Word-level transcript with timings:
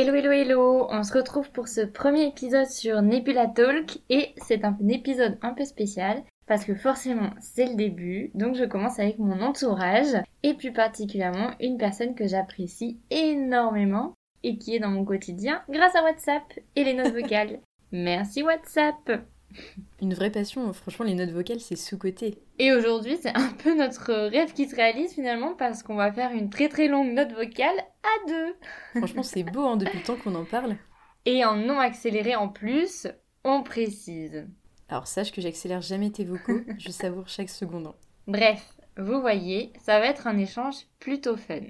Hello 0.00 0.14
hello 0.14 0.30
hello, 0.30 0.86
on 0.90 1.02
se 1.02 1.12
retrouve 1.12 1.50
pour 1.50 1.66
ce 1.66 1.80
premier 1.80 2.28
épisode 2.28 2.68
sur 2.68 3.02
Nebula 3.02 3.48
Talk 3.48 3.98
et 4.08 4.32
c'est 4.36 4.64
un 4.64 4.78
épisode 4.88 5.36
un 5.42 5.54
peu 5.54 5.64
spécial 5.64 6.22
parce 6.46 6.64
que 6.64 6.76
forcément 6.76 7.30
c'est 7.40 7.66
le 7.66 7.74
début, 7.74 8.30
donc 8.34 8.54
je 8.54 8.62
commence 8.62 9.00
avec 9.00 9.18
mon 9.18 9.42
entourage 9.42 10.14
et 10.44 10.54
plus 10.54 10.72
particulièrement 10.72 11.50
une 11.58 11.78
personne 11.78 12.14
que 12.14 12.28
j'apprécie 12.28 13.00
énormément 13.10 14.14
et 14.44 14.56
qui 14.56 14.76
est 14.76 14.78
dans 14.78 14.90
mon 14.90 15.04
quotidien 15.04 15.62
grâce 15.68 15.96
à 15.96 16.04
WhatsApp 16.04 16.44
et 16.76 16.84
les 16.84 16.94
notes 16.94 17.12
vocales. 17.12 17.58
Merci 17.90 18.44
WhatsApp 18.44 19.26
Une 20.00 20.14
vraie 20.14 20.30
passion, 20.30 20.72
franchement 20.72 21.04
les 21.04 21.14
notes 21.14 21.30
vocales 21.30 21.60
c'est 21.60 21.76
sous-côté. 21.76 22.38
Et 22.58 22.72
aujourd'hui 22.72 23.16
c'est 23.20 23.36
un 23.36 23.48
peu 23.48 23.74
notre 23.76 24.12
rêve 24.12 24.52
qui 24.52 24.68
se 24.68 24.76
réalise 24.76 25.12
finalement 25.12 25.54
parce 25.54 25.82
qu'on 25.82 25.96
va 25.96 26.12
faire 26.12 26.32
une 26.32 26.50
très 26.50 26.68
très 26.68 26.88
longue 26.88 27.12
note 27.12 27.32
vocale 27.32 27.78
à 28.02 28.28
deux. 28.28 28.54
Franchement 28.96 29.22
c'est 29.22 29.42
beau 29.42 29.66
hein, 29.66 29.76
depuis 29.76 29.98
le 29.98 30.04
temps 30.04 30.16
qu'on 30.16 30.34
en 30.34 30.44
parle. 30.44 30.76
Et 31.24 31.44
en 31.44 31.56
non 31.56 31.78
accéléré 31.78 32.36
en 32.36 32.48
plus, 32.48 33.06
on 33.44 33.62
précise. 33.62 34.46
Alors 34.88 35.06
sache 35.06 35.32
que 35.32 35.40
j'accélère 35.40 35.82
jamais 35.82 36.10
tes 36.10 36.24
vocaux, 36.24 36.60
je 36.78 36.90
savoure 36.90 37.28
chaque 37.28 37.50
seconde. 37.50 37.92
Bref, 38.26 38.76
vous 38.96 39.20
voyez, 39.20 39.72
ça 39.84 39.98
va 39.98 40.06
être 40.06 40.26
un 40.26 40.38
échange 40.38 40.76
plutôt 40.98 41.36
fun. 41.36 41.60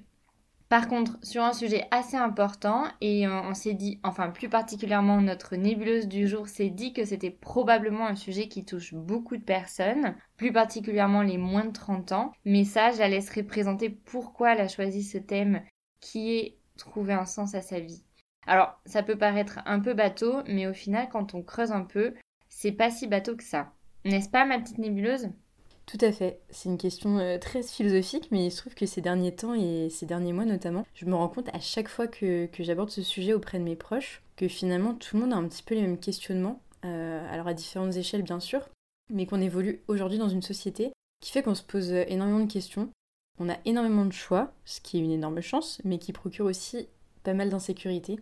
Par 0.69 0.87
contre, 0.87 1.19
sur 1.23 1.43
un 1.43 1.55
sujet 1.55 1.87
assez 1.91 2.17
important, 2.17 2.85
et 3.01 3.27
on, 3.27 3.55
s'est 3.55 3.73
dit, 3.73 4.01
enfin 4.03 4.29
plus 4.29 4.51
particulièrement 4.51 5.21
notre 5.21 5.57
nébuleuse 5.57 6.09
du 6.09 6.29
jour 6.29 6.47
s'est 6.47 6.69
dit 6.69 6.93
que 6.93 7.07
c'était 7.07 7.31
probablement 7.31 8.07
un 8.07 8.17
sujet 8.17 8.49
qui 8.49 8.67
touche 8.67 8.93
beaucoup 8.93 9.39
de 9.39 9.43
personnes, 9.43 10.15
plus 10.37 10.53
particulièrement 10.53 11.23
les 11.23 11.39
moins 11.39 11.65
de 11.65 11.73
30 11.73 12.13
ans, 12.13 12.33
mais 12.45 12.65
ça, 12.65 12.93
je 12.93 12.99
la 12.99 13.09
laisserai 13.09 13.45
présenter 13.45 13.89
pourquoi 13.89 14.53
elle 14.53 14.61
a 14.61 14.69
choisi 14.69 15.03
ce 15.03 15.17
thème 15.17 15.63
qui 16.01 16.37
est 16.37 16.59
trouver 16.77 17.15
un 17.15 17.25
sens 17.25 17.55
à 17.55 17.63
sa 17.63 17.81
vie. 17.81 18.05
Alors, 18.47 18.79
ça 18.85 19.03
peut 19.03 19.17
paraître 19.17 19.61
un 19.65 19.81
peu 19.81 19.95
bateau, 19.95 20.43
mais 20.47 20.67
au 20.67 20.75
final, 20.75 21.09
quand 21.11 21.35
on 21.35 21.43
creuse 21.43 21.73
un 21.73 21.83
peu, 21.83 22.15
c'est 22.49 22.73
pas 22.73 22.91
si 22.91 23.07
bateau 23.07 23.37
que 23.37 23.45
ça. 23.45 23.73
N'est-ce 24.05 24.31
pas, 24.31 24.45
ma 24.45 24.59
petite 24.59 24.79
nébuleuse? 24.79 25.31
Tout 25.89 25.99
à 26.03 26.13
fait. 26.13 26.39
C'est 26.51 26.69
une 26.69 26.77
question 26.77 27.19
euh, 27.19 27.39
très 27.39 27.63
philosophique, 27.63 28.29
mais 28.31 28.45
il 28.47 28.51
se 28.51 28.59
trouve 28.59 28.75
que 28.75 28.85
ces 28.85 29.01
derniers 29.01 29.35
temps 29.35 29.55
et 29.55 29.89
ces 29.89 30.05
derniers 30.05 30.35
mois 30.35 30.45
notamment, 30.45 30.87
je 30.95 31.07
me 31.07 31.15
rends 31.15 31.31
compte 31.31 31.49
à 31.55 31.61
chaque 31.61 31.89
fois 31.89 32.07
que, 32.07 32.47
j'aborde 32.59 32.91
ce 32.91 33.03
sujet 33.03 33.33
auprès 33.33 33.59
de 33.59 33.65
mes 33.65 33.75
proches 33.75 34.23
que 34.37 34.49
finalement 34.49 34.93
tout 34.93 35.17
le 35.17 35.23
monde 35.23 35.33
a 35.33 35.37
un 35.37 35.49
petit 35.49 35.63
peu 35.63 35.75
les 35.75 35.81
mêmes 35.81 35.99
questionnements, 35.99 36.61
euh, 36.85 37.27
alors 37.33 37.49
à 37.49 37.55
différentes 37.55 37.97
échelles 37.97 38.23
bien 38.23 38.39
sûr, 38.39 38.69
mais 39.09 39.25
qu'on 39.25 39.41
évolue 39.41 39.81
aujourd'hui 39.89 40.19
dans 40.19 40.29
une 40.29 40.43
société 40.43 40.93
qui 41.21 41.33
fait 41.33 41.43
qu'on 41.43 41.55
se 41.55 41.63
pose 41.63 41.91
énormément 41.91 42.45
de 42.45 42.53
questions. 42.53 42.91
On 43.41 43.49
a 43.49 43.57
énormément 43.65 44.05
de 44.05 44.13
choix, 44.13 44.53
ce 44.67 44.83
qui 44.83 44.99
est 44.99 45.03
une 45.03 45.11
énorme 45.11 45.41
chance, 45.41 45.81
mais 45.85 45.99
qui 45.99 46.13
procure 46.13 46.45
aussi 46.45 46.87
pas 47.23 47.33
mal 47.33 47.49
d'insécurité. 47.49 48.21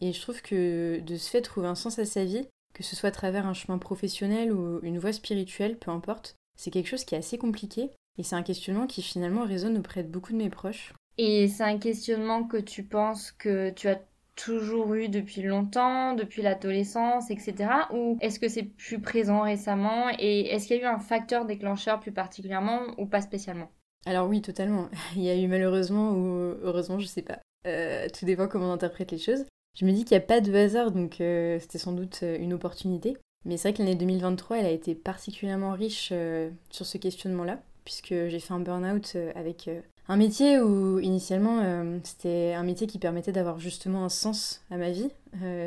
Et 0.00 0.12
je 0.12 0.20
trouve 0.20 0.40
que 0.40 1.00
de 1.00 1.16
ce 1.16 1.30
fait, 1.30 1.42
trouver 1.42 1.66
un 1.66 1.74
sens 1.74 1.98
à 1.98 2.04
sa 2.04 2.24
vie, 2.24 2.46
que 2.74 2.84
ce 2.84 2.94
soit 2.94 3.08
à 3.08 3.12
travers 3.12 3.46
un 3.46 3.54
chemin 3.54 3.78
professionnel 3.78 4.52
ou 4.52 4.78
une 4.84 5.00
voie 5.00 5.12
spirituelle, 5.12 5.76
peu 5.76 5.90
importe, 5.90 6.37
c'est 6.58 6.70
quelque 6.70 6.88
chose 6.88 7.04
qui 7.04 7.14
est 7.14 7.18
assez 7.18 7.38
compliqué 7.38 7.90
et 8.18 8.22
c'est 8.22 8.36
un 8.36 8.42
questionnement 8.42 8.86
qui 8.86 9.00
finalement 9.00 9.44
résonne 9.44 9.78
auprès 9.78 10.02
de 10.02 10.08
beaucoup 10.08 10.32
de 10.32 10.38
mes 10.38 10.50
proches. 10.50 10.92
Et 11.16 11.48
c'est 11.48 11.64
un 11.64 11.78
questionnement 11.78 12.44
que 12.44 12.58
tu 12.58 12.82
penses 12.82 13.32
que 13.32 13.70
tu 13.70 13.88
as 13.88 14.00
toujours 14.36 14.94
eu 14.94 15.08
depuis 15.08 15.42
longtemps, 15.42 16.14
depuis 16.14 16.42
l'adolescence, 16.42 17.30
etc. 17.30 17.54
Ou 17.92 18.18
est-ce 18.20 18.38
que 18.38 18.48
c'est 18.48 18.62
plus 18.62 19.00
présent 19.00 19.40
récemment 19.40 20.10
Et 20.18 20.46
est-ce 20.52 20.66
qu'il 20.66 20.76
y 20.76 20.80
a 20.80 20.82
eu 20.82 20.86
un 20.86 21.00
facteur 21.00 21.44
déclencheur 21.44 21.98
plus 21.98 22.12
particulièrement 22.12 22.82
ou 22.98 23.06
pas 23.06 23.20
spécialement? 23.20 23.70
Alors 24.06 24.28
oui, 24.28 24.40
totalement. 24.40 24.88
Il 25.16 25.22
y 25.22 25.30
a 25.30 25.36
eu 25.36 25.48
malheureusement 25.48 26.12
ou 26.12 26.54
heureusement, 26.62 26.98
je 26.98 27.06
sais 27.06 27.22
pas. 27.22 27.40
Euh, 27.66 28.06
tout 28.16 28.24
dépend 28.24 28.46
comment 28.46 28.70
on 28.70 28.72
interprète 28.72 29.10
les 29.10 29.18
choses. 29.18 29.44
Je 29.76 29.84
me 29.84 29.92
dis 29.92 30.04
qu'il 30.04 30.16
n'y 30.16 30.22
a 30.22 30.26
pas 30.26 30.40
de 30.40 30.54
hasard, 30.54 30.92
donc 30.92 31.20
euh, 31.20 31.58
c'était 31.60 31.78
sans 31.78 31.92
doute 31.92 32.20
euh, 32.22 32.38
une 32.38 32.52
opportunité. 32.52 33.16
Mais 33.44 33.56
c'est 33.56 33.68
vrai 33.68 33.76
que 33.76 33.82
l'année 33.82 33.94
2023, 33.94 34.58
elle 34.58 34.66
a 34.66 34.70
été 34.70 34.94
particulièrement 34.94 35.72
riche 35.72 36.10
euh, 36.12 36.50
sur 36.70 36.86
ce 36.86 36.98
questionnement-là, 36.98 37.62
puisque 37.84 38.08
j'ai 38.08 38.40
fait 38.40 38.52
un 38.52 38.60
burn-out 38.60 39.12
euh, 39.14 39.32
avec 39.34 39.68
euh, 39.68 39.80
un 40.08 40.16
métier 40.16 40.60
où 40.60 40.98
initialement 41.00 41.62
c'était 42.02 42.54
un 42.54 42.62
métier 42.62 42.86
qui 42.86 42.98
permettait 42.98 43.32
d'avoir 43.32 43.60
justement 43.60 44.06
un 44.06 44.08
sens 44.08 44.64
à 44.70 44.78
ma 44.78 44.90
vie. 44.90 45.10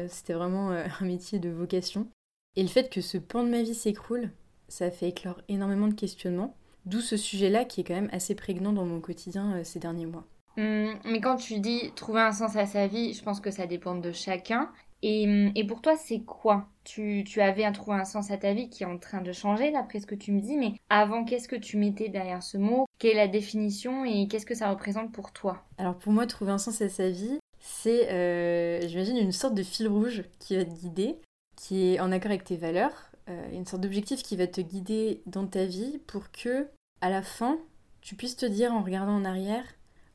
c'était 0.09 0.33
vraiment 0.33 0.71
un 0.71 1.05
métier 1.05 1.37
de 1.37 1.49
vocation. 1.49 2.07
Et 2.55 2.63
le 2.63 2.67
fait 2.67 2.89
que 2.89 3.01
ce 3.01 3.19
pan 3.19 3.43
de 3.43 3.49
ma 3.49 3.61
vie 3.61 3.75
s'écroule, 3.75 4.31
ça 4.67 4.89
fait 4.89 5.09
éclore 5.09 5.39
énormément 5.47 5.87
de 5.87 5.93
questionnements. 5.93 6.55
D'où 6.87 7.01
ce 7.01 7.17
sujet-là 7.17 7.65
qui 7.65 7.81
est 7.81 7.83
quand 7.83 7.93
même 7.93 8.09
assez 8.11 8.33
prégnant 8.33 8.73
dans 8.73 8.83
mon 8.83 8.99
quotidien 8.99 9.63
ces 9.63 9.77
derniers 9.77 10.07
mois. 10.07 10.25
Hum, 10.57 10.95
mais 11.05 11.21
quand 11.21 11.37
tu 11.37 11.59
dis 11.59 11.91
trouver 11.95 12.21
un 12.21 12.31
sens 12.31 12.55
à 12.55 12.65
sa 12.65 12.87
vie, 12.87 13.13
je 13.13 13.23
pense 13.23 13.39
que 13.39 13.51
ça 13.51 13.67
dépend 13.67 13.95
de 13.95 14.11
chacun. 14.11 14.69
Et, 15.03 15.51
et 15.55 15.65
pour 15.65 15.81
toi, 15.81 15.95
c'est 15.97 16.19
quoi? 16.19 16.67
Tu, 16.83 17.23
avais 17.37 17.71
trouvé 17.71 17.97
un 17.97 18.05
sens 18.05 18.31
à 18.31 18.37
ta 18.37 18.53
vie 18.53 18.69
qui 18.69 18.83
est 18.83 18.87
en 18.87 18.97
train 18.97 19.21
de 19.21 19.31
changer, 19.31 19.71
d'après 19.71 19.99
ce 19.99 20.07
que 20.07 20.15
tu 20.15 20.31
me 20.31 20.41
dis, 20.41 20.57
mais 20.57 20.73
avant, 20.89 21.23
qu'est-ce 21.23 21.47
que 21.47 21.55
tu 21.55 21.77
mettais 21.77 22.09
derrière 22.09 22.43
ce 22.43 22.57
mot? 22.57 22.85
Quelle 22.99 23.11
est 23.11 23.15
la 23.15 23.27
définition? 23.27 24.03
Et 24.05 24.27
qu'est-ce 24.27 24.45
que 24.45 24.55
ça 24.55 24.69
représente 24.69 25.11
pour 25.11 25.31
toi? 25.31 25.63
Alors 25.77 25.97
pour 25.97 26.11
moi, 26.11 26.25
trouver 26.27 26.51
un 26.51 26.57
sens 26.57 26.81
à 26.81 26.89
sa 26.89 27.09
vie, 27.09 27.39
c'est, 27.59 28.11
euh, 28.11 28.87
j'imagine, 28.87 29.17
une 29.17 29.31
sorte 29.31 29.53
de 29.53 29.63
fil 29.63 29.87
rouge 29.87 30.23
qui 30.39 30.55
va 30.55 30.65
te 30.65 30.71
guider, 30.71 31.15
qui 31.55 31.93
est 31.93 31.99
en 31.99 32.11
accord 32.11 32.31
avec 32.31 32.43
tes 32.43 32.57
valeurs, 32.57 33.11
euh, 33.29 33.51
une 33.53 33.65
sorte 33.65 33.83
d'objectif 33.83 34.23
qui 34.23 34.35
va 34.35 34.47
te 34.47 34.61
guider 34.61 35.21
dans 35.27 35.45
ta 35.45 35.65
vie 35.65 35.99
pour 36.07 36.31
que, 36.31 36.67
à 37.01 37.09
la 37.09 37.21
fin, 37.21 37.59
tu 38.01 38.15
puisses 38.15 38.35
te 38.35 38.45
dire 38.45 38.73
en 38.73 38.81
regardant 38.81 39.15
en 39.15 39.25
arrière, 39.25 39.65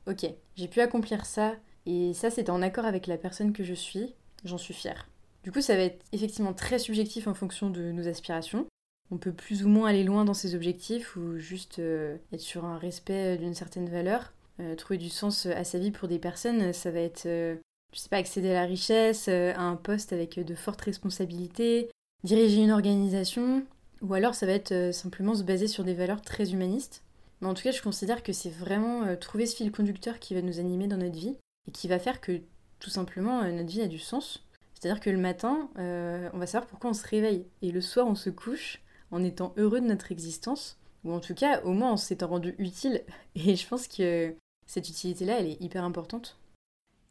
ok, 0.07 0.25
j'ai 0.55 0.67
pu 0.67 0.81
accomplir 0.81 1.25
ça, 1.25 1.55
et 1.85 2.13
ça 2.13 2.29
c'était 2.29 2.49
en 2.49 2.61
accord 2.61 2.85
avec 2.85 3.07
la 3.07 3.17
personne 3.17 3.53
que 3.53 3.63
je 3.63 3.73
suis, 3.73 4.13
j'en 4.43 4.57
suis 4.57 4.73
fière. 4.73 5.07
Du 5.43 5.51
coup, 5.51 5.61
ça 5.61 5.75
va 5.75 5.83
être 5.83 6.03
effectivement 6.11 6.53
très 6.53 6.79
subjectif 6.79 7.27
en 7.27 7.33
fonction 7.33 7.69
de 7.69 7.91
nos 7.91 8.07
aspirations. 8.07 8.67
On 9.11 9.17
peut 9.17 9.31
plus 9.31 9.63
ou 9.63 9.69
moins 9.69 9.89
aller 9.89 10.03
loin 10.03 10.25
dans 10.25 10.33
ses 10.33 10.55
objectifs 10.55 11.15
ou 11.15 11.37
juste 11.37 11.79
euh, 11.79 12.17
être 12.33 12.41
sur 12.41 12.65
un 12.65 12.77
respect 12.77 13.37
d'une 13.37 13.53
certaine 13.53 13.89
valeur. 13.89 14.33
Euh, 14.59 14.75
trouver 14.75 14.97
du 14.97 15.09
sens 15.09 15.45
à 15.45 15.63
sa 15.63 15.79
vie 15.79 15.91
pour 15.91 16.07
des 16.07 16.19
personnes, 16.19 16.73
ça 16.73 16.91
va 16.91 16.99
être, 16.99 17.27
euh, 17.27 17.55
je 17.93 17.99
sais 17.99 18.09
pas, 18.09 18.17
accéder 18.17 18.49
à 18.49 18.61
la 18.61 18.65
richesse, 18.65 19.29
à 19.29 19.61
un 19.61 19.75
poste 19.75 20.11
avec 20.11 20.39
de 20.39 20.55
fortes 20.55 20.81
responsabilités, 20.81 21.89
diriger 22.23 22.61
une 22.61 22.71
organisation, 22.71 23.63
ou 24.01 24.13
alors 24.15 24.35
ça 24.35 24.47
va 24.47 24.51
être 24.53 24.91
simplement 24.93 25.35
se 25.35 25.43
baser 25.43 25.67
sur 25.67 25.83
des 25.83 25.93
valeurs 25.93 26.21
très 26.21 26.51
humanistes. 26.51 27.03
Mais 27.39 27.47
en 27.47 27.53
tout 27.53 27.63
cas, 27.63 27.71
je 27.71 27.81
considère 27.81 28.23
que 28.23 28.33
c'est 28.33 28.49
vraiment 28.49 29.15
trouver 29.15 29.45
ce 29.45 29.55
fil 29.55 29.71
conducteur 29.71 30.19
qui 30.19 30.33
va 30.33 30.41
nous 30.41 30.59
animer 30.59 30.87
dans 30.87 30.97
notre 30.97 31.15
vie 31.15 31.37
et 31.67 31.71
qui 31.71 31.87
va 31.87 31.99
faire 31.99 32.19
que 32.19 32.41
tout 32.79 32.89
simplement, 32.89 33.41
euh, 33.41 33.51
notre 33.51 33.69
vie 33.69 33.81
a 33.81 33.87
du 33.87 33.99
sens. 33.99 34.43
C'est-à-dire 34.73 35.01
que 35.01 35.09
le 35.09 35.17
matin, 35.17 35.69
euh, 35.77 36.29
on 36.33 36.37
va 36.37 36.45
savoir 36.45 36.67
pourquoi 36.67 36.91
on 36.91 36.93
se 36.93 37.07
réveille. 37.07 37.45
Et 37.61 37.71
le 37.71 37.81
soir, 37.81 38.07
on 38.07 38.15
se 38.15 38.29
couche 38.29 38.81
en 39.11 39.23
étant 39.23 39.53
heureux 39.57 39.81
de 39.81 39.87
notre 39.87 40.11
existence. 40.11 40.77
Ou 41.03 41.13
en 41.13 41.19
tout 41.19 41.33
cas, 41.33 41.61
au 41.61 41.71
moins, 41.71 41.91
en 41.91 41.97
s'étant 41.97 42.27
rendu 42.27 42.55
utile. 42.57 43.03
Et 43.35 43.55
je 43.55 43.67
pense 43.67 43.87
que 43.87 44.35
cette 44.65 44.89
utilité-là, 44.89 45.39
elle 45.39 45.47
est 45.47 45.61
hyper 45.61 45.83
importante. 45.83 46.37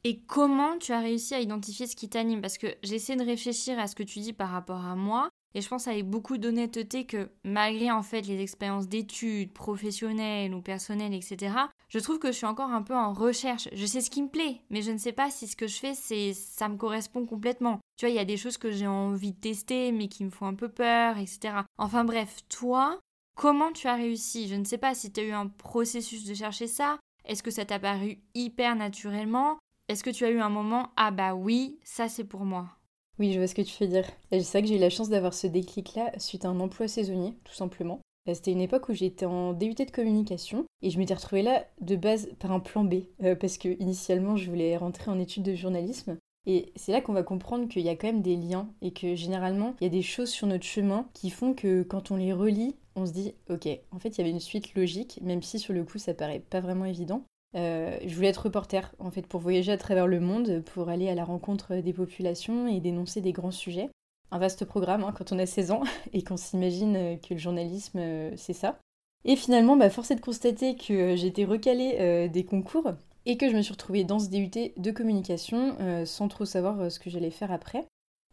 Et 0.04 0.20
comment 0.20 0.78
tu 0.78 0.92
as 0.92 1.00
réussi 1.00 1.34
à 1.34 1.40
identifier 1.40 1.88
ce 1.88 1.96
qui 1.96 2.08
t'anime? 2.08 2.40
Parce 2.40 2.58
que 2.58 2.68
j'essaie 2.84 3.16
de 3.16 3.24
réfléchir 3.24 3.78
à 3.78 3.88
ce 3.88 3.96
que 3.96 4.04
tu 4.04 4.20
dis 4.20 4.32
par 4.32 4.50
rapport 4.50 4.84
à 4.84 4.94
moi. 4.94 5.28
Et 5.56 5.62
je 5.62 5.70
pense 5.70 5.88
avec 5.88 6.04
beaucoup 6.04 6.36
d'honnêteté 6.36 7.06
que 7.06 7.30
malgré 7.42 7.90
en 7.90 8.02
fait 8.02 8.20
les 8.20 8.42
expériences 8.42 8.88
d'études 8.88 9.54
professionnelles 9.54 10.54
ou 10.54 10.60
personnelles, 10.60 11.14
etc., 11.14 11.56
je 11.88 11.98
trouve 11.98 12.18
que 12.18 12.28
je 12.30 12.36
suis 12.36 12.44
encore 12.44 12.70
un 12.70 12.82
peu 12.82 12.94
en 12.94 13.14
recherche. 13.14 13.66
Je 13.72 13.86
sais 13.86 14.02
ce 14.02 14.10
qui 14.10 14.22
me 14.22 14.28
plaît, 14.28 14.60
mais 14.68 14.82
je 14.82 14.90
ne 14.90 14.98
sais 14.98 15.12
pas 15.12 15.30
si 15.30 15.46
ce 15.46 15.56
que 15.56 15.66
je 15.66 15.78
fais, 15.78 15.94
c'est 15.94 16.34
ça 16.34 16.68
me 16.68 16.76
correspond 16.76 17.24
complètement. 17.24 17.80
Tu 17.96 18.04
vois, 18.04 18.10
il 18.10 18.16
y 18.16 18.18
a 18.18 18.26
des 18.26 18.36
choses 18.36 18.58
que 18.58 18.70
j'ai 18.70 18.86
envie 18.86 19.32
de 19.32 19.40
tester, 19.40 19.92
mais 19.92 20.08
qui 20.08 20.24
me 20.26 20.30
font 20.30 20.44
un 20.44 20.54
peu 20.54 20.68
peur, 20.68 21.16
etc. 21.16 21.62
Enfin 21.78 22.04
bref, 22.04 22.40
toi, 22.50 23.00
comment 23.34 23.72
tu 23.72 23.86
as 23.86 23.94
réussi? 23.94 24.48
Je 24.48 24.56
ne 24.56 24.64
sais 24.64 24.76
pas 24.76 24.94
si 24.94 25.10
tu 25.10 25.20
as 25.20 25.24
eu 25.24 25.32
un 25.32 25.46
processus 25.46 26.26
de 26.26 26.34
chercher 26.34 26.66
ça. 26.66 26.98
Est-ce 27.24 27.42
que 27.42 27.50
ça 27.50 27.64
t'a 27.64 27.78
paru 27.78 28.18
hyper 28.34 28.76
naturellement? 28.76 29.56
Est-ce 29.88 30.04
que 30.04 30.10
tu 30.10 30.26
as 30.26 30.30
eu 30.30 30.40
un 30.40 30.50
moment, 30.50 30.92
ah 30.98 31.12
bah 31.12 31.34
oui, 31.34 31.78
ça 31.82 32.10
c'est 32.10 32.24
pour 32.24 32.44
moi? 32.44 32.68
Oui, 33.18 33.32
je 33.32 33.38
vois 33.38 33.46
ce 33.46 33.54
que 33.54 33.62
tu 33.62 33.82
veux 33.82 33.90
dire. 33.90 34.04
C'est 34.30 34.42
vrai 34.42 34.62
que 34.62 34.68
j'ai 34.68 34.76
eu 34.76 34.80
la 34.80 34.90
chance 34.90 35.08
d'avoir 35.08 35.34
ce 35.34 35.46
déclic-là 35.46 36.12
suite 36.18 36.44
à 36.44 36.48
un 36.48 36.60
emploi 36.60 36.88
saisonnier, 36.88 37.34
tout 37.44 37.54
simplement. 37.54 38.00
Euh, 38.28 38.34
c'était 38.34 38.52
une 38.52 38.60
époque 38.60 38.88
où 38.88 38.94
j'étais 38.94 39.26
en 39.26 39.52
DUT 39.52 39.74
de 39.74 39.90
communication 39.90 40.66
et 40.82 40.90
je 40.90 40.98
m'étais 40.98 41.14
retrouvée 41.14 41.42
là 41.42 41.64
de 41.80 41.96
base 41.96 42.28
par 42.38 42.52
un 42.52 42.60
plan 42.60 42.84
B 42.84 43.04
euh, 43.22 43.34
parce 43.34 43.58
que 43.58 43.80
initialement 43.80 44.36
je 44.36 44.50
voulais 44.50 44.76
rentrer 44.76 45.10
en 45.10 45.18
études 45.18 45.44
de 45.44 45.54
journalisme 45.54 46.18
et 46.46 46.72
c'est 46.76 46.92
là 46.92 47.00
qu'on 47.00 47.12
va 47.12 47.22
comprendre 47.22 47.68
qu'il 47.68 47.82
y 47.82 47.88
a 47.88 47.96
quand 47.96 48.06
même 48.06 48.22
des 48.22 48.36
liens 48.36 48.68
et 48.82 48.92
que 48.92 49.14
généralement 49.14 49.74
il 49.80 49.84
y 49.84 49.86
a 49.86 49.90
des 49.90 50.02
choses 50.02 50.30
sur 50.30 50.46
notre 50.46 50.64
chemin 50.64 51.08
qui 51.12 51.30
font 51.30 51.54
que 51.54 51.82
quand 51.82 52.10
on 52.10 52.16
les 52.16 52.32
relie, 52.32 52.76
on 52.94 53.06
se 53.06 53.12
dit 53.12 53.34
ok, 53.48 53.68
en 53.90 53.98
fait 53.98 54.10
il 54.10 54.18
y 54.18 54.20
avait 54.22 54.30
une 54.30 54.40
suite 54.40 54.74
logique, 54.74 55.20
même 55.22 55.42
si 55.42 55.58
sur 55.58 55.74
le 55.74 55.84
coup 55.84 55.98
ça 55.98 56.14
paraît 56.14 56.40
pas 56.40 56.60
vraiment 56.60 56.84
évident. 56.84 57.24
Euh, 57.54 57.96
je 58.04 58.14
voulais 58.14 58.28
être 58.28 58.44
reporter, 58.44 58.92
en 58.98 59.10
fait, 59.10 59.26
pour 59.26 59.40
voyager 59.40 59.72
à 59.72 59.78
travers 59.78 60.06
le 60.06 60.20
monde, 60.20 60.62
pour 60.74 60.88
aller 60.88 61.08
à 61.08 61.14
la 61.14 61.24
rencontre 61.24 61.76
des 61.76 61.92
populations 61.92 62.66
et 62.66 62.80
dénoncer 62.80 63.20
des 63.20 63.32
grands 63.32 63.50
sujets. 63.50 63.88
Un 64.30 64.38
vaste 64.38 64.64
programme 64.64 65.04
hein, 65.04 65.14
quand 65.16 65.32
on 65.32 65.38
a 65.38 65.46
16 65.46 65.70
ans 65.70 65.82
et 66.12 66.22
qu'on 66.22 66.36
s'imagine 66.36 67.18
que 67.20 67.34
le 67.34 67.38
journalisme, 67.38 67.98
euh, 67.98 68.32
c'est 68.36 68.52
ça. 68.52 68.78
Et 69.24 69.36
finalement, 69.36 69.76
bah, 69.76 69.90
force 69.90 70.10
est 70.10 70.16
de 70.16 70.20
constater 70.20 70.76
que 70.76 71.24
été 71.24 71.44
recalée 71.44 71.96
euh, 71.98 72.28
des 72.28 72.44
concours 72.44 72.92
et 73.24 73.36
que 73.36 73.48
je 73.48 73.56
me 73.56 73.62
suis 73.62 73.72
retrouvée 73.72 74.04
dans 74.04 74.18
ce 74.18 74.28
DUT 74.28 74.72
de 74.76 74.90
communication 74.92 75.76
sans 76.04 76.28
trop 76.28 76.44
savoir 76.44 76.92
ce 76.92 77.00
que 77.00 77.10
j'allais 77.10 77.32
faire 77.32 77.50
après. 77.50 77.84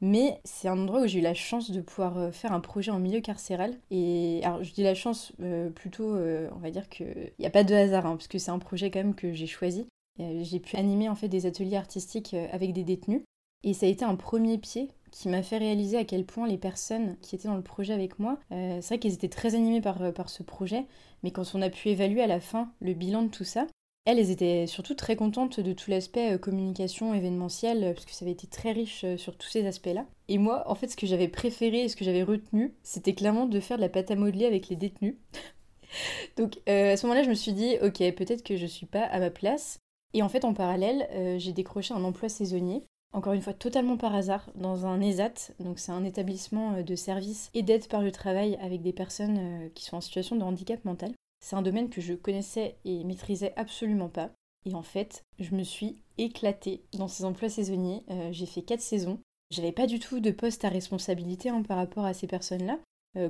Mais 0.02 0.40
c'est 0.44 0.68
un 0.68 0.78
endroit 0.78 1.02
où 1.02 1.08
j'ai 1.08 1.20
eu 1.20 1.22
la 1.22 1.34
chance 1.34 1.72
de 1.72 1.80
pouvoir 1.80 2.34
faire 2.34 2.52
un 2.52 2.60
projet 2.60 2.92
en 2.92 3.00
milieu 3.00 3.22
carcéral. 3.22 3.74
Et 3.90 4.42
alors, 4.44 4.64
je 4.64 4.74
dis 4.74 4.84
la 4.84 4.96
chance, 4.96 5.32
plutôt, 5.76 6.18
on 6.18 6.60
va 6.60 6.72
dire 6.72 6.90
qu'il 6.90 7.32
n'y 7.40 7.46
a 7.46 7.50
pas 7.50 7.64
de 7.64 7.74
hasard, 7.74 8.06
hein, 8.06 8.18
parce 8.18 8.28
que 8.28 8.38
c'est 8.38 8.52
un 8.52 8.60
projet 8.60 8.92
quand 8.92 9.00
même 9.00 9.16
que 9.16 9.32
j'ai 9.32 9.48
choisi. 9.48 9.88
J'ai 10.20 10.60
pu 10.60 10.76
animer 10.76 11.08
en 11.08 11.16
fait 11.16 11.30
des 11.30 11.46
ateliers 11.46 11.78
artistiques 11.78 12.36
avec 12.52 12.74
des 12.74 12.84
détenus. 12.84 13.22
Et 13.64 13.74
ça 13.74 13.86
a 13.86 13.90
été 13.90 14.04
un 14.04 14.16
premier 14.16 14.58
pied 14.58 14.90
qui 15.14 15.30
m'a 15.30 15.44
fait 15.44 15.58
réaliser 15.58 15.98
à 15.98 16.04
quel 16.04 16.26
point 16.26 16.48
les 16.48 16.58
personnes 16.58 17.16
qui 17.22 17.36
étaient 17.36 17.48
dans 17.48 17.56
le 17.56 17.62
projet 17.62 17.94
avec 17.94 18.20
moi, 18.20 18.40
euh, 18.52 18.80
c'est 18.82 18.96
vrai 18.96 19.00
qu'elles 19.00 19.14
étaient 19.14 19.30
très 19.30 19.54
animées 19.56 19.80
par, 19.80 20.02
euh, 20.02 20.12
par 20.12 20.30
ce 20.30 20.42
projet, 20.42 20.86
mais 21.22 21.32
quand 21.32 21.54
on 21.54 21.62
a 21.62 21.70
pu 21.70 21.90
évaluer 21.90 22.22
à 22.24 22.28
la 22.28 22.40
fin 22.40 22.72
le 22.82 22.94
bilan 22.94 23.22
de 23.22 23.28
tout 23.30 23.44
ça, 23.44 23.68
elles, 24.06 24.32
étaient 24.32 24.68
surtout 24.68 24.96
très 24.96 25.16
contentes 25.16 25.60
de 25.60 25.74
tout 25.74 25.90
l'aspect 25.90 26.34
euh, 26.34 26.38
communication 26.38 27.14
événementielle, 27.14 27.94
parce 27.94 28.06
que 28.06 28.14
ça 28.14 28.26
avait 28.26 28.32
été 28.34 28.48
très 28.48 28.72
riche 28.72 29.06
sur 29.18 29.38
tous 29.38 29.48
ces 29.48 29.66
aspects-là. 29.66 30.06
Et 30.28 30.38
moi, 30.38 30.64
en 30.68 30.76
fait, 30.76 30.88
ce 30.88 30.98
que 30.98 31.08
j'avais 31.08 31.28
préféré 31.28 31.84
et 31.84 31.90
ce 31.90 31.96
que 31.96 32.06
j'avais 32.06 32.24
retenu, 32.24 32.74
c'était 32.84 33.14
clairement 33.14 33.46
de 33.46 33.60
faire 33.60 33.78
de 33.78 33.82
la 33.82 33.90
pâte 33.90 34.12
à 34.12 34.16
modeler 34.16 34.46
avec 34.46 34.70
les 34.70 34.76
détenus. 34.76 35.16
Donc 36.38 36.58
à 36.68 36.98
ce 36.98 37.06
moment-là, 37.06 37.24
je 37.24 37.30
me 37.30 37.36
suis 37.36 37.54
dit, 37.54 37.76
ok, 37.82 38.00
peut-être 38.16 38.44
que 38.44 38.58
je 38.58 38.66
suis 38.66 38.86
pas 38.86 39.04
à 39.04 39.20
ma 39.20 39.30
place. 39.30 39.78
Et 40.14 40.22
en 40.24 40.30
fait, 40.30 40.46
en 40.46 40.54
parallèle, 40.54 41.08
j'ai 41.40 41.54
décroché 41.54 41.94
un 41.94 42.04
emploi 42.04 42.30
saisonnier 42.30 42.84
encore 43.14 43.34
une 43.34 43.42
fois 43.42 43.54
totalement 43.54 43.96
par 43.96 44.14
hasard, 44.14 44.50
dans 44.56 44.86
un 44.86 45.00
ESAT, 45.00 45.54
donc 45.60 45.80
c'est 45.80 45.92
un 45.92 46.04
établissement 46.04 46.74
euh, 46.74 46.84
de 46.84 46.96
services 46.96 47.50
et 47.54 47.62
d'aide 47.62 47.88
par 47.88 48.02
le 48.02 48.12
travail 48.12 48.58
avec 48.60 48.82
des 48.82 48.92
personnes 48.92 49.38
euh, 49.38 49.70
qui 49.74 49.86
sont 49.86 49.98
en 49.98 50.02
situation 50.02 50.36
de 50.36 50.44
handicap 50.44 50.84
mental. 50.84 51.14
C'est 51.44 51.58
un 51.58 51.62
domaine 51.62 51.90
que 51.90 52.00
je 52.00 52.14
connaissais 52.14 52.78
et 52.86 53.04
maîtrisais 53.04 53.52
absolument 53.58 54.08
pas. 54.08 54.32
Et 54.66 54.76
en 54.76 54.82
fait, 54.82 55.26
je 55.40 55.54
me 55.56 55.64
suis 55.64 55.98
éclatée 56.18 56.86
dans 56.94 57.10
ces 57.10 57.26
emplois 57.26 57.50
saisonniers. 57.50 58.06
Euh, 58.10 58.30
j'ai 58.32 58.46
fait 58.46 58.62
quatre 58.62 58.80
saisons. 58.80 59.20
J'avais 59.52 59.74
pas 59.74 59.86
du 59.86 60.00
tout 60.00 60.22
de 60.22 60.32
poste 60.32 60.64
à 60.64 60.70
responsabilité 60.70 61.50
hein, 61.50 61.62
par 61.62 61.76
rapport 61.76 62.06
à 62.06 62.14
ces 62.14 62.28
personnes-là. 62.28 62.80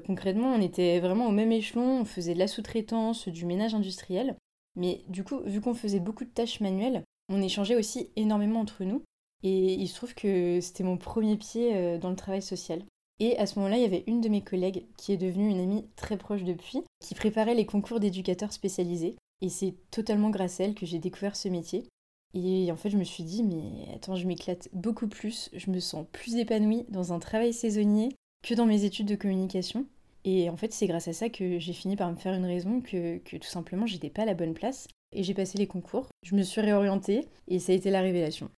concrètement, 0.06 0.54
on 0.54 0.62
était 0.62 1.00
vraiment 1.00 1.28
au 1.28 1.32
même 1.32 1.52
échelon, 1.52 2.02
on 2.02 2.06
faisait 2.06 2.36
de 2.36 2.40
la 2.40 2.48
sous-traitance, 2.48 3.28
du 3.28 3.48
ménage 3.48 3.74
industriel. 3.74 4.38
Mais 4.76 5.02
du 5.10 5.24
coup, 5.24 5.42
vu 5.46 5.60
qu'on 5.60 5.74
faisait 5.74 6.00
beaucoup 6.00 6.24
de 6.24 6.30
tâches 6.30 6.60
manuelles, 6.62 7.04
on 7.30 7.42
échangeait 7.42 7.76
aussi 7.76 8.12
énormément 8.16 8.60
entre 8.60 8.84
nous. 8.84 9.04
Et 9.42 9.74
il 9.74 9.88
se 9.88 9.96
trouve 9.96 10.14
que 10.14 10.60
c'était 10.62 10.84
mon 10.84 10.98
premier 10.98 11.36
pied 11.36 11.76
euh, 11.76 11.98
dans 11.98 12.12
le 12.12 12.16
travail 12.16 12.44
social. 12.44 12.84
Et 13.24 13.38
à 13.38 13.46
ce 13.46 13.58
moment-là, 13.58 13.78
il 13.78 13.84
y 13.84 13.86
avait 13.86 14.04
une 14.06 14.20
de 14.20 14.28
mes 14.28 14.42
collègues 14.42 14.84
qui 14.98 15.14
est 15.14 15.18
devenue 15.18 15.50
une 15.50 15.62
amie 15.62 15.86
très 15.96 16.18
proche 16.18 16.44
depuis, 16.44 16.84
qui 17.00 17.16
préparait 17.16 17.56
les 17.56 17.66
concours 17.66 18.02
d'éducateurs 18.02 18.52
spécialisés. 18.52 19.16
Et 19.40 19.48
c'est 19.48 19.76
totalement 19.92 20.30
grâce 20.30 20.60
à 20.60 20.66
elle 20.66 20.76
que 20.76 20.86
j'ai 20.86 21.00
découvert 21.00 21.38
ce 21.38 21.48
métier. 21.48 21.88
Et 22.34 22.70
en 22.70 22.76
fait, 22.76 22.90
je 22.90 22.98
me 22.98 23.06
suis 23.06 23.24
dit, 23.24 23.42
mais 23.42 23.88
attends, 23.96 24.18
je 24.18 24.28
m'éclate 24.28 24.68
beaucoup 24.74 25.08
plus, 25.08 25.50
je 25.54 25.72
me 25.72 25.80
sens 25.80 26.06
plus 26.12 26.36
épanouie 26.36 26.84
dans 26.90 27.14
un 27.14 27.20
travail 27.20 27.54
saisonnier 27.54 28.10
que 28.46 28.56
dans 28.56 28.66
mes 28.66 28.84
études 28.84 29.08
de 29.08 29.16
communication. 29.16 29.86
Et 30.26 30.50
en 30.50 30.58
fait, 30.58 30.74
c'est 30.74 30.88
grâce 30.88 31.08
à 31.08 31.14
ça 31.14 31.30
que 31.30 31.60
j'ai 31.60 31.74
fini 31.74 31.96
par 31.96 32.12
me 32.12 32.18
faire 32.18 32.34
une 32.34 32.44
raison 32.44 32.82
que, 32.82 33.20
tout 33.20 33.48
simplement, 33.48 33.86
j'étais 33.86 34.10
pas 34.10 34.24
à 34.24 34.26
la 34.26 34.34
bonne 34.34 34.54
place. 34.54 34.90
Et 35.14 35.24
j'ai 35.24 35.34
passé 35.34 35.58
les 35.58 35.68
concours, 35.68 36.08
je 36.24 36.36
me 36.36 36.44
suis 36.44 36.60
réorientée, 36.60 37.30
et 37.48 37.60
ça 37.60 37.72
a 37.72 37.76
été 37.76 37.90
la 37.90 38.02
révélation. 38.02 38.50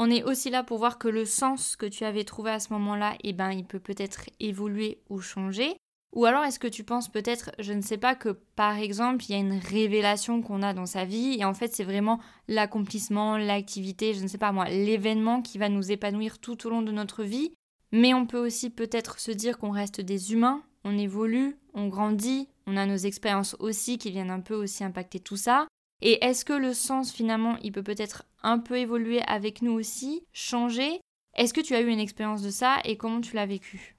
On 0.00 0.10
est 0.10 0.22
aussi 0.22 0.48
là 0.48 0.62
pour 0.62 0.78
voir 0.78 0.98
que 0.98 1.08
le 1.08 1.24
sens 1.24 1.74
que 1.74 1.84
tu 1.84 2.04
avais 2.04 2.22
trouvé 2.22 2.52
à 2.52 2.60
ce 2.60 2.72
moment-là, 2.72 3.16
eh 3.24 3.32
ben, 3.32 3.50
il 3.50 3.64
peut 3.64 3.80
peut-être 3.80 4.26
évoluer 4.38 5.02
ou 5.10 5.20
changer. 5.20 5.76
Ou 6.14 6.24
alors 6.24 6.44
est-ce 6.44 6.60
que 6.60 6.68
tu 6.68 6.84
penses 6.84 7.08
peut-être, 7.08 7.50
je 7.58 7.72
ne 7.72 7.82
sais 7.82 7.98
pas, 7.98 8.14
que 8.14 8.30
par 8.54 8.76
exemple, 8.76 9.24
il 9.24 9.32
y 9.32 9.34
a 9.34 9.38
une 9.38 9.58
révélation 9.58 10.40
qu'on 10.40 10.62
a 10.62 10.72
dans 10.72 10.86
sa 10.86 11.04
vie 11.04 11.36
et 11.38 11.44
en 11.44 11.52
fait 11.52 11.74
c'est 11.74 11.84
vraiment 11.84 12.20
l'accomplissement, 12.46 13.36
l'activité, 13.36 14.14
je 14.14 14.22
ne 14.22 14.28
sais 14.28 14.38
pas 14.38 14.52
moi, 14.52 14.68
l'événement 14.68 15.42
qui 15.42 15.58
va 15.58 15.68
nous 15.68 15.90
épanouir 15.90 16.38
tout 16.38 16.66
au 16.66 16.70
long 16.70 16.80
de 16.80 16.92
notre 16.92 17.24
vie. 17.24 17.52
Mais 17.92 18.14
on 18.14 18.26
peut 18.26 18.38
aussi 18.38 18.70
peut-être 18.70 19.18
se 19.18 19.32
dire 19.32 19.58
qu'on 19.58 19.70
reste 19.70 20.00
des 20.00 20.32
humains, 20.32 20.62
on 20.84 20.96
évolue, 20.96 21.56
on 21.74 21.88
grandit, 21.88 22.48
on 22.66 22.76
a 22.76 22.86
nos 22.86 22.96
expériences 22.96 23.56
aussi 23.58 23.98
qui 23.98 24.10
viennent 24.10 24.30
un 24.30 24.40
peu 24.40 24.54
aussi 24.54 24.84
impacter 24.84 25.20
tout 25.20 25.36
ça. 25.36 25.66
Et 26.00 26.24
est-ce 26.24 26.44
que 26.44 26.52
le 26.52 26.74
sens 26.74 27.12
finalement, 27.12 27.56
il 27.62 27.72
peut 27.72 27.82
peut-être 27.82 28.24
un 28.42 28.58
peu 28.58 28.78
évoluer 28.78 29.20
avec 29.22 29.62
nous 29.62 29.72
aussi, 29.72 30.24
changer? 30.32 31.00
Est-ce 31.36 31.54
que 31.54 31.60
tu 31.60 31.74
as 31.74 31.80
eu 31.80 31.88
une 31.88 31.98
expérience 31.98 32.42
de 32.42 32.50
ça 32.50 32.76
et 32.84 32.96
comment 32.96 33.20
tu 33.20 33.34
l'as 33.34 33.46
vécu? 33.46 33.96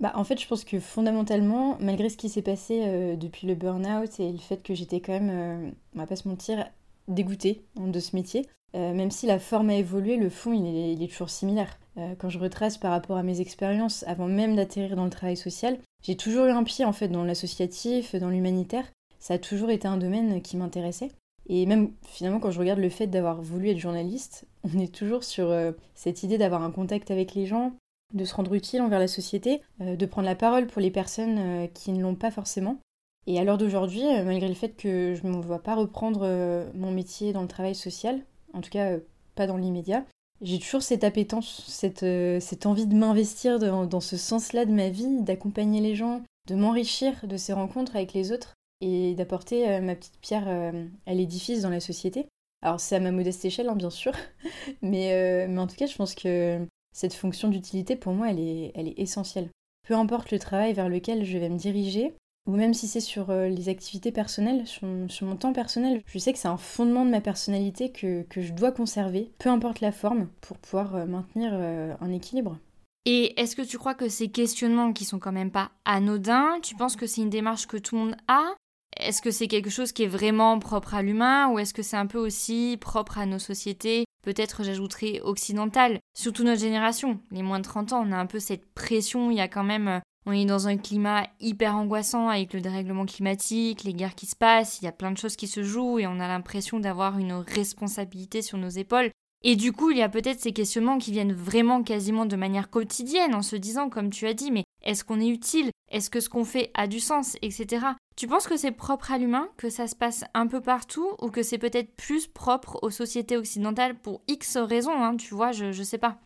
Bah, 0.00 0.12
en 0.16 0.24
fait, 0.24 0.40
je 0.40 0.48
pense 0.48 0.64
que 0.64 0.80
fondamentalement, 0.80 1.76
malgré 1.80 2.08
ce 2.08 2.16
qui 2.16 2.28
s'est 2.28 2.42
passé 2.42 2.82
euh, 2.82 3.14
depuis 3.14 3.46
le 3.46 3.54
burn-out 3.54 4.18
et 4.18 4.32
le 4.32 4.38
fait 4.38 4.60
que 4.62 4.74
j'étais 4.74 5.00
quand 5.00 5.12
même, 5.12 5.30
euh, 5.30 5.70
on 5.94 5.98
va 5.98 6.06
pas 6.06 6.16
se 6.16 6.26
mentir, 6.26 6.66
dégoûtée 7.06 7.64
hein, 7.78 7.86
de 7.86 8.00
ce 8.00 8.16
métier, 8.16 8.48
euh, 8.74 8.94
même 8.94 9.12
si 9.12 9.26
la 9.26 9.38
forme 9.38 9.70
a 9.70 9.76
évolué, 9.76 10.16
le 10.16 10.28
fond, 10.28 10.52
il 10.52 10.66
est, 10.66 10.92
il 10.94 11.02
est 11.02 11.08
toujours 11.08 11.30
similaire. 11.30 11.78
quand 12.18 12.30
je 12.30 12.38
retrace 12.38 12.78
par 12.78 12.90
rapport 12.90 13.16
à 13.16 13.22
mes 13.22 13.40
expériences, 13.40 14.02
avant 14.08 14.26
même 14.26 14.56
d'atterrir 14.56 14.96
dans 14.96 15.04
le 15.04 15.10
travail 15.10 15.36
social, 15.36 15.78
j'ai 16.02 16.16
toujours 16.16 16.46
eu 16.46 16.50
un 16.50 16.64
pied 16.64 16.84
en 16.84 16.92
fait 16.92 17.08
dans 17.08 17.22
l'associatif, 17.22 18.16
dans 18.16 18.30
l'humanitaire. 18.30 18.90
Ça 19.20 19.34
a 19.34 19.38
toujours 19.38 19.70
été 19.70 19.86
un 19.86 19.98
domaine 19.98 20.42
qui 20.42 20.56
m'intéressait. 20.56 21.10
Et 21.48 21.66
même 21.66 21.90
finalement, 22.06 22.40
quand 22.40 22.50
je 22.50 22.58
regarde 22.58 22.78
le 22.78 22.88
fait 22.88 23.06
d'avoir 23.06 23.40
voulu 23.40 23.70
être 23.70 23.78
journaliste, 23.78 24.46
on 24.74 24.78
est 24.78 24.94
toujours 24.94 25.24
sur 25.24 25.50
euh, 25.50 25.72
cette 25.94 26.22
idée 26.22 26.38
d'avoir 26.38 26.62
un 26.62 26.70
contact 26.70 27.10
avec 27.10 27.34
les 27.34 27.46
gens, 27.46 27.72
de 28.14 28.24
se 28.24 28.34
rendre 28.34 28.54
utile 28.54 28.82
envers 28.82 28.98
la 28.98 29.08
société, 29.08 29.62
euh, 29.80 29.96
de 29.96 30.06
prendre 30.06 30.26
la 30.28 30.34
parole 30.34 30.66
pour 30.66 30.80
les 30.80 30.90
personnes 30.90 31.38
euh, 31.38 31.66
qui 31.66 31.92
ne 31.92 32.02
l'ont 32.02 32.14
pas 32.14 32.30
forcément. 32.30 32.78
Et 33.26 33.38
à 33.38 33.44
l'heure 33.44 33.58
d'aujourd'hui, 33.58 34.02
malgré 34.24 34.48
le 34.48 34.54
fait 34.54 34.76
que 34.76 35.14
je 35.14 35.24
ne 35.24 35.36
me 35.36 35.40
vois 35.40 35.62
pas 35.62 35.76
reprendre 35.76 36.26
mon 36.74 36.90
métier 36.90 37.32
dans 37.32 37.42
le 37.42 37.46
travail 37.46 37.76
social, 37.76 38.20
en 38.52 38.60
tout 38.60 38.70
cas 38.70 38.96
pas 39.36 39.46
dans 39.46 39.56
l'immédiat, 39.56 40.04
j'ai 40.40 40.58
toujours 40.58 40.82
cette 40.82 41.04
appétence, 41.04 41.62
cette, 41.68 42.66
envie 42.66 42.88
de 42.88 42.96
m'investir 42.96 43.60
dans 43.60 44.00
ce 44.00 44.16
sens-là 44.16 44.64
de 44.64 44.72
ma 44.72 44.88
vie, 44.88 45.22
d'accompagner 45.22 45.80
les 45.80 45.94
gens, 45.94 46.22
de 46.48 46.56
m'enrichir 46.56 47.14
de 47.22 47.36
ces 47.36 47.52
rencontres 47.52 47.94
avec 47.94 48.12
les 48.12 48.32
autres 48.32 48.54
et 48.82 49.14
d'apporter 49.14 49.68
euh, 49.68 49.80
ma 49.80 49.94
petite 49.94 50.18
pierre 50.20 50.44
euh, 50.48 50.86
à 51.06 51.14
l'édifice 51.14 51.62
dans 51.62 51.70
la 51.70 51.80
société. 51.80 52.26
Alors 52.60 52.80
c'est 52.80 52.96
à 52.96 53.00
ma 53.00 53.12
modeste 53.12 53.44
échelle, 53.44 53.68
hein, 53.68 53.76
bien 53.76 53.90
sûr, 53.90 54.12
mais, 54.82 55.12
euh, 55.12 55.46
mais 55.48 55.58
en 55.58 55.66
tout 55.66 55.76
cas 55.76 55.86
je 55.86 55.96
pense 55.96 56.14
que 56.14 56.66
cette 56.92 57.14
fonction 57.14 57.48
d'utilité 57.48 57.96
pour 57.96 58.12
moi 58.12 58.30
elle 58.30 58.40
est, 58.40 58.72
elle 58.74 58.88
est 58.88 58.98
essentielle. 58.98 59.48
Peu 59.86 59.94
importe 59.94 60.30
le 60.30 60.38
travail 60.38 60.72
vers 60.74 60.88
lequel 60.88 61.24
je 61.24 61.38
vais 61.38 61.48
me 61.48 61.58
diriger, 61.58 62.12
ou 62.46 62.56
même 62.56 62.74
si 62.74 62.88
c'est 62.88 63.00
sur 63.00 63.32
les 63.32 63.68
activités 63.68 64.10
personnelles, 64.12 64.66
sur, 64.66 64.86
mon 64.86 65.36
temps 65.36 65.52
personnel, 65.52 66.02
je 66.06 66.18
sais 66.18 66.32
que 66.32 66.38
c'est 66.38 66.48
un 66.48 66.56
fondement 66.56 67.04
de 67.04 67.10
ma 67.10 67.20
personnalité 67.20 67.90
que, 67.90 68.22
que, 68.22 68.42
je 68.42 68.52
dois 68.52 68.72
conserver, 68.72 69.32
peu 69.38 69.48
importe 69.48 69.80
la 69.80 69.92
forme, 69.92 70.28
pour 70.40 70.58
pouvoir 70.58 71.06
maintenir 71.06 71.52
un 71.52 72.12
équilibre. 72.12 72.58
Et 73.04 73.40
est-ce 73.40 73.56
que 73.56 73.62
tu 73.62 73.78
crois 73.78 73.94
que 73.94 74.08
ces 74.08 74.28
questionnements 74.28 74.92
qui 74.92 75.04
sont 75.04 75.18
quand 75.18 75.32
même 75.32 75.50
pas 75.50 75.70
anodins, 75.84 76.58
tu 76.62 76.76
penses 76.76 76.96
que 76.96 77.06
c'est 77.06 77.22
une 77.22 77.30
démarche 77.30 77.66
que 77.66 77.76
tout 77.76 77.96
le 77.96 78.02
monde 78.02 78.16
a? 78.28 78.54
Est-ce 78.98 79.22
que 79.22 79.30
c'est 79.30 79.48
quelque 79.48 79.70
chose 79.70 79.92
qui 79.92 80.04
est 80.04 80.08
vraiment 80.08 80.58
propre 80.58 80.94
à 80.94 81.02
l'humain 81.02 81.48
ou 81.48 81.58
est-ce 81.58 81.74
que 81.74 81.82
c'est 81.82 81.96
un 81.96 82.06
peu 82.06 82.18
aussi 82.18 82.78
propre 82.80 83.18
à 83.18 83.26
nos 83.26 83.38
sociétés 83.38 84.04
Peut-être 84.22 84.62
j'ajouterais 84.62 85.20
occidentales, 85.22 85.98
surtout 86.16 86.44
notre 86.44 86.60
génération. 86.60 87.18
Les 87.32 87.42
moins 87.42 87.58
de 87.58 87.64
30 87.64 87.92
ans, 87.92 88.04
on 88.06 88.12
a 88.12 88.16
un 88.16 88.26
peu 88.26 88.38
cette 88.38 88.72
pression, 88.72 89.30
il 89.30 89.36
y 89.36 89.40
a 89.40 89.48
quand 89.48 89.64
même 89.64 89.88
euh, 89.88 89.98
on 90.24 90.32
est 90.32 90.44
dans 90.44 90.68
un 90.68 90.76
climat 90.76 91.26
hyper 91.40 91.74
angoissant 91.74 92.28
avec 92.28 92.52
le 92.52 92.60
dérèglement 92.60 93.06
climatique, 93.06 93.82
les 93.82 93.94
guerres 93.94 94.14
qui 94.14 94.26
se 94.26 94.36
passent, 94.36 94.80
il 94.80 94.84
y 94.84 94.88
a 94.88 94.92
plein 94.92 95.10
de 95.10 95.18
choses 95.18 95.34
qui 95.34 95.48
se 95.48 95.64
jouent 95.64 95.98
et 95.98 96.06
on 96.06 96.20
a 96.20 96.28
l'impression 96.28 96.78
d'avoir 96.78 97.18
une 97.18 97.32
responsabilité 97.32 98.40
sur 98.40 98.58
nos 98.58 98.68
épaules. 98.68 99.10
Et 99.44 99.56
du 99.56 99.72
coup, 99.72 99.90
il 99.90 99.98
y 99.98 100.02
a 100.02 100.08
peut-être 100.08 100.38
ces 100.38 100.52
questionnements 100.52 100.98
qui 100.98 101.10
viennent 101.10 101.32
vraiment 101.32 101.82
quasiment 101.82 102.26
de 102.26 102.36
manière 102.36 102.70
quotidienne 102.70 103.34
en 103.34 103.42
se 103.42 103.56
disant, 103.56 103.88
comme 103.88 104.10
tu 104.10 104.28
as 104.28 104.34
dit, 104.34 104.52
mais 104.52 104.62
est-ce 104.84 105.02
qu'on 105.02 105.20
est 105.20 105.28
utile? 105.28 105.70
Est-ce 105.90 106.10
que 106.10 106.20
ce 106.20 106.28
qu'on 106.28 106.44
fait 106.44 106.70
a 106.74 106.86
du 106.86 107.00
sens? 107.00 107.36
Etc. 107.42 107.84
Tu 108.16 108.26
penses 108.26 108.46
que 108.46 108.56
c'est 108.56 108.72
propre 108.72 109.10
à 109.10 109.18
l'humain, 109.18 109.48
que 109.56 109.70
ça 109.70 109.86
se 109.86 109.96
passe 109.96 110.24
un 110.34 110.46
peu 110.46 110.60
partout, 110.60 111.08
ou 111.20 111.30
que 111.30 111.42
c'est 111.42 111.58
peut-être 111.58 111.94
plus 111.96 112.26
propre 112.26 112.78
aux 112.82 112.90
sociétés 112.90 113.36
occidentales 113.36 113.98
pour 113.98 114.20
X 114.28 114.56
raisons, 114.58 115.02
hein, 115.02 115.16
tu 115.16 115.34
vois, 115.34 115.52
je, 115.52 115.72
je 115.72 115.82
sais 115.82 115.98
pas. 115.98 116.18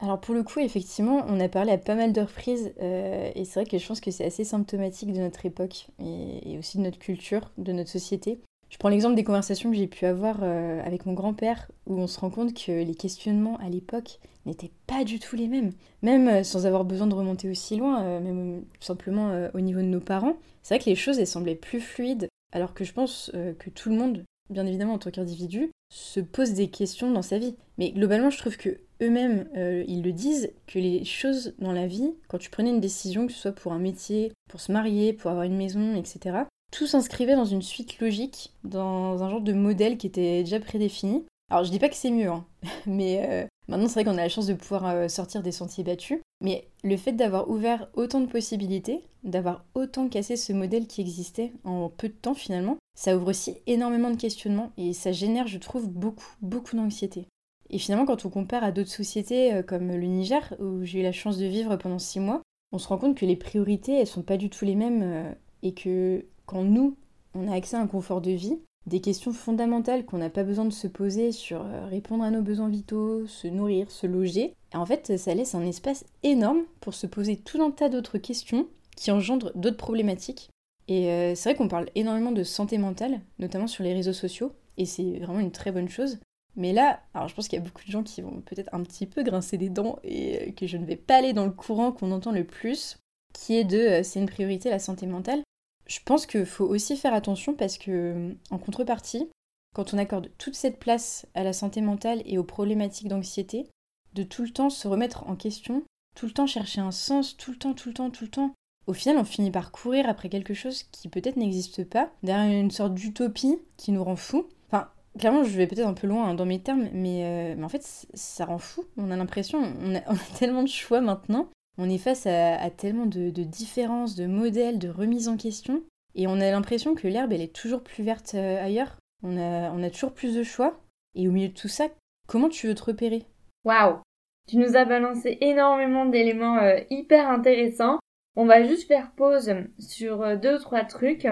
Alors 0.00 0.20
pour 0.20 0.34
le 0.34 0.44
coup, 0.44 0.60
effectivement, 0.60 1.24
on 1.26 1.40
a 1.40 1.48
parlé 1.48 1.72
à 1.72 1.78
pas 1.78 1.96
mal 1.96 2.12
de 2.12 2.20
reprises, 2.20 2.72
euh, 2.80 3.32
et 3.34 3.44
c'est 3.44 3.60
vrai 3.60 3.68
que 3.68 3.78
je 3.78 3.86
pense 3.86 4.00
que 4.00 4.12
c'est 4.12 4.24
assez 4.24 4.44
symptomatique 4.44 5.12
de 5.12 5.18
notre 5.18 5.44
époque, 5.44 5.88
et, 5.98 6.56
aussi 6.58 6.78
de 6.78 6.84
notre 6.84 6.98
culture, 6.98 7.50
de 7.58 7.72
notre 7.72 7.90
société. 7.90 8.40
Je 8.70 8.76
prends 8.76 8.90
l'exemple 8.90 9.14
des 9.14 9.24
conversations 9.24 9.70
que 9.70 9.76
j'ai 9.76 9.86
pu 9.86 10.04
avoir 10.04 10.38
euh, 10.42 10.82
avec 10.84 11.06
mon 11.06 11.14
grand-père, 11.14 11.70
où 11.86 11.98
on 11.98 12.06
se 12.06 12.20
rend 12.20 12.30
compte 12.30 12.54
que 12.54 12.72
les 12.72 12.94
questionnements 12.94 13.56
à 13.58 13.68
l'époque 13.68 14.20
n'étaient 14.44 14.72
pas 14.86 15.04
du 15.04 15.18
tout 15.18 15.36
les 15.36 15.48
mêmes. 15.48 15.72
Même 16.02 16.28
euh, 16.28 16.42
sans 16.42 16.66
avoir 16.66 16.84
besoin 16.84 17.06
de 17.06 17.14
remonter 17.14 17.48
aussi 17.48 17.76
loin, 17.76 18.02
euh, 18.02 18.20
même 18.20 18.64
simplement 18.80 19.48
au 19.54 19.60
niveau 19.60 19.80
de 19.80 19.86
nos 19.86 20.00
parents, 20.00 20.36
c'est 20.62 20.74
vrai 20.74 20.84
que 20.84 20.90
les 20.90 20.96
choses 20.96 21.22
semblaient 21.24 21.54
plus 21.54 21.80
fluides, 21.80 22.28
alors 22.52 22.74
que 22.74 22.84
je 22.84 22.92
pense 22.92 23.30
que 23.32 23.70
tout 23.70 23.90
le 23.90 23.96
monde, 23.96 24.24
bien 24.50 24.66
évidemment 24.66 24.94
en 24.94 24.98
tant 24.98 25.10
qu'individu, 25.10 25.70
se 25.90 26.20
pose 26.20 26.52
des 26.52 26.68
questions 26.68 27.10
dans 27.10 27.22
sa 27.22 27.38
vie. 27.38 27.56
Mais 27.78 27.90
globalement, 27.90 28.30
je 28.30 28.38
trouve 28.38 28.56
que 28.56 28.78
eux-mêmes, 29.02 29.48
ils 29.54 30.02
le 30.02 30.12
disent, 30.12 30.52
que 30.66 30.78
les 30.78 31.04
choses 31.04 31.54
dans 31.58 31.72
la 31.72 31.86
vie, 31.86 32.14
quand 32.28 32.38
tu 32.38 32.50
prenais 32.50 32.70
une 32.70 32.80
décision, 32.80 33.26
que 33.26 33.32
ce 33.32 33.40
soit 33.40 33.52
pour 33.52 33.72
un 33.72 33.78
métier, 33.78 34.32
pour 34.50 34.60
se 34.60 34.72
marier, 34.72 35.12
pour 35.12 35.30
avoir 35.30 35.44
une 35.44 35.56
maison, 35.56 35.94
etc., 35.94 36.44
tout 36.70 36.86
s'inscrivait 36.86 37.36
dans 37.36 37.44
une 37.44 37.62
suite 37.62 37.98
logique, 38.00 38.52
dans 38.64 39.22
un 39.22 39.30
genre 39.30 39.40
de 39.40 39.52
modèle 39.52 39.96
qui 39.96 40.06
était 40.06 40.42
déjà 40.42 40.60
prédéfini. 40.60 41.24
Alors 41.50 41.64
je 41.64 41.70
dis 41.70 41.78
pas 41.78 41.88
que 41.88 41.96
c'est 41.96 42.10
mieux, 42.10 42.28
hein, 42.28 42.44
mais 42.86 43.26
euh, 43.28 43.46
maintenant 43.68 43.88
c'est 43.88 43.94
vrai 43.94 44.04
qu'on 44.04 44.18
a 44.18 44.22
la 44.22 44.28
chance 44.28 44.46
de 44.46 44.54
pouvoir 44.54 44.86
euh, 44.86 45.08
sortir 45.08 45.42
des 45.42 45.52
sentiers 45.52 45.84
battus. 45.84 46.20
Mais 46.40 46.68
le 46.84 46.96
fait 46.96 47.12
d'avoir 47.12 47.50
ouvert 47.50 47.88
autant 47.94 48.20
de 48.20 48.26
possibilités, 48.26 49.02
d'avoir 49.24 49.64
autant 49.74 50.08
cassé 50.08 50.36
ce 50.36 50.52
modèle 50.52 50.86
qui 50.86 51.00
existait 51.00 51.52
en 51.64 51.88
peu 51.88 52.08
de 52.08 52.14
temps 52.14 52.34
finalement, 52.34 52.76
ça 52.96 53.16
ouvre 53.16 53.28
aussi 53.30 53.56
énormément 53.66 54.10
de 54.10 54.16
questionnements 54.16 54.72
et 54.76 54.92
ça 54.92 55.10
génère, 55.10 55.46
je 55.46 55.58
trouve, 55.58 55.88
beaucoup, 55.88 56.32
beaucoup 56.42 56.76
d'anxiété. 56.76 57.26
Et 57.70 57.78
finalement, 57.78 58.06
quand 58.06 58.24
on 58.24 58.30
compare 58.30 58.64
à 58.64 58.72
d'autres 58.72 58.90
sociétés 58.90 59.52
euh, 59.52 59.62
comme 59.62 59.88
le 59.88 60.06
Niger, 60.06 60.54
où 60.60 60.84
j'ai 60.84 61.00
eu 61.00 61.02
la 61.02 61.12
chance 61.12 61.38
de 61.38 61.46
vivre 61.46 61.76
pendant 61.76 61.98
six 61.98 62.20
mois, 62.20 62.42
on 62.72 62.78
se 62.78 62.88
rend 62.88 62.98
compte 62.98 63.16
que 63.16 63.26
les 63.26 63.36
priorités, 63.36 63.98
elles 63.98 64.06
sont 64.06 64.22
pas 64.22 64.36
du 64.36 64.50
tout 64.50 64.64
les 64.66 64.74
mêmes 64.74 65.34
et 65.62 65.72
que 65.72 66.24
quand 66.48 66.64
nous, 66.64 66.96
on 67.34 67.46
a 67.46 67.54
accès 67.54 67.76
à 67.76 67.80
un 67.80 67.86
confort 67.86 68.22
de 68.22 68.30
vie, 68.30 68.58
des 68.86 69.00
questions 69.00 69.32
fondamentales 69.32 70.06
qu'on 70.06 70.16
n'a 70.16 70.30
pas 70.30 70.44
besoin 70.44 70.64
de 70.64 70.72
se 70.72 70.86
poser 70.86 71.30
sur 71.30 71.60
euh, 71.60 71.86
répondre 71.86 72.24
à 72.24 72.30
nos 72.30 72.40
besoins 72.40 72.70
vitaux, 72.70 73.26
se 73.26 73.46
nourrir, 73.46 73.90
se 73.90 74.06
loger. 74.06 74.54
en 74.72 74.86
fait, 74.86 75.18
ça 75.18 75.34
laisse 75.34 75.54
un 75.54 75.66
espace 75.66 76.06
énorme 76.22 76.62
pour 76.80 76.94
se 76.94 77.06
poser 77.06 77.36
tout 77.36 77.62
un 77.62 77.70
tas 77.70 77.90
d'autres 77.90 78.16
questions 78.16 78.66
qui 78.96 79.10
engendrent 79.10 79.52
d'autres 79.56 79.76
problématiques. 79.76 80.48
Et 80.88 81.10
euh, 81.10 81.34
c'est 81.34 81.50
vrai 81.50 81.54
qu'on 81.54 81.68
parle 81.68 81.90
énormément 81.94 82.32
de 82.32 82.42
santé 82.42 82.78
mentale, 82.78 83.20
notamment 83.38 83.66
sur 83.66 83.84
les 83.84 83.92
réseaux 83.92 84.14
sociaux, 84.14 84.52
et 84.78 84.86
c'est 84.86 85.18
vraiment 85.18 85.40
une 85.40 85.52
très 85.52 85.70
bonne 85.70 85.90
chose. 85.90 86.18
Mais 86.56 86.72
là, 86.72 87.00
alors 87.12 87.28
je 87.28 87.34
pense 87.34 87.46
qu'il 87.46 87.58
y 87.58 87.62
a 87.62 87.64
beaucoup 87.64 87.84
de 87.84 87.90
gens 87.90 88.02
qui 88.02 88.22
vont 88.22 88.40
peut-être 88.40 88.72
un 88.72 88.82
petit 88.82 89.04
peu 89.04 89.22
grincer 89.22 89.58
des 89.58 89.68
dents 89.68 89.98
et 90.02 90.48
euh, 90.48 90.52
que 90.52 90.66
je 90.66 90.78
ne 90.78 90.86
vais 90.86 90.96
pas 90.96 91.16
aller 91.16 91.34
dans 91.34 91.44
le 91.44 91.52
courant 91.52 91.92
qu'on 91.92 92.10
entend 92.10 92.32
le 92.32 92.44
plus, 92.44 92.96
qui 93.34 93.54
est 93.54 93.64
de 93.64 94.00
c'est 94.02 94.18
une 94.18 94.30
priorité 94.30 94.70
la 94.70 94.78
santé 94.78 95.06
mentale. 95.06 95.42
Je 95.88 95.98
pense 96.04 96.26
qu'il 96.26 96.46
faut 96.46 96.66
aussi 96.66 96.96
faire 96.96 97.14
attention 97.14 97.54
parce 97.54 97.78
que, 97.78 98.34
en 98.50 98.58
contrepartie, 98.58 99.28
quand 99.74 99.94
on 99.94 99.98
accorde 99.98 100.30
toute 100.38 100.54
cette 100.54 100.78
place 100.78 101.26
à 101.34 101.42
la 101.42 101.52
santé 101.52 101.80
mentale 101.80 102.22
et 102.24 102.38
aux 102.38 102.44
problématiques 102.44 103.08
d'anxiété, 103.08 103.66
de 104.14 104.22
tout 104.22 104.42
le 104.42 104.50
temps 104.50 104.70
se 104.70 104.86
remettre 104.86 105.26
en 105.28 105.36
question, 105.36 105.82
tout 106.14 106.26
le 106.26 106.32
temps 106.32 106.46
chercher 106.46 106.80
un 106.80 106.90
sens, 106.90 107.36
tout 107.36 107.50
le 107.50 107.58
temps, 107.58 107.74
tout 107.74 107.88
le 107.88 107.94
temps, 107.94 108.10
tout 108.10 108.24
le 108.24 108.30
temps, 108.30 108.54
au 108.88 108.94
final, 108.94 109.18
on 109.18 109.24
finit 109.24 109.50
par 109.50 109.70
courir 109.70 110.08
après 110.08 110.30
quelque 110.30 110.54
chose 110.54 110.82
qui 110.84 111.08
peut-être 111.08 111.36
n'existe 111.36 111.84
pas, 111.84 112.10
derrière 112.22 112.58
une 112.58 112.70
sorte 112.70 112.94
d'utopie 112.94 113.58
qui 113.76 113.92
nous 113.92 114.02
rend 114.02 114.16
fous. 114.16 114.48
Enfin, 114.66 114.88
clairement, 115.18 115.44
je 115.44 115.54
vais 115.56 115.66
peut-être 115.66 115.86
un 115.86 115.94
peu 115.94 116.06
loin 116.06 116.30
hein, 116.30 116.34
dans 116.34 116.46
mes 116.46 116.62
termes, 116.62 116.88
mais, 116.94 117.24
euh, 117.24 117.54
mais 117.56 117.64
en 117.64 117.68
fait, 117.68 118.06
ça 118.14 118.46
rend 118.46 118.56
fou. 118.56 118.84
On 118.96 119.10
a 119.10 119.16
l'impression, 119.16 119.60
on 119.82 119.94
a, 119.94 120.00
tellement 120.38 120.62
de 120.62 120.68
choix 120.68 121.02
maintenant 121.02 121.50
on 121.78 121.88
est 121.88 121.98
face 121.98 122.26
à, 122.26 122.68
tellement 122.70 123.06
de, 123.06 123.30
différences, 123.30 124.16
de 124.16 124.26
modèles, 124.26 124.80
de 124.80 124.88
remises 124.88 125.28
en 125.28 125.36
question, 125.36 125.84
et 126.16 126.26
on 126.26 126.40
a 126.40 126.50
l'impression 126.50 126.96
que 126.96 127.06
l'herbe, 127.06 127.32
elle 127.32 127.40
est 127.40 127.54
toujours 127.54 127.82
plus 127.82 128.02
verte 128.02 128.32
euh, 128.34 128.62
ailleurs. 128.62 128.98
On 129.22 129.36
a, 129.38 129.90
toujours 129.90 130.12
plus 130.12 130.34
de 130.34 130.42
choix. 130.42 130.80
Et 131.14 131.28
au 131.28 131.30
milieu 131.30 131.48
de 131.48 131.54
tout 131.54 131.68
ça, 131.68 131.88
comment 132.26 132.48
tu 132.48 132.66
veux 132.66 132.74
te 132.74 132.82
repérer? 132.82 133.24
Waouh 133.64 134.00
Tu 134.48 134.56
nous 134.56 134.76
as 134.76 134.84
balancé 134.84 135.38
énormément 135.40 136.06
d'éléments 136.06 136.58
euh, 136.58 136.80
hyper 136.90 137.28
intéressants. 137.28 137.98
On 138.36 138.46
va 138.46 138.64
juste 138.64 138.88
faire 138.88 139.12
pause 139.12 139.52
sur 139.78 140.22
euh, 140.22 140.36
deux 140.36 140.56
ou 140.56 140.58
trois 140.58 140.84
trucs. 140.84 141.28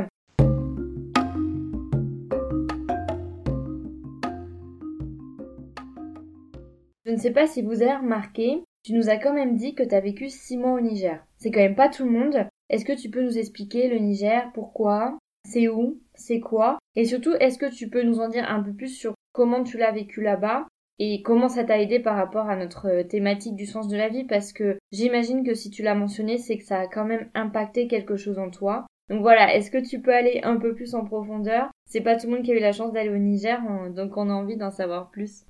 Je 7.04 7.12
ne 7.12 7.16
sais 7.16 7.32
pas 7.32 7.46
si 7.46 7.62
vous 7.62 7.82
avez 7.82 7.96
remarqué, 7.96 8.62
tu 8.86 8.92
nous 8.92 9.10
as 9.10 9.16
quand 9.16 9.34
même 9.34 9.56
dit 9.56 9.74
que 9.74 9.82
tu 9.82 9.96
as 9.96 10.00
vécu 10.00 10.28
six 10.28 10.56
mois 10.56 10.74
au 10.74 10.80
Niger. 10.80 11.20
C'est 11.38 11.50
quand 11.50 11.58
même 11.58 11.74
pas 11.74 11.88
tout 11.88 12.04
le 12.04 12.12
monde. 12.12 12.46
Est-ce 12.70 12.84
que 12.84 12.92
tu 12.92 13.10
peux 13.10 13.20
nous 13.20 13.36
expliquer 13.36 13.88
le 13.88 13.98
Niger, 13.98 14.48
pourquoi, 14.54 15.18
c'est 15.44 15.66
où, 15.66 15.98
c'est 16.14 16.38
quoi? 16.38 16.78
Et 16.94 17.04
surtout, 17.04 17.34
est-ce 17.40 17.58
que 17.58 17.68
tu 17.68 17.90
peux 17.90 18.04
nous 18.04 18.20
en 18.20 18.28
dire 18.28 18.48
un 18.48 18.62
peu 18.62 18.72
plus 18.72 18.96
sur 18.96 19.14
comment 19.32 19.64
tu 19.64 19.76
l'as 19.76 19.90
vécu 19.90 20.22
là-bas 20.22 20.68
et 21.00 21.20
comment 21.22 21.48
ça 21.48 21.64
t'a 21.64 21.80
aidé 21.82 21.98
par 21.98 22.14
rapport 22.14 22.48
à 22.48 22.54
notre 22.54 22.86
euh, 22.86 23.02
thématique 23.02 23.56
du 23.56 23.66
sens 23.66 23.88
de 23.88 23.96
la 23.96 24.08
vie? 24.08 24.22
Parce 24.22 24.52
que 24.52 24.78
j'imagine 24.92 25.42
que 25.42 25.54
si 25.54 25.68
tu 25.68 25.82
l'as 25.82 25.96
mentionné, 25.96 26.38
c'est 26.38 26.56
que 26.56 26.64
ça 26.64 26.78
a 26.78 26.86
quand 26.86 27.04
même 27.04 27.28
impacté 27.34 27.88
quelque 27.88 28.14
chose 28.16 28.38
en 28.38 28.50
toi. 28.50 28.86
Donc 29.10 29.20
voilà, 29.20 29.52
est-ce 29.56 29.72
que 29.72 29.84
tu 29.84 30.00
peux 30.00 30.14
aller 30.14 30.42
un 30.44 30.58
peu 30.58 30.76
plus 30.76 30.94
en 30.94 31.04
profondeur? 31.04 31.70
C'est 31.86 32.02
pas 32.02 32.14
tout 32.14 32.28
le 32.28 32.36
monde 32.36 32.44
qui 32.44 32.52
a 32.52 32.56
eu 32.56 32.60
la 32.60 32.70
chance 32.70 32.92
d'aller 32.92 33.10
au 33.10 33.18
Niger, 33.18 33.60
donc 33.96 34.16
on 34.16 34.30
a 34.30 34.32
envie 34.32 34.56
d'en 34.56 34.70
savoir 34.70 35.10
plus. 35.10 35.44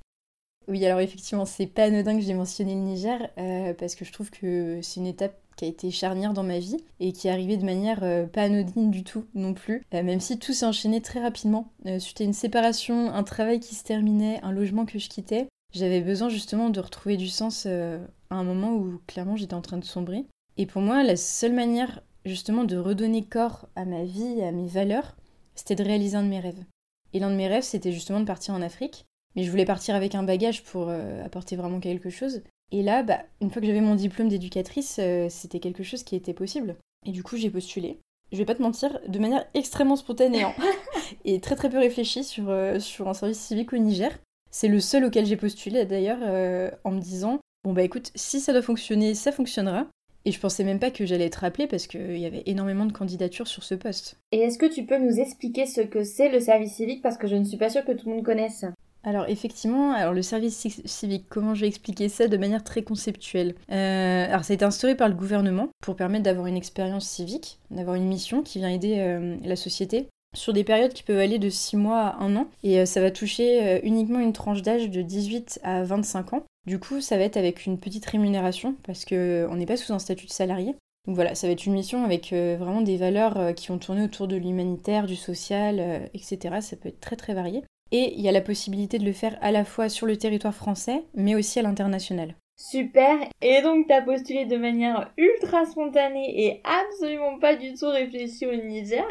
Oui, 0.68 0.84
alors 0.84 1.00
effectivement, 1.00 1.44
c'est 1.44 1.66
pas 1.66 1.84
anodin 1.84 2.16
que 2.16 2.22
j'ai 2.22 2.34
mentionné 2.34 2.74
le 2.74 2.80
Niger, 2.80 3.30
euh, 3.38 3.72
parce 3.74 3.94
que 3.94 4.04
je 4.04 4.12
trouve 4.12 4.30
que 4.30 4.80
c'est 4.82 4.98
une 4.98 5.06
étape 5.06 5.38
qui 5.56 5.64
a 5.64 5.68
été 5.68 5.90
charnière 5.90 6.32
dans 6.32 6.42
ma 6.42 6.58
vie 6.58 6.76
et 6.98 7.12
qui 7.12 7.28
est 7.28 7.30
arrivée 7.30 7.56
de 7.56 7.64
manière 7.64 8.00
euh, 8.02 8.26
pas 8.26 8.42
anodine 8.42 8.90
du 8.90 9.04
tout 9.04 9.26
non 9.34 9.54
plus, 9.54 9.84
euh, 9.94 10.02
même 10.02 10.20
si 10.20 10.38
tout 10.38 10.52
s'est 10.52 10.66
enchaîné 10.66 11.00
très 11.00 11.20
rapidement. 11.20 11.72
Suite 11.98 12.20
à 12.20 12.24
une 12.24 12.32
séparation, 12.32 13.10
un 13.12 13.22
travail 13.22 13.60
qui 13.60 13.74
se 13.76 13.84
terminait, 13.84 14.40
un 14.42 14.50
logement 14.50 14.86
que 14.86 14.98
je 14.98 15.08
quittais, 15.08 15.46
j'avais 15.72 16.00
besoin 16.00 16.28
justement 16.28 16.68
de 16.68 16.80
retrouver 16.80 17.16
du 17.16 17.28
sens 17.28 17.66
à 17.66 18.34
un 18.34 18.44
moment 18.44 18.74
où 18.74 19.00
clairement 19.06 19.36
j'étais 19.36 19.54
en 19.54 19.62
train 19.62 19.78
de 19.78 19.84
sombrer. 19.84 20.24
Et 20.56 20.66
pour 20.66 20.82
moi, 20.82 21.04
la 21.04 21.16
seule 21.16 21.52
manière 21.52 22.02
justement 22.24 22.64
de 22.64 22.76
redonner 22.76 23.24
corps 23.24 23.68
à 23.76 23.84
ma 23.84 24.04
vie, 24.04 24.42
à 24.42 24.50
mes 24.50 24.66
valeurs, 24.66 25.16
c'était 25.54 25.76
de 25.76 25.84
réaliser 25.84 26.16
un 26.16 26.24
de 26.24 26.28
mes 26.28 26.40
rêves. 26.40 26.64
Et 27.12 27.20
l'un 27.20 27.30
de 27.30 27.36
mes 27.36 27.48
rêves, 27.48 27.62
c'était 27.62 27.92
justement 27.92 28.20
de 28.20 28.24
partir 28.26 28.52
en 28.54 28.62
Afrique. 28.62 29.05
Mais 29.36 29.42
je 29.42 29.50
voulais 29.50 29.66
partir 29.66 29.94
avec 29.94 30.14
un 30.14 30.22
bagage 30.22 30.64
pour 30.64 30.88
euh, 30.88 31.22
apporter 31.24 31.56
vraiment 31.56 31.78
quelque 31.78 32.10
chose. 32.10 32.42
Et 32.72 32.82
là, 32.82 33.02
bah, 33.02 33.20
une 33.40 33.50
fois 33.50 33.60
que 33.60 33.68
j'avais 33.68 33.82
mon 33.82 33.94
diplôme 33.94 34.28
d'éducatrice, 34.28 34.96
euh, 34.98 35.28
c'était 35.28 35.60
quelque 35.60 35.82
chose 35.84 36.02
qui 36.02 36.16
était 36.16 36.32
possible. 36.32 36.76
Et 37.04 37.12
du 37.12 37.22
coup, 37.22 37.36
j'ai 37.36 37.50
postulé. 37.50 38.00
Je 38.32 38.38
vais 38.38 38.46
pas 38.46 38.54
te 38.54 38.62
mentir, 38.62 38.98
de 39.06 39.18
manière 39.18 39.46
extrêmement 39.54 39.94
spontanée 39.94 40.42
hein. 40.42 40.54
et 41.24 41.40
très 41.40 41.54
très 41.54 41.70
peu 41.70 41.78
réfléchie 41.78 42.24
sur, 42.24 42.48
euh, 42.48 42.80
sur 42.80 43.08
un 43.08 43.14
service 43.14 43.38
civique 43.38 43.72
au 43.72 43.76
Niger. 43.76 44.10
C'est 44.50 44.68
le 44.68 44.80
seul 44.80 45.04
auquel 45.04 45.26
j'ai 45.26 45.36
postulé 45.36 45.84
d'ailleurs 45.84 46.18
en 46.82 46.90
me 46.90 46.98
disant 47.00 47.40
bon 47.62 47.74
bah 47.74 47.82
écoute, 47.82 48.10
si 48.14 48.40
ça 48.40 48.52
doit 48.54 48.62
fonctionner, 48.62 49.14
ça 49.14 49.32
fonctionnera. 49.32 49.86
Et 50.24 50.32
je 50.32 50.40
pensais 50.40 50.64
même 50.64 50.78
pas 50.78 50.90
que 50.90 51.04
j'allais 51.04 51.26
être 51.26 51.44
appelée 51.44 51.66
parce 51.66 51.86
qu'il 51.86 52.18
y 52.18 52.24
avait 52.26 52.42
énormément 52.46 52.86
de 52.86 52.92
candidatures 52.92 53.46
sur 53.46 53.62
ce 53.62 53.74
poste. 53.74 54.16
Et 54.32 54.38
est-ce 54.38 54.56
que 54.56 54.66
tu 54.66 54.84
peux 54.86 54.98
nous 54.98 55.20
expliquer 55.20 55.66
ce 55.66 55.82
que 55.82 56.04
c'est 56.04 56.30
le 56.30 56.40
service 56.40 56.74
civique? 56.74 57.02
Parce 57.02 57.18
que 57.18 57.28
je 57.28 57.36
ne 57.36 57.44
suis 57.44 57.58
pas 57.58 57.68
sûre 57.68 57.84
que 57.84 57.92
tout 57.92 58.08
le 58.08 58.14
monde 58.14 58.24
connaisse 58.24 58.64
alors 59.06 59.28
effectivement, 59.28 59.92
alors 59.92 60.12
le 60.12 60.20
service 60.20 60.66
civique, 60.84 61.26
comment 61.28 61.54
je 61.54 61.60
vais 61.60 61.68
expliquer 61.68 62.08
ça 62.08 62.26
de 62.26 62.36
manière 62.36 62.64
très 62.64 62.82
conceptuelle? 62.82 63.54
Euh, 63.70 64.26
Alors 64.28 64.42
ça 64.42 64.52
a 64.52 64.54
été 64.56 64.64
instauré 64.64 64.96
par 64.96 65.08
le 65.08 65.14
gouvernement 65.14 65.68
pour 65.80 65.94
permettre 65.94 66.24
d'avoir 66.24 66.48
une 66.48 66.56
expérience 66.56 67.06
civique, 67.06 67.60
d'avoir 67.70 67.94
une 67.94 68.08
mission 68.08 68.42
qui 68.42 68.58
vient 68.58 68.68
aider 68.68 68.96
euh, 68.98 69.36
la 69.44 69.54
société 69.54 70.08
sur 70.36 70.52
des 70.52 70.64
périodes 70.64 70.92
qui 70.92 71.04
peuvent 71.04 71.20
aller 71.20 71.38
de 71.38 71.48
6 71.48 71.76
mois 71.76 72.00
à 72.00 72.24
1 72.24 72.34
an 72.34 72.48
et 72.64 72.80
euh, 72.80 72.84
ça 72.84 73.00
va 73.00 73.12
toucher 73.12 73.80
uniquement 73.84 74.18
une 74.18 74.32
tranche 74.32 74.62
d'âge 74.62 74.90
de 74.90 75.02
18 75.02 75.60
à 75.62 75.84
25 75.84 76.32
ans. 76.32 76.42
Du 76.66 76.80
coup, 76.80 77.00
ça 77.00 77.16
va 77.16 77.22
être 77.22 77.36
avec 77.36 77.64
une 77.64 77.78
petite 77.78 78.06
rémunération 78.06 78.74
parce 78.82 79.04
qu'on 79.04 79.54
n'est 79.54 79.66
pas 79.66 79.76
sous 79.76 79.92
un 79.92 80.00
statut 80.00 80.26
de 80.26 80.32
salarié. 80.32 80.74
Donc 81.06 81.14
voilà, 81.14 81.36
ça 81.36 81.46
va 81.46 81.52
être 81.52 81.64
une 81.64 81.74
mission 81.74 82.04
avec 82.04 82.32
vraiment 82.32 82.80
des 82.80 82.96
valeurs 82.96 83.54
qui 83.54 83.70
ont 83.70 83.78
tourné 83.78 84.02
autour 84.02 84.26
de 84.26 84.34
l'humanitaire, 84.34 85.06
du 85.06 85.14
social, 85.14 86.08
etc. 86.12 86.56
Ça 86.60 86.74
peut 86.74 86.88
être 86.88 86.98
très 86.98 87.14
très 87.14 87.32
varié. 87.32 87.62
Et 87.92 88.14
il 88.16 88.20
y 88.20 88.28
a 88.28 88.32
la 88.32 88.40
possibilité 88.40 88.98
de 88.98 89.04
le 89.04 89.12
faire 89.12 89.38
à 89.40 89.52
la 89.52 89.64
fois 89.64 89.88
sur 89.88 90.06
le 90.06 90.16
territoire 90.16 90.54
français, 90.54 91.04
mais 91.14 91.34
aussi 91.34 91.58
à 91.58 91.62
l'international. 91.62 92.34
Super 92.58 93.18
Et 93.42 93.60
donc 93.60 93.86
t'as 93.86 94.00
postulé 94.00 94.46
de 94.46 94.56
manière 94.56 95.12
ultra 95.18 95.66
spontanée 95.66 96.46
et 96.46 96.62
absolument 96.64 97.38
pas 97.38 97.54
du 97.54 97.74
tout 97.74 97.88
réfléchie 97.88 98.46
au 98.46 98.54
Niger. 98.54 99.04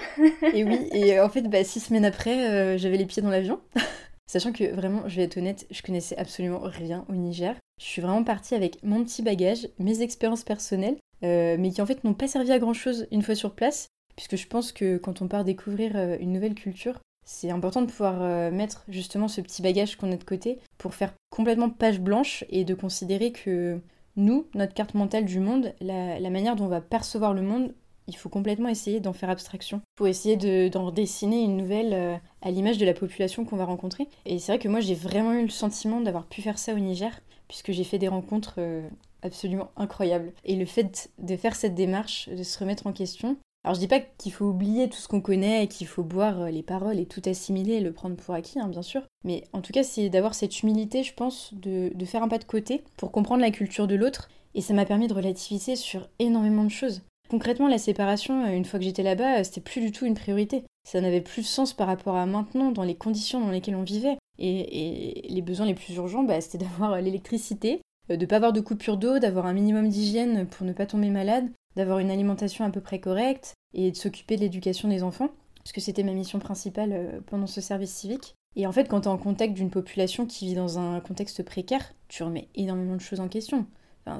et 0.54 0.64
oui, 0.64 0.90
et 0.94 1.20
en 1.20 1.30
fait, 1.30 1.44
bah, 1.44 1.64
six 1.64 1.80
semaines 1.80 2.06
après, 2.06 2.50
euh, 2.50 2.78
j'avais 2.78 2.98
les 2.98 3.06
pieds 3.06 3.22
dans 3.22 3.30
l'avion. 3.30 3.60
Sachant 4.28 4.52
que 4.52 4.74
vraiment, 4.74 5.08
je 5.08 5.18
vais 5.18 5.24
être 5.24 5.38
honnête, 5.38 5.68
je 5.70 5.84
connaissais 5.84 6.18
absolument 6.18 6.60
rien 6.64 7.06
au 7.10 7.14
Niger. 7.14 7.56
Je 7.80 7.86
suis 7.86 8.02
vraiment 8.02 8.24
partie 8.24 8.56
avec 8.56 8.82
mon 8.84 9.04
petit 9.04 9.22
bagage, 9.22 9.68
mes 9.78 10.02
expériences 10.02 10.44
personnelles, 10.44 10.98
euh, 11.24 11.56
mais 11.60 11.70
qui 11.70 11.82
en 11.82 11.86
fait 11.86 12.04
n'ont 12.04 12.16
pas 12.16 12.28
servi 12.28 12.52
à 12.52 12.58
grand 12.58 12.74
chose 12.74 13.08
une 13.12 13.22
fois 13.22 13.36
sur 13.36 13.54
place, 13.54 13.90
puisque 14.16 14.38
je 14.38 14.48
pense 14.48 14.72
que 14.72 14.98
quand 14.98 15.22
on 15.22 15.28
part 15.28 15.44
découvrir 15.44 15.92
euh, 15.96 16.18
une 16.20 16.34
nouvelle 16.34 16.56
culture, 16.56 17.00
c'est 17.26 17.50
important 17.50 17.82
de 17.82 17.88
pouvoir 17.88 18.22
euh, 18.22 18.52
mettre 18.52 18.86
justement 18.88 19.28
ce 19.28 19.42
petit 19.42 19.62
bagage 19.62 19.96
qu'on 19.96 20.12
a 20.12 20.16
de 20.16 20.24
côté 20.24 20.60
pour 20.78 20.94
faire 20.94 21.14
complètement 21.32 21.70
page 21.70 22.00
blanche 22.00 22.46
et 22.50 22.64
de 22.64 22.76
considérer 22.76 23.32
que 23.32 23.82
nous, 24.16 24.48
notre 24.54 24.74
carte 24.74 24.94
mentale 24.94 25.26
du 25.26 25.40
monde, 25.40 25.74
la, 25.82 26.30
manière 26.30 26.56
dont 26.56 26.66
on 26.66 26.70
va 26.70 26.82
percevoir 26.82 27.34
le 27.34 27.42
monde, 27.42 27.74
il 28.08 28.16
faut 28.16 28.30
complètement 28.30 28.70
essayer 28.70 29.00
d'en 29.00 29.14
faire 29.14 29.32
abstraction 29.32 29.82
pour 29.96 30.08
essayer 30.08 30.70
d'en 30.70 30.92
dessiner 30.92 31.42
une 31.42 31.58
nouvelle 31.58 31.94
euh, 31.94 32.16
à 32.44 32.52
l'image 32.52 32.78
de 32.78 32.86
la 32.86 32.94
population 32.94 33.44
qu'on 33.44 33.58
va 33.58 33.66
rencontrer. 33.66 34.08
Et 34.26 34.38
c'est 34.38 34.52
vrai 34.52 34.60
que 34.60 34.70
moi 34.70 34.80
j'ai 34.80 34.94
vraiment 34.94 35.34
eu 35.34 35.42
le 35.44 35.50
sentiment 35.50 36.02
d'avoir 36.02 36.28
pu 36.28 36.42
faire 36.42 36.60
ça 36.60 36.74
au 36.74 36.80
Niger, 36.80 37.20
puisque 37.48 37.72
j'ai 37.72 37.84
fait 37.84 37.98
des 37.98 38.08
rencontres 38.08 38.56
euh, 38.60 38.88
absolument 39.24 39.72
incroyables. 39.76 40.32
Et 40.44 40.56
le 40.56 40.66
fait 40.66 41.10
de 41.18 41.36
faire 41.36 41.56
cette 41.56 41.74
démarche, 41.74 42.30
de 42.30 42.44
se 42.44 42.60
remettre 42.60 42.86
en 42.86 42.94
question, 42.94 43.38
Alors 43.66 43.74
je 43.74 43.80
dis 43.80 43.88
pas 43.88 44.00
qu'il 44.00 44.32
faut 44.32 44.46
oublier 44.46 44.90
tout 44.90 45.00
ce 45.00 45.08
qu'on 45.08 45.22
connaît 45.22 45.64
et 45.64 45.68
qu'il 45.68 45.88
faut 45.88 46.04
boire 46.04 46.42
euh, 46.42 46.50
les 46.52 46.62
paroles 46.62 47.00
et 47.00 47.08
tout 47.08 47.24
assimiler 47.26 47.74
et 47.74 47.80
le 47.80 47.92
prendre 47.92 48.16
pour 48.16 48.36
acquis, 48.36 48.60
hein, 48.60 48.68
bien 48.68 48.84
sûr. 48.84 49.02
Mais 49.24 49.44
en 49.54 49.62
tout 49.62 49.74
cas, 49.74 49.82
c'est 49.82 50.08
d'avoir 50.10 50.36
cette 50.36 50.62
humilité, 50.62 51.02
je 51.02 51.16
pense, 51.16 51.52
de, 51.52 51.92
faire 52.06 52.22
un 52.22 52.28
pas 52.28 52.38
de 52.38 52.44
côté 52.44 52.84
pour 52.96 53.12
comprendre 53.12 53.42
la 53.42 53.50
culture 53.50 53.88
de 53.88 53.96
l'autre. 53.96 54.30
Et 54.54 54.62
ça 54.62 54.76
m'a 54.76 54.86
permis 54.86 55.08
de 55.08 55.16
relativiser 55.16 55.76
sur 55.76 56.08
énormément 56.20 56.64
de 56.64 56.70
choses. 56.70 57.02
Concrètement, 57.28 57.68
la 57.68 57.80
séparation, 57.80 58.46
euh, 58.46 58.56
une 58.56 58.66
fois 58.66 58.78
que 58.78 58.86
j'étais 58.86 59.02
là-bas, 59.02 59.40
euh, 59.40 59.44
c'était 59.44 59.62
plus 59.62 59.82
du 59.82 59.92
tout 59.92 60.06
une 60.06 60.14
priorité. 60.14 60.64
Ça 60.88 61.02
n'avait 61.02 61.22
plus 61.22 61.42
de 61.42 61.48
sens 61.48 61.74
par 61.74 61.88
rapport 61.88 62.18
à 62.18 62.28
maintenant, 62.28 62.72
dans 62.72 62.84
les 62.84 62.94
conditions 62.94 63.42
dans 63.42 63.50
lesquelles 63.50 63.76
on 63.76 63.82
vivait. 63.82 64.18
Et, 64.38 65.26
les 65.28 65.42
besoins 65.42 65.66
les 65.66 65.74
plus 65.74 65.96
urgents, 65.96 66.22
bah, 66.22 66.40
c'était 66.40 66.60
d'avoir 66.60 67.02
l'électricité, 67.02 67.82
de 68.10 68.16
ne 68.16 68.26
pas 68.28 68.36
avoir 68.36 68.54
de 68.54 68.62
coupure 68.62 68.98
d'eau, 68.98 69.18
d'avoir 69.18 69.48
un 69.48 69.54
minimum 69.54 69.90
d'hygiène 69.90 70.46
pour 70.46 70.68
ne 70.68 70.74
pas 70.74 70.86
tomber 70.86 71.10
malade, 71.10 71.50
d'avoir 71.76 72.00
une 72.00 72.12
alimentation 72.12 72.66
à 72.66 72.70
peu 72.70 72.82
près 72.82 73.00
correcte 73.00 73.54
et 73.74 73.92
de 73.92 73.96
s'occuper 73.96 74.36
de 74.36 74.42
l'éducation 74.42 74.88
des 74.88 75.04
enfants, 75.04 75.30
parce 75.58 75.72
que 75.72 75.82
c'était 75.82 76.04
ma 76.04 76.14
mission 76.14 76.40
principale 76.40 76.94
euh, 76.94 77.20
pendant 77.26 77.48
ce 77.48 77.62
service 77.62 77.94
civique. 77.94 78.36
Et 78.56 78.68
en 78.68 78.72
fait, 78.72 78.88
quand 78.88 79.02
tu 79.02 79.08
es 79.08 79.12
en 79.12 79.18
contact 79.18 79.54
d'une 79.54 79.70
population 79.70 80.26
qui 80.26 80.46
vit 80.46 80.56
dans 80.56 80.80
un 80.80 81.02
contexte 81.02 81.44
précaire, 81.44 81.94
tu 82.08 82.24
remets 82.24 82.48
énormément 82.56 82.96
de 82.96 83.02
choses 83.02 83.20
en 83.20 83.28
question. 83.28 83.66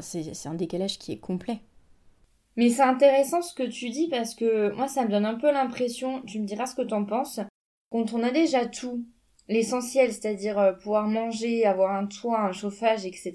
C'est 0.02 0.48
un 0.48 0.56
décalage 0.56 0.98
qui 0.98 1.12
est 1.12 1.20
complet. 1.20 1.60
Mais 2.58 2.70
c'est 2.70 2.82
intéressant 2.82 3.42
ce 3.42 3.54
que 3.54 3.64
tu 3.64 3.90
dis 3.90 4.08
parce 4.10 4.34
que 4.34 4.74
moi 4.74 4.88
ça 4.88 5.06
me 5.06 5.10
donne 5.10 5.26
un 5.26 5.36
peu 5.36 5.52
l'impression, 5.52 6.22
tu 6.24 6.40
me 6.40 6.46
diras 6.46 6.66
ce 6.66 6.76
que 6.76 6.82
t'en 6.82 7.06
penses, 7.06 7.40
quand 7.92 8.14
on 8.14 8.24
a 8.24 8.32
déjà 8.32 8.66
tout, 8.66 9.06
l'essentiel, 9.48 10.12
c'est-à-dire 10.12 10.58
euh, 10.58 10.74
pouvoir 10.74 11.08
manger, 11.08 11.66
avoir 11.66 11.94
un 11.94 12.08
toit, 12.08 12.42
un 12.42 12.52
chauffage, 12.52 13.06
etc., 13.06 13.34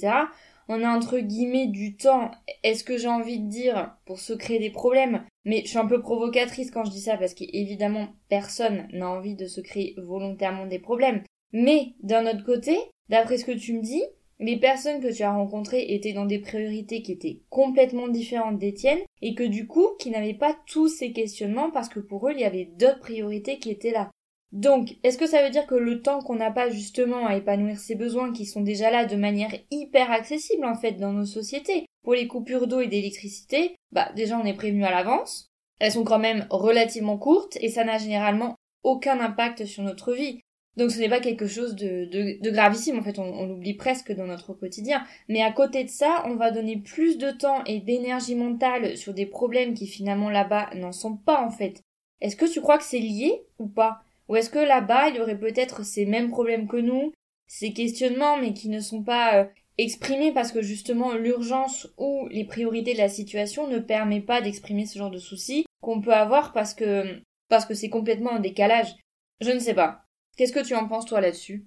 on 0.73 0.85
a 0.85 0.97
entre 0.97 1.19
guillemets 1.19 1.67
du 1.67 1.97
temps. 1.97 2.31
Est-ce 2.62 2.85
que 2.85 2.97
j'ai 2.97 3.09
envie 3.09 3.41
de 3.41 3.49
dire 3.49 3.97
pour 4.07 4.21
se 4.21 4.33
créer 4.33 4.61
des 4.61 4.71
problèmes? 4.71 5.25
Mais 5.45 5.62
je 5.65 5.71
suis 5.71 5.79
un 5.79 5.87
peu 5.87 6.00
provocatrice 6.00 6.71
quand 6.71 6.85
je 6.85 6.93
dis 6.93 7.00
ça 7.00 7.17
parce 7.17 7.35
qu'évidemment 7.35 8.11
personne 8.29 8.87
n'a 8.93 9.11
envie 9.11 9.35
de 9.35 9.47
se 9.47 9.61
créer 9.61 9.97
volontairement 9.99 10.67
des 10.67 10.79
problèmes. 10.79 11.25
Mais 11.53 11.95
d'un 12.05 12.25
autre 12.25 12.45
côté, 12.45 12.79
d'après 13.09 13.37
ce 13.37 13.45
que 13.45 13.50
tu 13.50 13.75
me 13.75 13.83
dis, 13.83 14.05
les 14.39 14.59
personnes 14.59 15.00
que 15.00 15.12
tu 15.12 15.25
as 15.25 15.33
rencontrées 15.33 15.93
étaient 15.93 16.12
dans 16.12 16.25
des 16.25 16.39
priorités 16.39 17.03
qui 17.03 17.12
étaient 17.12 17.41
complètement 17.50 18.07
différentes 18.07 18.59
des 18.59 18.73
tiennes 18.73 19.03
et 19.23 19.35
que 19.35 19.43
du 19.43 19.67
coup, 19.67 19.89
qui 19.99 20.11
n'avaient 20.11 20.35
pas 20.35 20.57
tous 20.69 20.87
ces 20.87 21.12
questionnements 21.12 21.73
parce 21.73 21.89
que 21.89 21.99
pour 21.99 22.29
eux, 22.29 22.33
il 22.33 22.41
y 22.41 22.45
avait 22.45 22.71
d'autres 22.79 23.00
priorités 23.00 23.59
qui 23.59 23.71
étaient 23.71 23.91
là. 23.91 24.12
Donc, 24.52 24.97
est-ce 25.04 25.19
que 25.19 25.26
ça 25.26 25.42
veut 25.45 25.50
dire 25.50 25.66
que 25.66 25.76
le 25.76 26.02
temps 26.02 26.21
qu'on 26.21 26.35
n'a 26.35 26.50
pas 26.50 26.71
justement 26.71 27.26
à 27.26 27.37
épanouir 27.37 27.78
ses 27.78 27.95
besoins 27.95 28.33
qui 28.33 28.47
sont 28.47 28.62
déjà 28.62 28.90
là 28.90 29.04
de 29.04 29.16
manière 29.16 29.54
hyper 29.71 30.11
accessible 30.11 30.64
en 30.64 30.75
fait 30.75 30.92
dans 30.92 31.12
nos 31.12 31.25
sociétés, 31.25 31.87
pour 32.02 32.14
les 32.14 32.26
coupures 32.26 32.66
d'eau 32.66 32.80
et 32.80 32.88
d'électricité, 32.88 33.76
bah 33.92 34.11
déjà 34.16 34.38
on 34.38 34.45
est 34.45 34.54
prévenu 34.54 34.85
à 34.85 34.90
l'avance, 34.90 35.50
elles 35.78 35.92
sont 35.92 36.04
quand 36.04 36.19
même 36.19 36.47
relativement 36.50 37.16
courtes 37.16 37.59
et 37.61 37.69
ça 37.69 37.85
n'a 37.85 37.99
généralement 37.99 38.57
aucun 38.83 39.21
impact 39.21 39.66
sur 39.66 39.83
notre 39.83 40.14
vie. 40.14 40.40
Donc 40.76 40.90
ce 40.90 40.99
n'est 40.99 41.09
pas 41.09 41.21
quelque 41.21 41.47
chose 41.47 41.75
de, 41.75 42.50
gravissime, 42.50 42.99
en 42.99 43.02
fait 43.02 43.19
on 43.19 43.47
l'oublie 43.47 43.75
presque 43.75 44.12
dans 44.12 44.26
notre 44.26 44.54
quotidien. 44.54 45.04
Mais 45.28 45.42
à 45.42 45.52
côté 45.52 45.85
de 45.85 45.90
ça, 45.90 46.23
on 46.26 46.37
va 46.37 46.50
donner 46.50 46.76
plus 46.76 47.19
de 47.19 47.30
temps 47.30 47.62
et 47.64 47.80
d'énergie 47.80 48.35
mentale 48.35 48.97
sur 48.97 49.12
des 49.14 49.26
problèmes 49.26 49.75
qui 49.75 49.87
finalement 49.87 50.30
là-bas 50.30 50.71
n'en 50.75 50.92
sont 50.92 51.16
pas 51.16 51.45
en 51.45 51.50
fait. 51.50 51.83
Est-ce 52.21 52.37
que 52.37 52.50
tu 52.50 52.61
crois 52.61 52.78
que 52.78 52.85
c'est 52.85 52.99
lié 52.99 53.42
ou 53.59 53.66
pas? 53.66 54.02
Ou 54.30 54.37
est-ce 54.37 54.49
que 54.49 54.60
là-bas, 54.60 55.08
il 55.08 55.16
y 55.16 55.20
aurait 55.20 55.37
peut-être 55.37 55.84
ces 55.84 56.06
mêmes 56.06 56.30
problèmes 56.30 56.68
que 56.68 56.76
nous, 56.76 57.12
ces 57.49 57.72
questionnements, 57.72 58.37
mais 58.37 58.54
qui 58.54 58.68
ne 58.68 58.78
sont 58.78 59.02
pas 59.02 59.40
euh, 59.40 59.44
exprimés 59.76 60.30
parce 60.32 60.52
que 60.52 60.62
justement 60.62 61.14
l'urgence 61.14 61.88
ou 61.99 62.28
les 62.30 62.44
priorités 62.44 62.92
de 62.92 62.99
la 62.99 63.08
situation 63.08 63.66
ne 63.66 63.80
permet 63.80 64.21
pas 64.21 64.40
d'exprimer 64.40 64.86
ce 64.86 65.00
genre 65.00 65.10
de 65.10 65.19
soucis 65.19 65.66
qu'on 65.82 66.00
peut 66.00 66.14
avoir 66.14 66.52
parce 66.52 66.75
que 66.75 67.21
parce 67.49 67.66
que 67.66 67.75
c'est 67.75 67.88
complètement 67.88 68.30
en 68.30 68.38
décalage. 68.38 68.95
Je 69.40 69.50
ne 69.50 69.58
sais 69.58 69.75
pas. 69.75 70.04
Qu'est-ce 70.36 70.52
que 70.52 70.64
tu 70.64 70.76
en 70.76 70.86
penses 70.86 71.06
toi 71.06 71.21
là-dessus? 71.21 71.66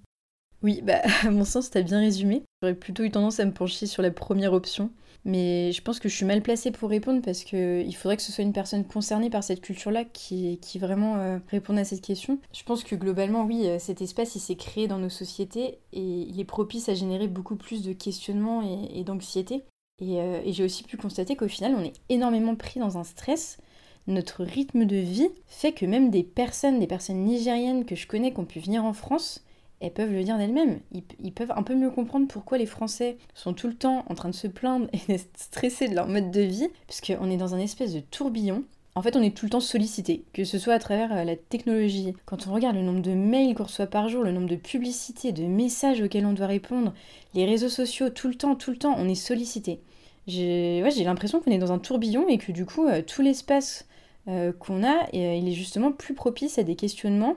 Oui, 0.63 0.81
bah 0.81 1.01
à 1.23 1.29
mon 1.29 1.45
sens, 1.45 1.69
t'as 1.69 1.81
bien 1.81 1.99
résumé. 1.99 2.43
J'aurais 2.61 2.75
plutôt 2.75 3.03
eu 3.03 3.11
tendance 3.11 3.39
à 3.39 3.45
me 3.45 3.53
pencher 3.53 3.85
sur 3.85 4.01
la 4.01 4.11
première 4.11 4.53
option. 4.53 4.89
Mais 5.25 5.71
je 5.71 5.81
pense 5.81 5.99
que 5.99 6.09
je 6.09 6.15
suis 6.15 6.25
mal 6.25 6.41
placée 6.41 6.71
pour 6.71 6.89
répondre 6.89 7.21
parce 7.21 7.45
qu'il 7.45 7.95
faudrait 7.95 8.17
que 8.17 8.23
ce 8.23 8.31
soit 8.33 8.43
une 8.43 8.51
personne 8.51 8.83
concernée 8.83 9.29
par 9.29 9.41
cette 9.41 9.61
culture-là 9.61 10.03
qui, 10.03 10.59
qui 10.59 10.79
vraiment 10.79 11.15
euh, 11.15 11.39
réponde 11.49 11.77
à 11.77 11.85
cette 11.85 12.01
question. 12.01 12.39
Je 12.53 12.63
pense 12.63 12.83
que 12.83 12.95
globalement, 12.95 13.45
oui, 13.45 13.67
euh, 13.67 13.79
cet 13.79 14.01
espace, 14.01 14.35
il 14.35 14.41
s'est 14.41 14.57
créé 14.57 14.87
dans 14.87 14.97
nos 14.97 15.09
sociétés 15.09 15.79
et 15.93 16.01
il 16.01 16.37
est 16.41 16.45
propice 16.45 16.89
à 16.89 16.93
générer 16.93 17.29
beaucoup 17.29 17.55
plus 17.55 17.83
de 17.83 17.93
questionnements 17.93 18.63
et, 18.93 19.03
d'anxiété. 19.05 19.63
Et, 19.99 20.19
euh, 20.19 20.41
et 20.43 20.51
j'ai 20.51 20.65
aussi 20.65 20.83
pu 20.83 20.97
constater 20.97 21.37
qu'au 21.37 21.47
final, 21.47 21.73
on 21.77 21.83
est 21.83 22.01
énormément 22.09 22.55
pris 22.55 22.81
dans 22.81 22.97
un 22.97 23.03
stress 23.05 23.59
notre 24.05 24.43
rythme 24.43 24.83
de 24.83 24.97
vie 24.97 25.29
fait 25.45 25.71
que 25.71 25.85
même 25.85 26.09
des 26.09 26.23
personnes, 26.23 26.79
des 26.79 26.87
personnes 26.87 27.23
nigériennes 27.23 27.85
que 27.85 27.95
je 27.95 28.05
connais 28.05 28.33
qui 28.33 28.39
ont 28.41 28.45
pu 28.45 28.59
venir 28.59 28.83
en 28.83 28.91
France, 28.91 29.45
elles 29.83 29.91
peuvent 29.91 30.13
le 30.13 30.23
dire 30.23 30.37
d'elles-mêmes. 30.37 30.79
Ils, 31.21 31.33
peuvent 31.33 31.51
un 31.53 31.61
peu 31.61 31.75
mieux 31.75 31.91
comprendre 31.91 32.25
pourquoi 32.29 32.57
les 32.57 32.65
Français 32.65 33.17
sont 33.35 33.53
tout 33.53 33.67
le 33.67 33.73
temps 33.73 34.05
en 34.07 34.15
train 34.15 34.29
de 34.29 34.35
se 34.35 34.47
plaindre 34.47 34.87
et 35.09 35.19
stressés 35.35 35.89
de 35.89 35.95
leur 35.95 36.07
mode 36.07 36.31
de 36.31 36.39
vie, 36.39 36.69
puisqu'on 36.87 37.29
est 37.29 37.37
dans 37.37 37.53
un 37.53 37.59
espèce 37.59 37.93
de 37.93 37.99
tourbillon. 37.99 38.63
En 38.95 39.01
fait, 39.01 39.17
on 39.17 39.21
est 39.21 39.35
tout 39.35 39.45
le 39.45 39.49
temps 39.49 39.59
sollicité, 39.59 40.23
que 40.31 40.45
ce 40.45 40.57
soit 40.57 40.75
à 40.75 40.79
travers 40.79 41.11
euh, 41.11 41.23
la 41.25 41.35
technologie. 41.35 42.13
Quand 42.25 42.47
on 42.47 42.53
regarde 42.53 42.77
le 42.77 42.81
nombre 42.81 43.01
de 43.01 43.13
mails 43.13 43.55
qu'on 43.55 43.63
reçoit 43.63 43.87
par 43.87 44.07
jour, 44.07 44.23
le 44.23 44.31
nombre 44.31 44.47
de 44.47 44.55
publicités, 44.55 45.33
de 45.33 45.43
messages 45.43 46.01
auxquels 46.01 46.25
on 46.25 46.33
doit 46.33 46.47
répondre, 46.47 46.93
les 47.33 47.45
réseaux 47.45 47.69
sociaux, 47.69 48.09
tout 48.09 48.29
le 48.29 48.35
temps, 48.35 48.55
tout 48.55 48.71
le 48.71 48.77
temps, 48.77 48.95
on 48.97 49.09
est 49.09 49.15
sollicité. 49.15 49.81
J'ai 50.27 50.81
l'impression 51.03 51.41
qu'on 51.41 51.51
est 51.51 51.57
dans 51.57 51.73
un 51.73 51.79
tourbillon 51.79 52.29
et 52.29 52.37
que 52.37 52.53
du 52.53 52.65
coup, 52.65 52.87
euh, 52.87 53.01
tout 53.01 53.21
l'espace 53.21 53.85
euh, 54.29 54.53
qu'on 54.53 54.85
a, 54.85 55.09
il 55.11 55.49
est 55.49 55.53
justement 55.53 55.91
plus 55.91 56.13
propice 56.13 56.57
à 56.57 56.63
des 56.63 56.75
questionnements 56.75 57.35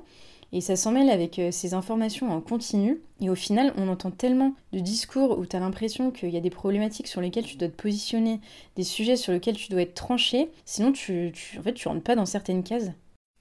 et 0.53 0.61
ça 0.61 0.77
s'en 0.77 0.93
mêle 0.93 1.11
avec 1.11 1.39
euh, 1.39 1.51
ces 1.51 1.75
informations 1.75 2.31
en 2.31 2.41
continu. 2.41 3.01
Et 3.21 3.31
au 3.31 3.35
final, 3.35 3.73
on 3.77 3.89
entend 3.89 4.11
tellement 4.11 4.55
de 4.73 4.79
discours 4.79 5.39
où 5.39 5.47
tu 5.47 5.57
as 5.57 5.61
l'impression 5.61 6.11
qu'il 6.11 6.31
y 6.31 6.37
a 6.37 6.41
des 6.41 6.51
problématiques 6.51 7.09
sur 7.09 7.21
lesquelles 7.21 7.47
tu 7.47 7.57
dois 7.57 7.69
te 7.69 7.83
positionner, 7.83 8.41
des 8.77 8.85
sujets 8.85 9.17
sur 9.17 9.33
lesquels 9.33 9.57
tu 9.57 9.71
dois 9.71 9.83
être 9.83 9.95
tranché. 9.95 10.49
Sinon, 10.65 10.93
tu, 10.93 11.33
tu, 11.35 11.59
en 11.59 11.63
fait, 11.63 11.75
tu 11.75 11.89
rentres 11.89 12.03
pas 12.03 12.17
dans 12.17 12.27
certaines 12.27 12.63
cases. 12.63 12.91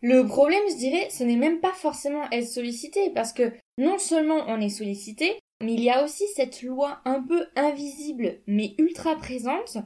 Le 0.01 0.25
problème, 0.27 0.61
je 0.69 0.77
dirais, 0.77 1.07
ce 1.09 1.23
n'est 1.23 1.35
même 1.35 1.59
pas 1.59 1.73
forcément 1.73 2.29
être 2.31 2.47
sollicité, 2.47 3.09
parce 3.15 3.33
que 3.33 3.51
non 3.77 3.97
seulement 3.97 4.43
on 4.47 4.61
est 4.61 4.69
sollicité, 4.69 5.39
mais 5.63 5.73
il 5.73 5.81
y 5.81 5.89
a 5.89 6.03
aussi 6.03 6.25
cette 6.35 6.61
loi 6.61 6.99
un 7.05 7.21
peu 7.21 7.47
invisible, 7.55 8.39
mais 8.45 8.75
ultra 8.77 9.15
présente, 9.15 9.77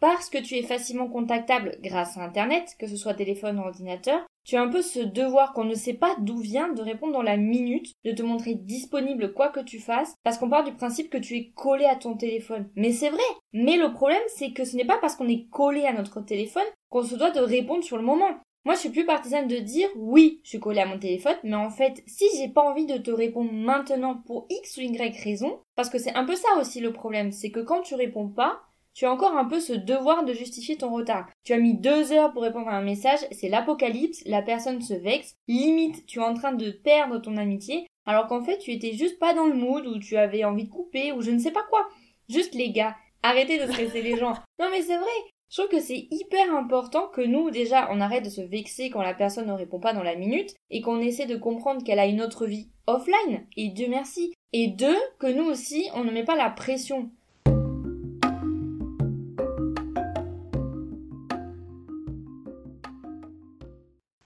parce 0.00 0.30
que 0.30 0.38
tu 0.38 0.56
es 0.56 0.62
facilement 0.62 1.08
contactable 1.08 1.78
grâce 1.82 2.16
à 2.16 2.22
Internet, 2.22 2.76
que 2.78 2.86
ce 2.86 2.96
soit 2.96 3.14
téléphone 3.14 3.58
ou 3.58 3.62
ordinateur, 3.62 4.20
tu 4.44 4.56
as 4.56 4.62
un 4.62 4.68
peu 4.68 4.82
ce 4.82 5.00
devoir 5.00 5.52
qu'on 5.52 5.64
ne 5.64 5.74
sait 5.74 5.94
pas 5.94 6.16
d'où 6.18 6.38
vient 6.38 6.72
de 6.72 6.82
répondre 6.82 7.12
dans 7.12 7.22
la 7.22 7.36
minute, 7.36 7.92
de 8.04 8.12
te 8.12 8.22
montrer 8.22 8.54
disponible 8.54 9.32
quoi 9.32 9.48
que 9.48 9.60
tu 9.60 9.78
fasses, 9.78 10.14
parce 10.22 10.38
qu'on 10.38 10.50
part 10.50 10.64
du 10.64 10.72
principe 10.72 11.10
que 11.10 11.18
tu 11.18 11.36
es 11.36 11.50
collé 11.54 11.84
à 11.84 11.96
ton 11.96 12.16
téléphone. 12.16 12.68
Mais 12.74 12.92
c'est 12.92 13.10
vrai. 13.10 13.22
Mais 13.52 13.76
le 13.76 13.92
problème, 13.92 14.22
c'est 14.28 14.52
que 14.52 14.64
ce 14.64 14.76
n'est 14.76 14.84
pas 14.84 14.98
parce 14.98 15.16
qu'on 15.16 15.28
est 15.28 15.48
collé 15.50 15.84
à 15.84 15.92
notre 15.92 16.20
téléphone 16.20 16.62
qu'on 16.88 17.02
se 17.02 17.14
doit 17.14 17.30
de 17.30 17.40
répondre 17.40 17.84
sur 17.84 17.96
le 17.96 18.02
moment. 18.02 18.30
Moi, 18.64 18.74
je 18.74 18.80
suis 18.80 18.90
plus 18.90 19.06
partisane 19.06 19.48
de 19.48 19.56
dire 19.56 19.88
oui, 19.96 20.40
je 20.44 20.50
suis 20.50 20.60
collé 20.60 20.80
à 20.80 20.86
mon 20.86 20.98
téléphone, 20.98 21.36
mais 21.44 21.54
en 21.54 21.70
fait, 21.70 22.02
si 22.06 22.26
j'ai 22.36 22.48
pas 22.48 22.62
envie 22.62 22.84
de 22.84 22.98
te 22.98 23.10
répondre 23.10 23.50
maintenant 23.52 24.22
pour 24.26 24.46
X 24.50 24.76
ou 24.76 24.80
Y 24.82 25.16
raison, 25.22 25.60
parce 25.76 25.88
que 25.88 25.98
c'est 25.98 26.14
un 26.14 26.24
peu 26.24 26.36
ça 26.36 26.48
aussi 26.60 26.80
le 26.80 26.92
problème, 26.92 27.32
c'est 27.32 27.50
que 27.50 27.60
quand 27.60 27.80
tu 27.80 27.94
réponds 27.94 28.28
pas, 28.28 28.60
tu 29.00 29.06
as 29.06 29.12
encore 29.12 29.34
un 29.34 29.46
peu 29.46 29.60
ce 29.60 29.72
devoir 29.72 30.26
de 30.26 30.34
justifier 30.34 30.76
ton 30.76 30.92
retard. 30.92 31.26
Tu 31.42 31.54
as 31.54 31.58
mis 31.58 31.72
deux 31.72 32.12
heures 32.12 32.34
pour 32.34 32.42
répondre 32.42 32.68
à 32.68 32.76
un 32.76 32.82
message, 32.82 33.20
c'est 33.30 33.48
l'apocalypse, 33.48 34.22
la 34.26 34.42
personne 34.42 34.82
se 34.82 34.92
vexe, 34.92 35.36
limite 35.48 36.04
tu 36.04 36.18
es 36.18 36.22
en 36.22 36.34
train 36.34 36.52
de 36.52 36.70
perdre 36.70 37.16
ton 37.16 37.38
amitié, 37.38 37.86
alors 38.04 38.26
qu'en 38.26 38.44
fait 38.44 38.58
tu 38.58 38.72
étais 38.72 38.92
juste 38.92 39.18
pas 39.18 39.32
dans 39.32 39.46
le 39.46 39.54
mood 39.54 39.86
ou 39.86 39.98
tu 39.98 40.18
avais 40.18 40.44
envie 40.44 40.64
de 40.66 40.70
couper 40.70 41.12
ou 41.12 41.22
je 41.22 41.30
ne 41.30 41.38
sais 41.38 41.50
pas 41.50 41.64
quoi. 41.70 41.88
Juste 42.28 42.54
les 42.54 42.72
gars, 42.72 42.94
arrêtez 43.22 43.58
de 43.58 43.72
stresser 43.72 44.02
les 44.02 44.18
gens. 44.18 44.34
Non 44.58 44.66
mais 44.70 44.82
c'est 44.82 44.98
vrai, 44.98 45.08
je 45.48 45.56
trouve 45.56 45.70
que 45.70 45.80
c'est 45.80 46.06
hyper 46.10 46.54
important 46.54 47.08
que 47.08 47.22
nous, 47.22 47.50
déjà, 47.50 47.88
on 47.90 48.02
arrête 48.02 48.26
de 48.26 48.28
se 48.28 48.42
vexer 48.42 48.90
quand 48.90 49.00
la 49.00 49.14
personne 49.14 49.46
ne 49.46 49.54
répond 49.54 49.80
pas 49.80 49.94
dans 49.94 50.02
la 50.02 50.14
minute 50.14 50.54
et 50.68 50.82
qu'on 50.82 51.00
essaie 51.00 51.24
de 51.24 51.36
comprendre 51.36 51.82
qu'elle 51.82 51.98
a 51.98 52.06
une 52.06 52.20
autre 52.20 52.46
vie 52.46 52.68
offline. 52.86 53.46
Et 53.56 53.68
Dieu 53.70 53.86
merci. 53.88 54.34
Et 54.52 54.68
deux, 54.68 54.98
que 55.18 55.26
nous 55.26 55.44
aussi, 55.44 55.88
on 55.94 56.04
ne 56.04 56.10
met 56.10 56.24
pas 56.24 56.36
la 56.36 56.50
pression. 56.50 57.10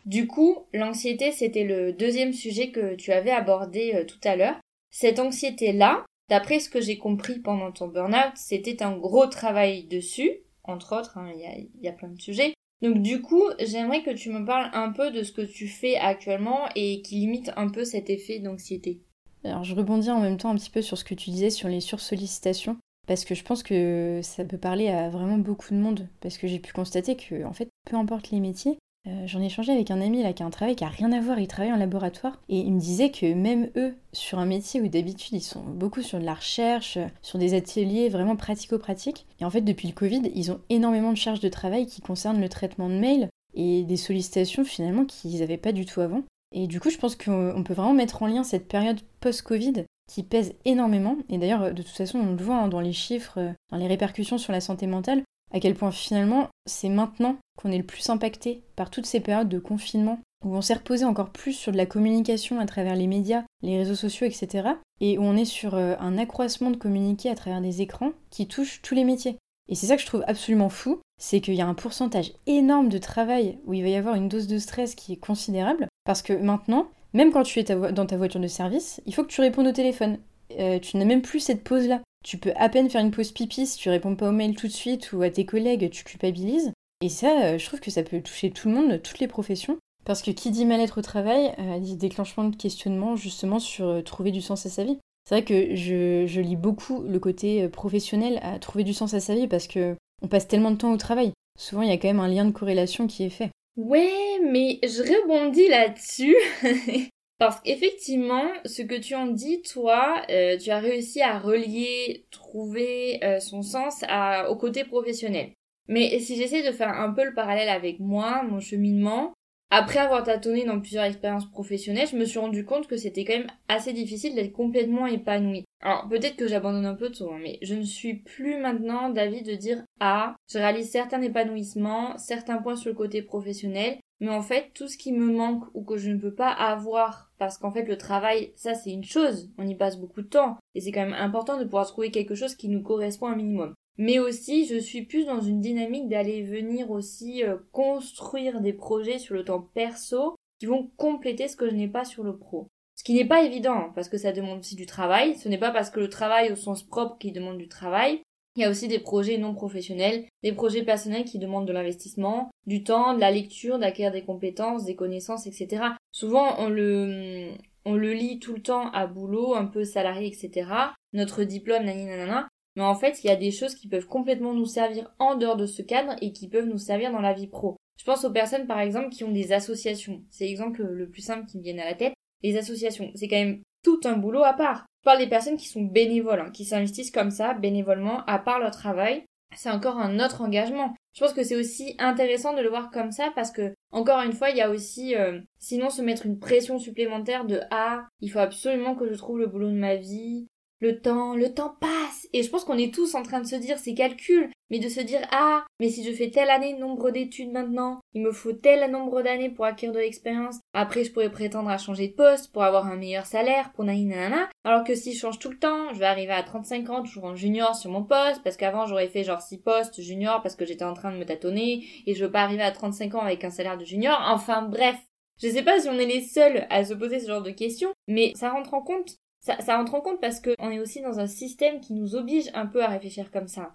Du 0.04 0.26
coup, 0.26 0.66
l'anxiété, 0.74 1.32
c'était 1.32 1.64
le 1.64 1.92
deuxième 1.92 2.32
sujet 2.32 2.70
que 2.70 2.94
tu 2.94 3.12
avais 3.12 3.30
abordé 3.30 3.92
euh, 3.94 4.04
tout 4.04 4.20
à 4.24 4.36
l'heure. 4.36 4.56
Cette 4.90 5.18
anxiété-là, 5.18 6.04
d'après 6.28 6.60
ce 6.60 6.68
que 6.68 6.80
j'ai 6.80 6.98
compris 6.98 7.38
pendant 7.38 7.72
ton 7.72 7.88
burn-out, 7.88 8.32
c'était 8.34 8.82
un 8.82 8.96
gros 8.96 9.26
travail 9.26 9.84
dessus, 9.84 10.30
entre 10.62 10.98
autres, 10.98 11.16
hein, 11.16 11.32
il 11.34 11.68
y, 11.82 11.88
a, 11.88 11.92
plein 11.92 12.08
de 12.08 12.20
sujets. 12.20 12.54
Donc 12.82 13.00
du 13.02 13.22
coup, 13.22 13.42
j'aimerais 13.60 14.02
que 14.02 14.10
tu 14.10 14.30
me 14.30 14.44
parles 14.44 14.70
un 14.74 14.92
peu 14.92 15.10
de 15.10 15.22
ce 15.22 15.32
que 15.32 15.42
tu 15.42 15.68
fais 15.68 15.96
actuellement 15.96 16.68
et 16.74 17.00
qui 17.02 17.16
limite 17.16 17.50
un 17.56 17.68
peu 17.68 17.84
cet 17.84 18.10
effet 18.10 18.40
d'anxiété. 18.40 19.00
Alors 19.42 19.64
je 19.64 19.74
rebondis 19.74 20.10
en 20.10 20.20
même 20.20 20.36
temps 20.36 20.50
un 20.50 20.56
petit 20.56 20.70
peu 20.70 20.82
sur 20.82 20.98
ce 20.98 21.04
que 21.04 21.14
tu 21.14 21.30
disais 21.30 21.50
sur 21.50 21.68
les 21.68 21.80
sursollicitations. 21.80 22.76
Parce 23.06 23.24
que 23.24 23.34
je 23.34 23.44
pense 23.44 23.62
que 23.62 24.20
ça 24.22 24.44
peut 24.44 24.58
parler 24.58 24.88
à 24.88 25.10
vraiment 25.10 25.36
beaucoup 25.36 25.74
de 25.74 25.78
monde. 25.78 26.08
Parce 26.20 26.38
que 26.38 26.46
j'ai 26.46 26.58
pu 26.58 26.72
constater 26.72 27.16
que, 27.16 27.44
en 27.44 27.52
fait, 27.52 27.68
peu 27.86 27.96
importe 27.96 28.30
les 28.30 28.40
métiers, 28.40 28.78
Euh, 29.06 29.26
j'en 29.26 29.42
ai 29.42 29.46
échangé 29.46 29.70
avec 29.70 29.90
un 29.90 30.00
ami 30.00 30.22
là 30.22 30.32
qui 30.32 30.42
a 30.42 30.46
un 30.46 30.50
travail 30.50 30.76
qui 30.76 30.84
a 30.84 30.88
rien 30.88 31.12
à 31.12 31.20
voir, 31.20 31.38
il 31.38 31.46
travaille 31.46 31.72
en 31.72 31.76
laboratoire. 31.76 32.40
Et 32.48 32.58
il 32.58 32.72
me 32.72 32.80
disait 32.80 33.10
que 33.10 33.34
même 33.34 33.70
eux, 33.76 33.94
sur 34.12 34.38
un 34.38 34.46
métier 34.46 34.80
où 34.80 34.88
d'habitude 34.88 35.34
ils 35.34 35.42
sont 35.42 35.62
beaucoup 35.62 36.02
sur 36.02 36.18
de 36.18 36.24
la 36.24 36.34
recherche, 36.34 36.98
sur 37.20 37.38
des 37.38 37.54
ateliers 37.54 38.08
vraiment 38.08 38.36
pratico-pratiques, 38.36 39.26
et 39.40 39.44
en 39.44 39.50
fait 39.50 39.60
depuis 39.60 39.88
le 39.88 39.94
Covid, 39.94 40.22
ils 40.34 40.50
ont 40.50 40.60
énormément 40.70 41.12
de 41.12 41.18
charges 41.18 41.40
de 41.40 41.48
travail 41.48 41.86
qui 41.86 42.00
concernent 42.00 42.40
le 42.40 42.48
traitement 42.48 42.88
de 42.88 42.94
mails 42.94 43.28
et 43.54 43.84
des 43.84 43.96
sollicitations 43.96 44.64
finalement 44.64 45.04
qu'ils 45.04 45.40
n'avaient 45.40 45.58
pas 45.58 45.72
du 45.72 45.84
tout 45.84 46.00
avant. 46.00 46.22
Et 46.52 46.66
du 46.66 46.80
coup, 46.80 46.90
je 46.90 46.98
pense 46.98 47.16
qu'on 47.16 47.64
peut 47.64 47.74
vraiment 47.74 47.94
mettre 47.94 48.22
en 48.22 48.26
lien 48.26 48.44
cette 48.44 48.68
période 48.68 49.00
post-Covid 49.20 49.84
qui 50.10 50.22
pèse 50.22 50.54
énormément, 50.64 51.16
et 51.28 51.38
d'ailleurs 51.38 51.74
de 51.74 51.82
toute 51.82 51.96
façon 51.96 52.18
on 52.18 52.32
le 52.32 52.42
voit 52.42 52.56
hein, 52.56 52.68
dans 52.68 52.80
les 52.80 52.92
chiffres, 52.92 53.54
dans 53.70 53.76
les 53.76 53.86
répercussions 53.86 54.38
sur 54.38 54.52
la 54.52 54.60
santé 54.60 54.86
mentale, 54.86 55.22
à 55.54 55.60
quel 55.60 55.74
point 55.74 55.92
finalement 55.92 56.48
c'est 56.66 56.88
maintenant 56.88 57.36
qu'on 57.56 57.70
est 57.70 57.78
le 57.78 57.84
plus 57.84 58.10
impacté 58.10 58.62
par 58.76 58.90
toutes 58.90 59.06
ces 59.06 59.20
périodes 59.20 59.48
de 59.48 59.60
confinement 59.60 60.18
où 60.44 60.54
on 60.54 60.60
s'est 60.60 60.74
reposé 60.74 61.04
encore 61.04 61.30
plus 61.30 61.52
sur 61.52 61.72
de 61.72 61.76
la 61.76 61.86
communication 61.86 62.58
à 62.58 62.66
travers 62.66 62.96
les 62.96 63.06
médias, 63.06 63.44
les 63.62 63.78
réseaux 63.78 63.94
sociaux, 63.94 64.26
etc. 64.26 64.68
Et 65.00 65.16
où 65.16 65.22
on 65.22 65.36
est 65.36 65.46
sur 65.46 65.74
euh, 65.74 65.94
un 66.00 66.18
accroissement 66.18 66.70
de 66.70 66.76
communiquer 66.76 67.30
à 67.30 67.34
travers 67.34 67.62
des 67.62 67.80
écrans 67.80 68.10
qui 68.30 68.46
touche 68.46 68.82
tous 68.82 68.94
les 68.94 69.04
métiers. 69.04 69.38
Et 69.68 69.74
c'est 69.74 69.86
ça 69.86 69.96
que 69.96 70.02
je 70.02 70.06
trouve 70.06 70.24
absolument 70.26 70.68
fou, 70.68 71.00
c'est 71.18 71.40
qu'il 71.40 71.54
y 71.54 71.62
a 71.62 71.66
un 71.66 71.74
pourcentage 71.74 72.32
énorme 72.46 72.90
de 72.90 72.98
travail 72.98 73.58
où 73.64 73.72
il 73.72 73.82
va 73.82 73.88
y 73.88 73.96
avoir 73.96 74.16
une 74.16 74.28
dose 74.28 74.46
de 74.46 74.58
stress 74.58 74.94
qui 74.94 75.14
est 75.14 75.16
considérable, 75.16 75.88
parce 76.04 76.20
que 76.20 76.34
maintenant, 76.34 76.88
même 77.14 77.32
quand 77.32 77.44
tu 77.44 77.60
es 77.60 77.64
dans 77.64 78.06
ta 78.06 78.16
voiture 78.16 78.40
de 78.40 78.46
service, 78.46 79.00
il 79.06 79.14
faut 79.14 79.22
que 79.22 79.32
tu 79.32 79.40
répondes 79.40 79.68
au 79.68 79.72
téléphone. 79.72 80.18
Euh, 80.58 80.78
tu 80.78 80.98
n'as 80.98 81.06
même 81.06 81.22
plus 81.22 81.40
cette 81.40 81.64
pause-là. 81.64 82.02
Tu 82.24 82.38
peux 82.38 82.52
à 82.56 82.70
peine 82.70 82.88
faire 82.88 83.02
une 83.02 83.10
pause 83.10 83.32
pipi 83.32 83.66
si 83.66 83.78
tu 83.78 83.90
réponds 83.90 84.16
pas 84.16 84.30
au 84.30 84.32
mail 84.32 84.56
tout 84.56 84.66
de 84.66 84.72
suite 84.72 85.12
ou 85.12 85.22
à 85.22 85.30
tes 85.30 85.44
collègues, 85.44 85.90
tu 85.90 86.04
culpabilises. 86.04 86.72
Et 87.02 87.10
ça, 87.10 87.44
euh, 87.44 87.58
je 87.58 87.66
trouve 87.66 87.80
que 87.80 87.90
ça 87.90 88.02
peut 88.02 88.22
toucher 88.22 88.50
tout 88.50 88.68
le 88.68 88.74
monde, 88.74 89.02
toutes 89.02 89.18
les 89.18 89.28
professions. 89.28 89.76
Parce 90.06 90.22
que 90.22 90.30
qui 90.30 90.50
dit 90.50 90.64
mal-être 90.64 90.98
au 90.98 91.02
travail, 91.02 91.54
euh, 91.58 91.78
dit 91.78 91.96
déclenchement 91.96 92.44
de 92.44 92.56
questionnement 92.56 93.14
justement 93.14 93.58
sur 93.58 93.86
euh, 93.86 94.00
trouver 94.02 94.30
du 94.30 94.40
sens 94.40 94.64
à 94.64 94.70
sa 94.70 94.84
vie. 94.84 94.98
C'est 95.28 95.34
vrai 95.34 95.44
que 95.44 95.74
je, 95.74 96.40
lis 96.40 96.56
beaucoup 96.56 97.02
le 97.02 97.18
côté 97.18 97.68
professionnel 97.68 98.40
à 98.42 98.58
trouver 98.58 98.84
du 98.84 98.92
sens 98.92 99.14
à 99.14 99.20
sa 99.20 99.34
vie 99.34 99.46
parce 99.46 99.66
que 99.66 99.94
on 100.22 100.28
passe 100.28 100.48
tellement 100.48 100.70
de 100.70 100.76
temps 100.76 100.92
au 100.92 100.98
travail. 100.98 101.32
Souvent, 101.58 101.82
il 101.82 101.88
y 101.88 101.92
a 101.92 101.96
quand 101.96 102.08
même 102.08 102.20
un 102.20 102.28
lien 102.28 102.44
de 102.44 102.50
corrélation 102.50 103.06
qui 103.06 103.24
est 103.24 103.30
fait. 103.30 103.50
Ouais, 103.76 104.38
mais 104.42 104.78
je 104.82 105.02
rebondis 105.02 105.68
là-dessus. 105.68 106.36
Parce 107.38 107.60
qu'effectivement, 107.60 108.44
ce 108.64 108.82
que 108.82 108.94
tu 108.94 109.14
en 109.14 109.26
dis, 109.26 109.62
toi, 109.62 110.22
euh, 110.30 110.56
tu 110.56 110.70
as 110.70 110.78
réussi 110.78 111.20
à 111.20 111.38
relier, 111.38 112.26
trouver 112.30 113.22
euh, 113.24 113.40
son 113.40 113.62
sens 113.62 114.04
au 114.48 114.56
côté 114.56 114.84
professionnel. 114.84 115.50
Mais 115.88 116.18
si 116.20 116.36
j'essaie 116.36 116.62
de 116.62 116.72
faire 116.72 116.88
un 116.88 117.12
peu 117.12 117.24
le 117.24 117.34
parallèle 117.34 117.68
avec 117.68 118.00
moi, 118.00 118.42
mon 118.42 118.60
cheminement, 118.60 119.34
après 119.76 119.98
avoir 119.98 120.22
tâtonné 120.22 120.64
dans 120.64 120.78
plusieurs 120.78 121.04
expériences 121.04 121.50
professionnelles, 121.50 122.06
je 122.06 122.16
me 122.16 122.24
suis 122.24 122.38
rendu 122.38 122.64
compte 122.64 122.86
que 122.86 122.96
c'était 122.96 123.24
quand 123.24 123.36
même 123.36 123.50
assez 123.66 123.92
difficile 123.92 124.34
d'être 124.34 124.52
complètement 124.52 125.06
épanouie. 125.06 125.64
Alors 125.80 126.08
peut-être 126.08 126.36
que 126.36 126.46
j'abandonne 126.46 126.86
un 126.86 126.94
peu 126.94 127.10
tout, 127.10 127.28
hein, 127.28 127.40
mais 127.42 127.58
je 127.60 127.74
ne 127.74 127.82
suis 127.82 128.14
plus 128.14 128.56
maintenant 128.58 129.08
d'avis 129.08 129.42
de 129.42 129.54
dire 129.54 129.82
ah, 130.00 130.36
je 130.48 130.58
réalise 130.58 130.90
certains 130.90 131.22
épanouissements, 131.22 132.16
certains 132.18 132.58
points 132.58 132.76
sur 132.76 132.90
le 132.90 132.96
côté 132.96 133.20
professionnel, 133.22 133.98
mais 134.24 134.30
en 134.30 134.42
fait 134.42 134.70
tout 134.74 134.88
ce 134.88 134.96
qui 134.96 135.12
me 135.12 135.32
manque 135.32 135.64
ou 135.74 135.82
que 135.82 135.96
je 135.96 136.10
ne 136.10 136.18
peux 136.18 136.34
pas 136.34 136.50
avoir 136.50 137.30
parce 137.38 137.58
qu'en 137.58 137.70
fait 137.70 137.84
le 137.84 137.98
travail 137.98 138.52
ça 138.56 138.74
c'est 138.74 138.90
une 138.90 139.04
chose, 139.04 139.50
on 139.58 139.66
y 139.66 139.74
passe 139.74 139.98
beaucoup 139.98 140.22
de 140.22 140.28
temps 140.28 140.56
et 140.74 140.80
c'est 140.80 140.92
quand 140.92 141.04
même 141.04 141.12
important 141.12 141.58
de 141.58 141.64
pouvoir 141.64 141.86
trouver 141.86 142.10
quelque 142.10 142.34
chose 142.34 142.54
qui 142.54 142.68
nous 142.68 142.82
correspond 142.82 143.26
un 143.26 143.36
minimum. 143.36 143.74
Mais 143.96 144.18
aussi 144.18 144.66
je 144.66 144.76
suis 144.76 145.02
plus 145.02 145.26
dans 145.26 145.40
une 145.40 145.60
dynamique 145.60 146.08
d'aller 146.08 146.42
venir 146.42 146.90
aussi 146.90 147.44
euh, 147.44 147.56
construire 147.70 148.60
des 148.60 148.72
projets 148.72 149.18
sur 149.18 149.34
le 149.34 149.44
temps 149.44 149.68
perso 149.74 150.36
qui 150.58 150.66
vont 150.66 150.90
compléter 150.96 151.48
ce 151.48 151.56
que 151.56 151.68
je 151.68 151.74
n'ai 151.74 151.88
pas 151.88 152.04
sur 152.04 152.24
le 152.24 152.36
pro. 152.36 152.68
Ce 152.96 153.02
qui 153.02 153.14
n'est 153.14 153.26
pas 153.26 153.42
évident, 153.42 153.90
parce 153.94 154.08
que 154.08 154.18
ça 154.18 154.32
demande 154.32 154.60
aussi 154.60 154.76
du 154.76 154.86
travail. 154.86 155.36
Ce 155.36 155.48
n'est 155.48 155.58
pas 155.58 155.72
parce 155.72 155.90
que 155.90 155.98
le 155.98 156.08
travail 156.08 156.52
au 156.52 156.56
sens 156.56 156.84
propre 156.84 157.18
qui 157.18 157.32
demande 157.32 157.58
du 157.58 157.68
travail, 157.68 158.22
il 158.56 158.62
y 158.62 158.64
a 158.64 158.70
aussi 158.70 158.88
des 158.88 158.98
projets 158.98 159.38
non 159.38 159.54
professionnels, 159.54 160.26
des 160.42 160.52
projets 160.52 160.82
personnels 160.82 161.24
qui 161.24 161.38
demandent 161.38 161.66
de 161.66 161.72
l'investissement, 161.72 162.50
du 162.66 162.84
temps, 162.84 163.14
de 163.14 163.20
la 163.20 163.30
lecture, 163.30 163.78
d'acquérir 163.78 164.12
des 164.12 164.22
compétences, 164.22 164.84
des 164.84 164.94
connaissances, 164.94 165.46
etc. 165.46 165.82
Souvent, 166.12 166.54
on 166.58 166.68
le, 166.68 167.50
on 167.84 167.94
le 167.94 168.12
lit 168.12 168.38
tout 168.38 168.54
le 168.54 168.62
temps 168.62 168.90
à 168.92 169.06
boulot, 169.06 169.54
un 169.54 169.66
peu 169.66 169.84
salarié, 169.84 170.28
etc. 170.28 170.70
Notre 171.12 171.42
diplôme, 171.44 171.84
nanana. 171.84 172.48
Mais 172.76 172.82
en 172.82 172.94
fait, 172.94 173.22
il 173.22 173.28
y 173.28 173.30
a 173.30 173.36
des 173.36 173.50
choses 173.50 173.74
qui 173.74 173.88
peuvent 173.88 174.06
complètement 174.06 174.52
nous 174.52 174.66
servir 174.66 175.12
en 175.18 175.36
dehors 175.36 175.56
de 175.56 175.66
ce 175.66 175.82
cadre 175.82 176.14
et 176.20 176.32
qui 176.32 176.48
peuvent 176.48 176.66
nous 176.66 176.78
servir 176.78 177.12
dans 177.12 177.20
la 177.20 177.32
vie 177.32 177.46
pro. 177.46 177.76
Je 177.98 178.04
pense 178.04 178.24
aux 178.24 178.32
personnes, 178.32 178.66
par 178.66 178.80
exemple, 178.80 179.10
qui 179.10 179.24
ont 179.24 179.30
des 179.30 179.52
associations. 179.52 180.22
C'est 180.30 180.46
l'exemple 180.46 180.82
le 180.82 181.08
plus 181.08 181.22
simple 181.22 181.46
qui 181.46 181.58
me 181.58 181.62
vient 181.62 181.78
à 181.78 181.84
la 181.84 181.94
tête. 181.94 182.14
Les 182.42 182.56
associations, 182.56 183.10
c'est 183.14 183.28
quand 183.28 183.36
même 183.36 183.62
tout 183.84 184.00
un 184.04 184.16
boulot 184.16 184.42
à 184.42 184.54
part. 184.54 184.86
Je 185.00 185.04
parle 185.04 185.18
des 185.18 185.28
personnes 185.28 185.58
qui 185.58 185.68
sont 185.68 185.82
bénévoles, 185.82 186.40
hein, 186.40 186.50
qui 186.50 186.64
s'investissent 186.64 187.10
comme 187.10 187.30
ça, 187.30 187.54
bénévolement, 187.54 188.24
à 188.26 188.38
part 188.38 188.58
leur 188.58 188.70
travail. 188.70 189.24
C'est 189.54 189.70
encore 189.70 189.98
un 189.98 190.18
autre 190.18 190.40
engagement. 190.40 190.94
Je 191.14 191.20
pense 191.20 191.32
que 191.32 191.44
c'est 191.44 191.54
aussi 191.54 191.94
intéressant 191.98 192.54
de 192.54 192.62
le 192.62 192.68
voir 192.68 192.90
comme 192.90 193.12
ça 193.12 193.30
parce 193.36 193.52
que, 193.52 193.72
encore 193.92 194.20
une 194.22 194.32
fois, 194.32 194.50
il 194.50 194.56
y 194.56 194.62
a 194.62 194.70
aussi, 194.70 195.14
euh, 195.14 195.40
sinon 195.60 195.90
se 195.90 196.02
mettre 196.02 196.26
une 196.26 196.40
pression 196.40 196.78
supplémentaire 196.78 197.44
de 197.44 197.60
ah, 197.70 198.08
il 198.20 198.30
faut 198.30 198.40
absolument 198.40 198.96
que 198.96 199.06
je 199.06 199.14
trouve 199.14 199.38
le 199.38 199.46
boulot 199.46 199.68
de 199.68 199.78
ma 199.78 199.94
vie, 199.94 200.48
le 200.80 201.00
temps, 201.00 201.34
le 201.34 201.54
temps 201.54 201.76
passe. 201.80 202.28
Et 202.32 202.42
je 202.42 202.50
pense 202.50 202.64
qu'on 202.64 202.78
est 202.78 202.92
tous 202.92 203.14
en 203.14 203.22
train 203.22 203.40
de 203.40 203.46
se 203.46 203.56
dire 203.56 203.78
ces 203.78 203.94
calculs, 203.94 204.50
mais 204.70 204.78
de 204.78 204.88
se 204.88 205.00
dire 205.00 205.20
ah, 205.30 205.64
mais 205.80 205.88
si 205.88 206.04
je 206.04 206.12
fais 206.12 206.30
telle 206.30 206.50
année 206.50 206.74
nombre 206.74 207.10
d'études 207.10 207.52
maintenant, 207.52 208.00
il 208.12 208.22
me 208.22 208.32
faut 208.32 208.52
tel 208.52 208.90
nombre 208.90 209.22
d'années 209.22 209.50
pour 209.50 209.64
acquérir 209.64 209.94
de 209.94 210.00
l'expérience. 210.00 210.58
Après, 210.72 211.04
je 211.04 211.12
pourrais 211.12 211.30
prétendre 211.30 211.70
à 211.70 211.78
changer 211.78 212.08
de 212.08 212.14
poste 212.14 212.52
pour 212.52 212.64
avoir 212.64 212.86
un 212.86 212.96
meilleur 212.96 213.26
salaire 213.26 213.72
pour 213.72 213.84
nanana. 213.84 214.48
Alors 214.64 214.84
que 214.84 214.94
si 214.94 215.12
je 215.12 215.20
change 215.20 215.38
tout 215.38 215.50
le 215.50 215.58
temps, 215.58 215.92
je 215.92 215.98
vais 215.98 216.06
arriver 216.06 216.32
à 216.32 216.42
35 216.42 216.90
ans 216.90 217.02
toujours 217.02 217.24
en 217.24 217.36
junior 217.36 217.74
sur 217.74 217.90
mon 217.90 218.04
poste 218.04 218.42
parce 218.42 218.56
qu'avant 218.56 218.86
j'aurais 218.86 219.08
fait 219.08 219.24
genre 219.24 219.40
6 219.40 219.58
postes 219.58 220.00
junior 220.00 220.42
parce 220.42 220.56
que 220.56 220.64
j'étais 220.64 220.84
en 220.84 220.94
train 220.94 221.12
de 221.12 221.18
me 221.18 221.24
tâtonner 221.24 221.84
et 222.06 222.14
je 222.14 222.24
veux 222.24 222.30
pas 222.30 222.42
arriver 222.42 222.62
à 222.62 222.72
35 222.72 223.14
ans 223.14 223.20
avec 223.20 223.44
un 223.44 223.50
salaire 223.50 223.78
de 223.78 223.84
junior. 223.84 224.18
Enfin 224.28 224.62
bref, 224.62 224.96
je 225.42 225.48
sais 225.48 225.62
pas 225.62 225.80
si 225.80 225.88
on 225.88 225.98
est 225.98 226.06
les 226.06 226.22
seuls 226.22 226.66
à 226.70 226.84
se 226.84 226.94
poser 226.94 227.18
ce 227.18 227.28
genre 227.28 227.42
de 227.42 227.50
questions, 227.50 227.92
mais 228.06 228.32
ça 228.36 228.50
rentre 228.50 228.74
en 228.74 228.82
compte 228.82 229.16
ça, 229.44 229.76
rentre 229.76 229.94
en 229.94 230.00
compte 230.00 230.20
parce 230.20 230.40
qu'on 230.40 230.70
est 230.70 230.80
aussi 230.80 231.02
dans 231.02 231.20
un 231.20 231.26
système 231.26 231.80
qui 231.80 231.92
nous 231.92 232.16
oblige 232.16 232.50
un 232.54 232.66
peu 232.66 232.82
à 232.82 232.88
réfléchir 232.88 233.30
comme 233.30 233.46
ça. 233.48 233.74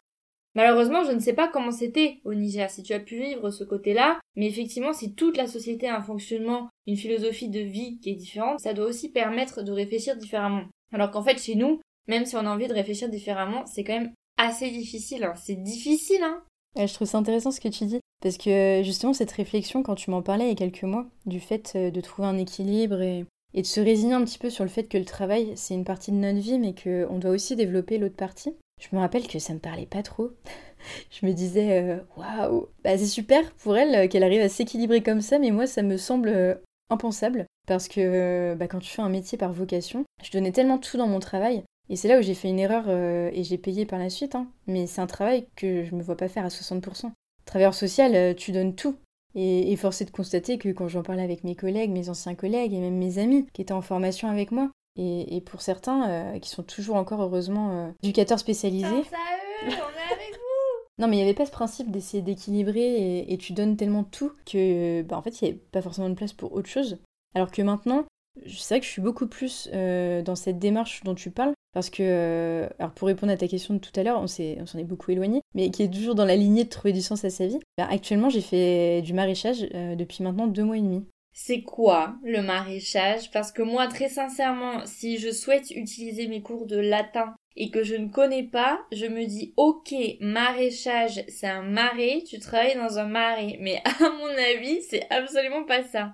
Malheureusement, 0.55 1.03
je 1.03 1.11
ne 1.11 1.19
sais 1.19 1.33
pas 1.33 1.47
comment 1.47 1.71
c'était 1.71 2.17
au 2.25 2.33
Niger, 2.33 2.71
si 2.71 2.81
tu 2.81 2.93
as 2.93 2.99
pu 2.99 3.17
vivre 3.19 3.51
ce 3.51 3.63
côté-là, 3.63 4.19
mais 4.35 4.47
effectivement, 4.47 4.93
si 4.93 5.13
toute 5.13 5.37
la 5.37 5.45
société 5.45 5.87
a 5.87 5.97
un 5.97 6.01
fonctionnement, 6.01 6.69
une 6.87 6.97
philosophie 6.97 7.49
de 7.49 7.59
vie 7.59 7.99
qui 7.99 8.09
est 8.09 8.15
différente, 8.15 8.59
ça 8.59 8.73
doit 8.73 8.87
aussi 8.87 9.11
permettre 9.11 9.61
de 9.61 9.71
réfléchir 9.71 10.17
différemment. 10.17 10.63
Alors 10.91 11.11
qu'en 11.11 11.21
fait, 11.21 11.39
chez 11.39 11.53
nous, 11.53 11.79
même 12.07 12.25
si 12.25 12.35
on 12.35 12.39
a 12.39 12.49
envie 12.49 12.67
de 12.67 12.73
réfléchir 12.73 13.09
différemment, 13.09 13.67
c'est 13.67 13.83
quand 13.83 13.93
même 13.93 14.11
assez 14.37 14.71
difficile. 14.71 15.23
Hein. 15.23 15.35
C'est 15.35 15.61
difficile, 15.61 16.23
hein 16.23 16.41
Je 16.75 16.91
trouve 16.95 17.07
ça 17.07 17.19
intéressant 17.19 17.51
ce 17.51 17.61
que 17.61 17.67
tu 17.67 17.85
dis, 17.85 17.99
parce 18.23 18.39
que 18.39 18.81
justement, 18.83 19.13
cette 19.13 19.31
réflexion, 19.31 19.83
quand 19.83 19.95
tu 19.95 20.09
m'en 20.09 20.23
parlais 20.23 20.45
il 20.45 20.49
y 20.49 20.53
a 20.53 20.55
quelques 20.55 20.83
mois, 20.83 21.05
du 21.27 21.39
fait 21.39 21.73
euh, 21.75 21.91
de 21.91 22.01
trouver 22.01 22.27
un 22.27 22.37
équilibre 22.39 23.01
et 23.01 23.25
et 23.53 23.61
de 23.61 23.67
se 23.67 23.79
résigner 23.79 24.13
un 24.13 24.23
petit 24.23 24.37
peu 24.37 24.49
sur 24.49 24.63
le 24.63 24.69
fait 24.69 24.83
que 24.83 24.97
le 24.97 25.05
travail, 25.05 25.53
c'est 25.55 25.73
une 25.73 25.85
partie 25.85 26.11
de 26.11 26.17
notre 26.17 26.39
vie, 26.39 26.59
mais 26.59 26.73
qu'on 26.73 27.17
doit 27.17 27.31
aussi 27.31 27.55
développer 27.55 27.97
l'autre 27.97 28.15
partie. 28.15 28.55
Je 28.79 28.95
me 28.95 29.01
rappelle 29.01 29.27
que 29.27 29.39
ça 29.39 29.53
me 29.53 29.59
parlait 29.59 29.85
pas 29.85 30.03
trop. 30.03 30.31
je 31.11 31.25
me 31.25 31.33
disais, 31.33 31.81
euh, 31.81 31.97
waouh, 32.15 32.67
bah, 32.83 32.97
c'est 32.97 33.05
super 33.05 33.51
pour 33.55 33.77
elle 33.77 33.95
euh, 33.95 34.07
qu'elle 34.07 34.23
arrive 34.23 34.41
à 34.41 34.49
s'équilibrer 34.49 35.01
comme 35.01 35.21
ça, 35.21 35.39
mais 35.39 35.51
moi, 35.51 35.67
ça 35.67 35.81
me 35.81 35.97
semble 35.97 36.29
euh, 36.29 36.55
impensable. 36.89 37.45
Parce 37.67 37.87
que 37.87 38.55
bah, 38.55 38.67
quand 38.67 38.79
tu 38.79 38.89
fais 38.89 39.01
un 39.01 39.09
métier 39.09 39.37
par 39.37 39.53
vocation, 39.53 40.03
je 40.23 40.31
donnais 40.31 40.51
tellement 40.51 40.79
tout 40.79 40.97
dans 40.97 41.07
mon 41.07 41.19
travail. 41.19 41.63
Et 41.89 41.95
c'est 41.95 42.07
là 42.07 42.19
où 42.19 42.21
j'ai 42.21 42.33
fait 42.33 42.49
une 42.49 42.59
erreur 42.59 42.89
et 42.89 43.43
j'ai 43.43 43.57
payé 43.57 43.85
par 43.85 43.99
la 43.99 44.09
suite. 44.09 44.35
Hein. 44.35 44.47
Mais 44.67 44.87
c'est 44.87 45.01
un 45.01 45.07
travail 45.07 45.47
que 45.55 45.83
je 45.83 45.95
me 45.95 46.01
vois 46.01 46.17
pas 46.17 46.27
faire 46.27 46.45
à 46.45 46.49
60%. 46.49 47.11
Travailleur 47.45 47.73
social, 47.73 48.35
tu 48.35 48.51
donnes 48.51 48.75
tout. 48.75 48.95
Et, 49.35 49.71
et 49.71 49.75
force 49.75 50.01
est 50.01 50.05
de 50.05 50.11
constater 50.11 50.57
que 50.57 50.69
quand 50.69 50.87
j'en 50.87 51.03
parlais 51.03 51.23
avec 51.23 51.43
mes 51.43 51.55
collègues, 51.55 51.91
mes 51.91 52.09
anciens 52.09 52.35
collègues 52.35 52.73
et 52.73 52.79
même 52.79 52.97
mes 52.97 53.19
amis 53.19 53.45
qui 53.53 53.61
étaient 53.61 53.73
en 53.73 53.81
formation 53.81 54.27
avec 54.27 54.51
moi, 54.51 54.71
et, 54.99 55.41
pour 55.41 55.61
certains 55.61 56.09
euh, 56.09 56.39
qui 56.39 56.49
sont 56.49 56.63
toujours 56.63 56.95
encore 56.95 57.21
heureusement 57.21 57.71
euh, 57.71 57.91
éducateurs 58.03 58.39
spécialisés. 58.39 58.87
eux, 58.87 59.03
on 59.63 59.69
est 59.69 60.13
avec 60.13 60.33
vous 60.33 60.87
Non, 60.97 61.07
mais 61.07 61.15
il 61.15 61.19
n'y 61.19 61.23
avait 61.23 61.33
pas 61.33 61.45
ce 61.45 61.51
principe 61.51 61.91
d'essayer 61.91 62.21
d'équilibrer 62.21 63.25
et, 63.27 63.37
tu 63.37 63.53
donnes 63.53 63.77
tellement 63.77 64.03
tout 64.03 64.31
que, 64.45 65.01
bah, 65.03 65.17
en 65.17 65.21
fait, 65.21 65.41
il 65.41 65.45
n'y 65.45 65.49
avait 65.51 65.59
pas 65.71 65.81
forcément 65.81 66.09
de 66.09 66.15
place 66.15 66.33
pour 66.33 66.53
autre 66.53 66.69
chose. 66.69 66.97
Alors 67.35 67.51
que 67.51 67.61
maintenant, 67.61 68.05
c'est 68.45 68.75
vrai 68.75 68.79
que 68.79 68.85
je 68.85 68.91
suis 68.91 69.01
beaucoup 69.01 69.27
plus 69.27 69.69
euh, 69.73 70.21
dans 70.21 70.35
cette 70.35 70.59
démarche 70.59 71.03
dont 71.03 71.15
tu 71.15 71.31
parles, 71.31 71.53
parce 71.73 71.89
que, 71.89 72.03
euh, 72.03 72.69
alors 72.79 72.91
pour 72.91 73.07
répondre 73.07 73.31
à 73.31 73.37
ta 73.37 73.47
question 73.47 73.73
de 73.73 73.79
tout 73.79 73.97
à 73.99 74.03
l'heure, 74.03 74.19
on 74.21 74.27
s'en 74.27 74.79
est, 74.79 74.83
beaucoup 74.83 75.11
éloigné, 75.11 75.41
mais 75.53 75.69
qui 75.69 75.83
est 75.83 75.93
toujours 75.93 76.15
dans 76.15 76.25
la 76.25 76.35
lignée 76.35 76.63
de 76.63 76.69
trouver 76.69 76.93
du 76.93 77.01
sens 77.01 77.23
à 77.25 77.29
sa 77.29 77.47
vie. 77.47 77.59
Bah, 77.77 77.87
actuellement, 77.89 78.29
j'ai 78.29 78.41
fait 78.41 79.01
du 79.01 79.13
maraîchage 79.13 79.67
euh, 79.73 79.95
depuis 79.95 80.23
maintenant 80.23 80.47
deux 80.47 80.63
mois 80.63 80.77
et 80.77 80.81
demi. 80.81 81.05
C'est 81.31 81.61
quoi 81.61 82.15
le 82.23 82.41
maraîchage? 82.41 83.31
Parce 83.31 83.51
que 83.51 83.61
moi, 83.61 83.87
très 83.87 84.09
sincèrement, 84.09 84.85
si 84.85 85.19
je 85.19 85.31
souhaite 85.31 85.71
utiliser 85.71 86.27
mes 86.27 86.41
cours 86.41 86.65
de 86.65 86.77
latin 86.77 87.35
et 87.55 87.69
que 87.69 87.83
je 87.83 87.95
ne 87.95 88.09
connais 88.09 88.43
pas, 88.43 88.81
je 88.91 89.05
me 89.05 89.25
dis 89.25 89.53
ok, 89.55 89.93
maraîchage, 90.19 91.23
c'est 91.27 91.47
un 91.47 91.61
marais, 91.61 92.23
tu 92.27 92.39
travailles 92.39 92.75
dans 92.75 92.97
un 92.97 93.07
marais. 93.07 93.57
Mais 93.61 93.81
à 93.85 94.09
mon 94.09 94.57
avis, 94.57 94.81
c'est 94.81 95.07
absolument 95.11 95.63
pas 95.63 95.83
ça. 95.83 96.11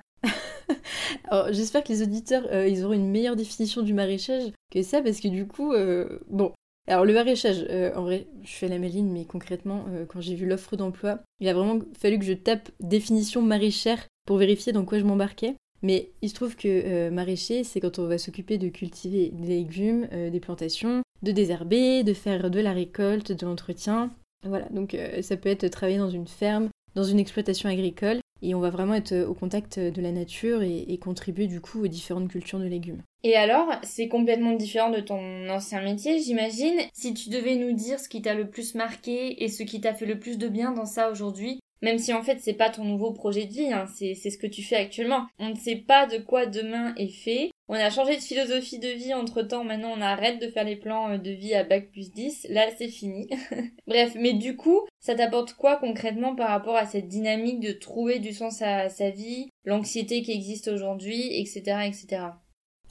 J'espère 1.52 1.84
que 1.84 1.90
les 1.90 2.02
auditeurs, 2.02 2.44
euh, 2.52 2.68
ils 2.68 2.84
auront 2.84 2.94
une 2.94 3.10
meilleure 3.10 3.36
définition 3.36 3.82
du 3.82 3.94
maraîchage 3.94 4.52
que 4.72 4.82
ça, 4.82 5.02
parce 5.02 5.20
que 5.20 5.28
du 5.28 5.48
coup, 5.48 5.74
euh, 5.74 6.20
bon. 6.30 6.52
Alors 6.88 7.04
le 7.04 7.14
maraîchage, 7.14 7.66
euh, 7.70 7.96
en 7.96 8.04
vrai, 8.04 8.28
je 8.44 8.54
fais 8.54 8.68
la 8.68 8.78
maline, 8.78 9.12
mais 9.12 9.26
concrètement, 9.26 9.86
quand 10.08 10.22
j'ai 10.22 10.36
vu 10.36 10.46
l'offre 10.46 10.76
d'emploi, 10.76 11.20
il 11.40 11.48
a 11.48 11.54
vraiment 11.54 11.80
fallu 11.98 12.20
que 12.20 12.26
je 12.26 12.34
tape 12.34 12.70
définition 12.80 13.42
maraîchère 13.42 14.06
pour 14.28 14.38
vérifier 14.38 14.72
dans 14.72 14.86
quoi 14.86 15.00
je 15.00 15.04
m'embarquais. 15.04 15.56
Mais 15.82 16.12
il 16.22 16.30
se 16.30 16.36
trouve 16.36 16.56
que 16.56 17.10
maraîcher, 17.10 17.64
c'est 17.64 17.80
quand 17.80 17.98
on 17.98 18.08
va 18.08 18.20
s'occuper 18.20 18.60
de 18.60 18.70
cultiver 18.70 19.32
des 19.34 19.48
légumes, 19.48 20.08
des 20.32 20.40
plantations, 20.40 21.02
de 21.24 21.32
désherber, 21.32 22.04
de 22.04 22.14
faire 22.14 22.52
de 22.52 22.60
la 22.60 22.72
récolte, 22.72 23.32
de 23.32 23.46
l'entretien. 23.48 24.12
Voilà, 24.48 24.68
donc 24.70 24.96
ça 25.22 25.38
peut 25.38 25.50
être 25.50 25.68
travailler 25.70 25.98
dans 25.98 26.12
une 26.12 26.28
ferme, 26.28 26.70
dans 26.94 27.04
une 27.04 27.20
exploitation 27.20 27.68
agricole, 27.68 28.20
et 28.46 28.56
on 28.56 28.60
va 28.60 28.70
vraiment 28.70 28.94
être 28.94 29.12
euh, 29.12 29.28
au 29.28 29.34
contact 29.34 29.80
de 29.80 30.02
la 30.02 30.12
nature 30.12 30.62
et, 30.62 30.98
contribuer 31.02 31.48
du 31.48 31.60
coup 31.60 31.84
aux 31.84 31.88
différentes 31.88 32.30
cultures 32.30 32.60
de 32.60 32.66
légumes. 32.66 33.02
Et 33.24 33.36
alors, 33.36 33.68
c'est 33.84 34.08
complètement 34.08 34.54
différent 34.54 34.90
de 34.90 35.02
ton 35.02 35.50
ancien 35.50 35.82
métier, 35.82 36.20
j'imagine. 36.20 36.80
Si 36.94 37.14
tu 37.14 37.30
devais 37.30 37.56
nous 37.56 37.74
dire 37.74 38.00
ce 38.00 38.08
qui 38.08 38.22
t'a 38.22 38.34
le 38.34 38.50
plus 38.50 38.76
marqué 38.76 39.44
et 39.44 39.50
ce 39.50 39.64
qui 39.64 39.82
t'a 39.82 39.94
fait 39.94 40.06
le 40.06 40.20
plus 40.20 40.38
de 40.38 40.48
bien 40.48 40.72
dans 40.72 40.86
ça 40.86 41.12
aujourd'hui, 41.12 41.60
même 41.82 41.98
si 41.98 42.14
en 42.14 42.24
fait 42.24 42.40
c'est 42.40 42.54
pas 42.54 42.70
ton 42.70 42.84
nouveau 42.84 43.12
projet 43.12 43.46
de 43.46 43.54
vie, 43.54 43.72
hein, 43.72 43.86
c'est 43.94 44.16
ce 44.16 44.38
que 44.38 44.48
tu 44.48 44.64
fais 44.64 44.78
actuellement. 44.78 45.28
On 45.40 45.50
ne 45.50 45.56
sait 45.56 45.76
pas 45.76 46.08
de 46.08 46.18
quoi 46.18 46.46
demain 46.46 46.96
est 46.96 47.10
fait. 47.10 47.52
On 47.68 47.74
a 47.74 47.90
changé 47.90 48.16
de 48.16 48.22
philosophie 48.22 48.78
de 48.78 48.90
vie 48.90 49.16
entre 49.16 49.42
temps, 49.42 49.64
maintenant 49.64 49.92
on 49.98 50.02
arrête 50.02 50.40
de 50.40 50.50
faire 50.50 50.66
les 50.66 50.76
plans 50.76 51.10
euh, 51.10 51.18
de 51.18 51.32
vie 51.32 51.56
à 51.56 51.64
bac 51.64 51.90
plus 51.92 52.12
10, 52.12 52.48
là 52.52 52.68
c'est 52.78 52.90
fini. 52.90 53.28
Bref, 53.88 54.14
mais 54.20 54.34
du 54.34 54.56
coup, 54.56 54.82
ça 55.00 55.16
t'apporte 55.16 55.54
quoi 55.54 55.78
concrètement 55.78 56.36
par 56.36 56.50
rapport 56.50 56.76
à 56.76 56.86
cette 56.86 57.08
dynamique 57.08 57.60
de 57.62 57.72
trouver 57.72 58.20
du 58.20 58.34
sens 58.34 58.62
à 58.62 58.90
sa 58.90 59.10
vie, 59.10 59.50
l'anxiété 59.64 60.22
qui 60.22 60.32
existe 60.32 60.68
aujourd'hui, 60.68 61.40
etc., 61.40 61.88
etc. 61.88 62.22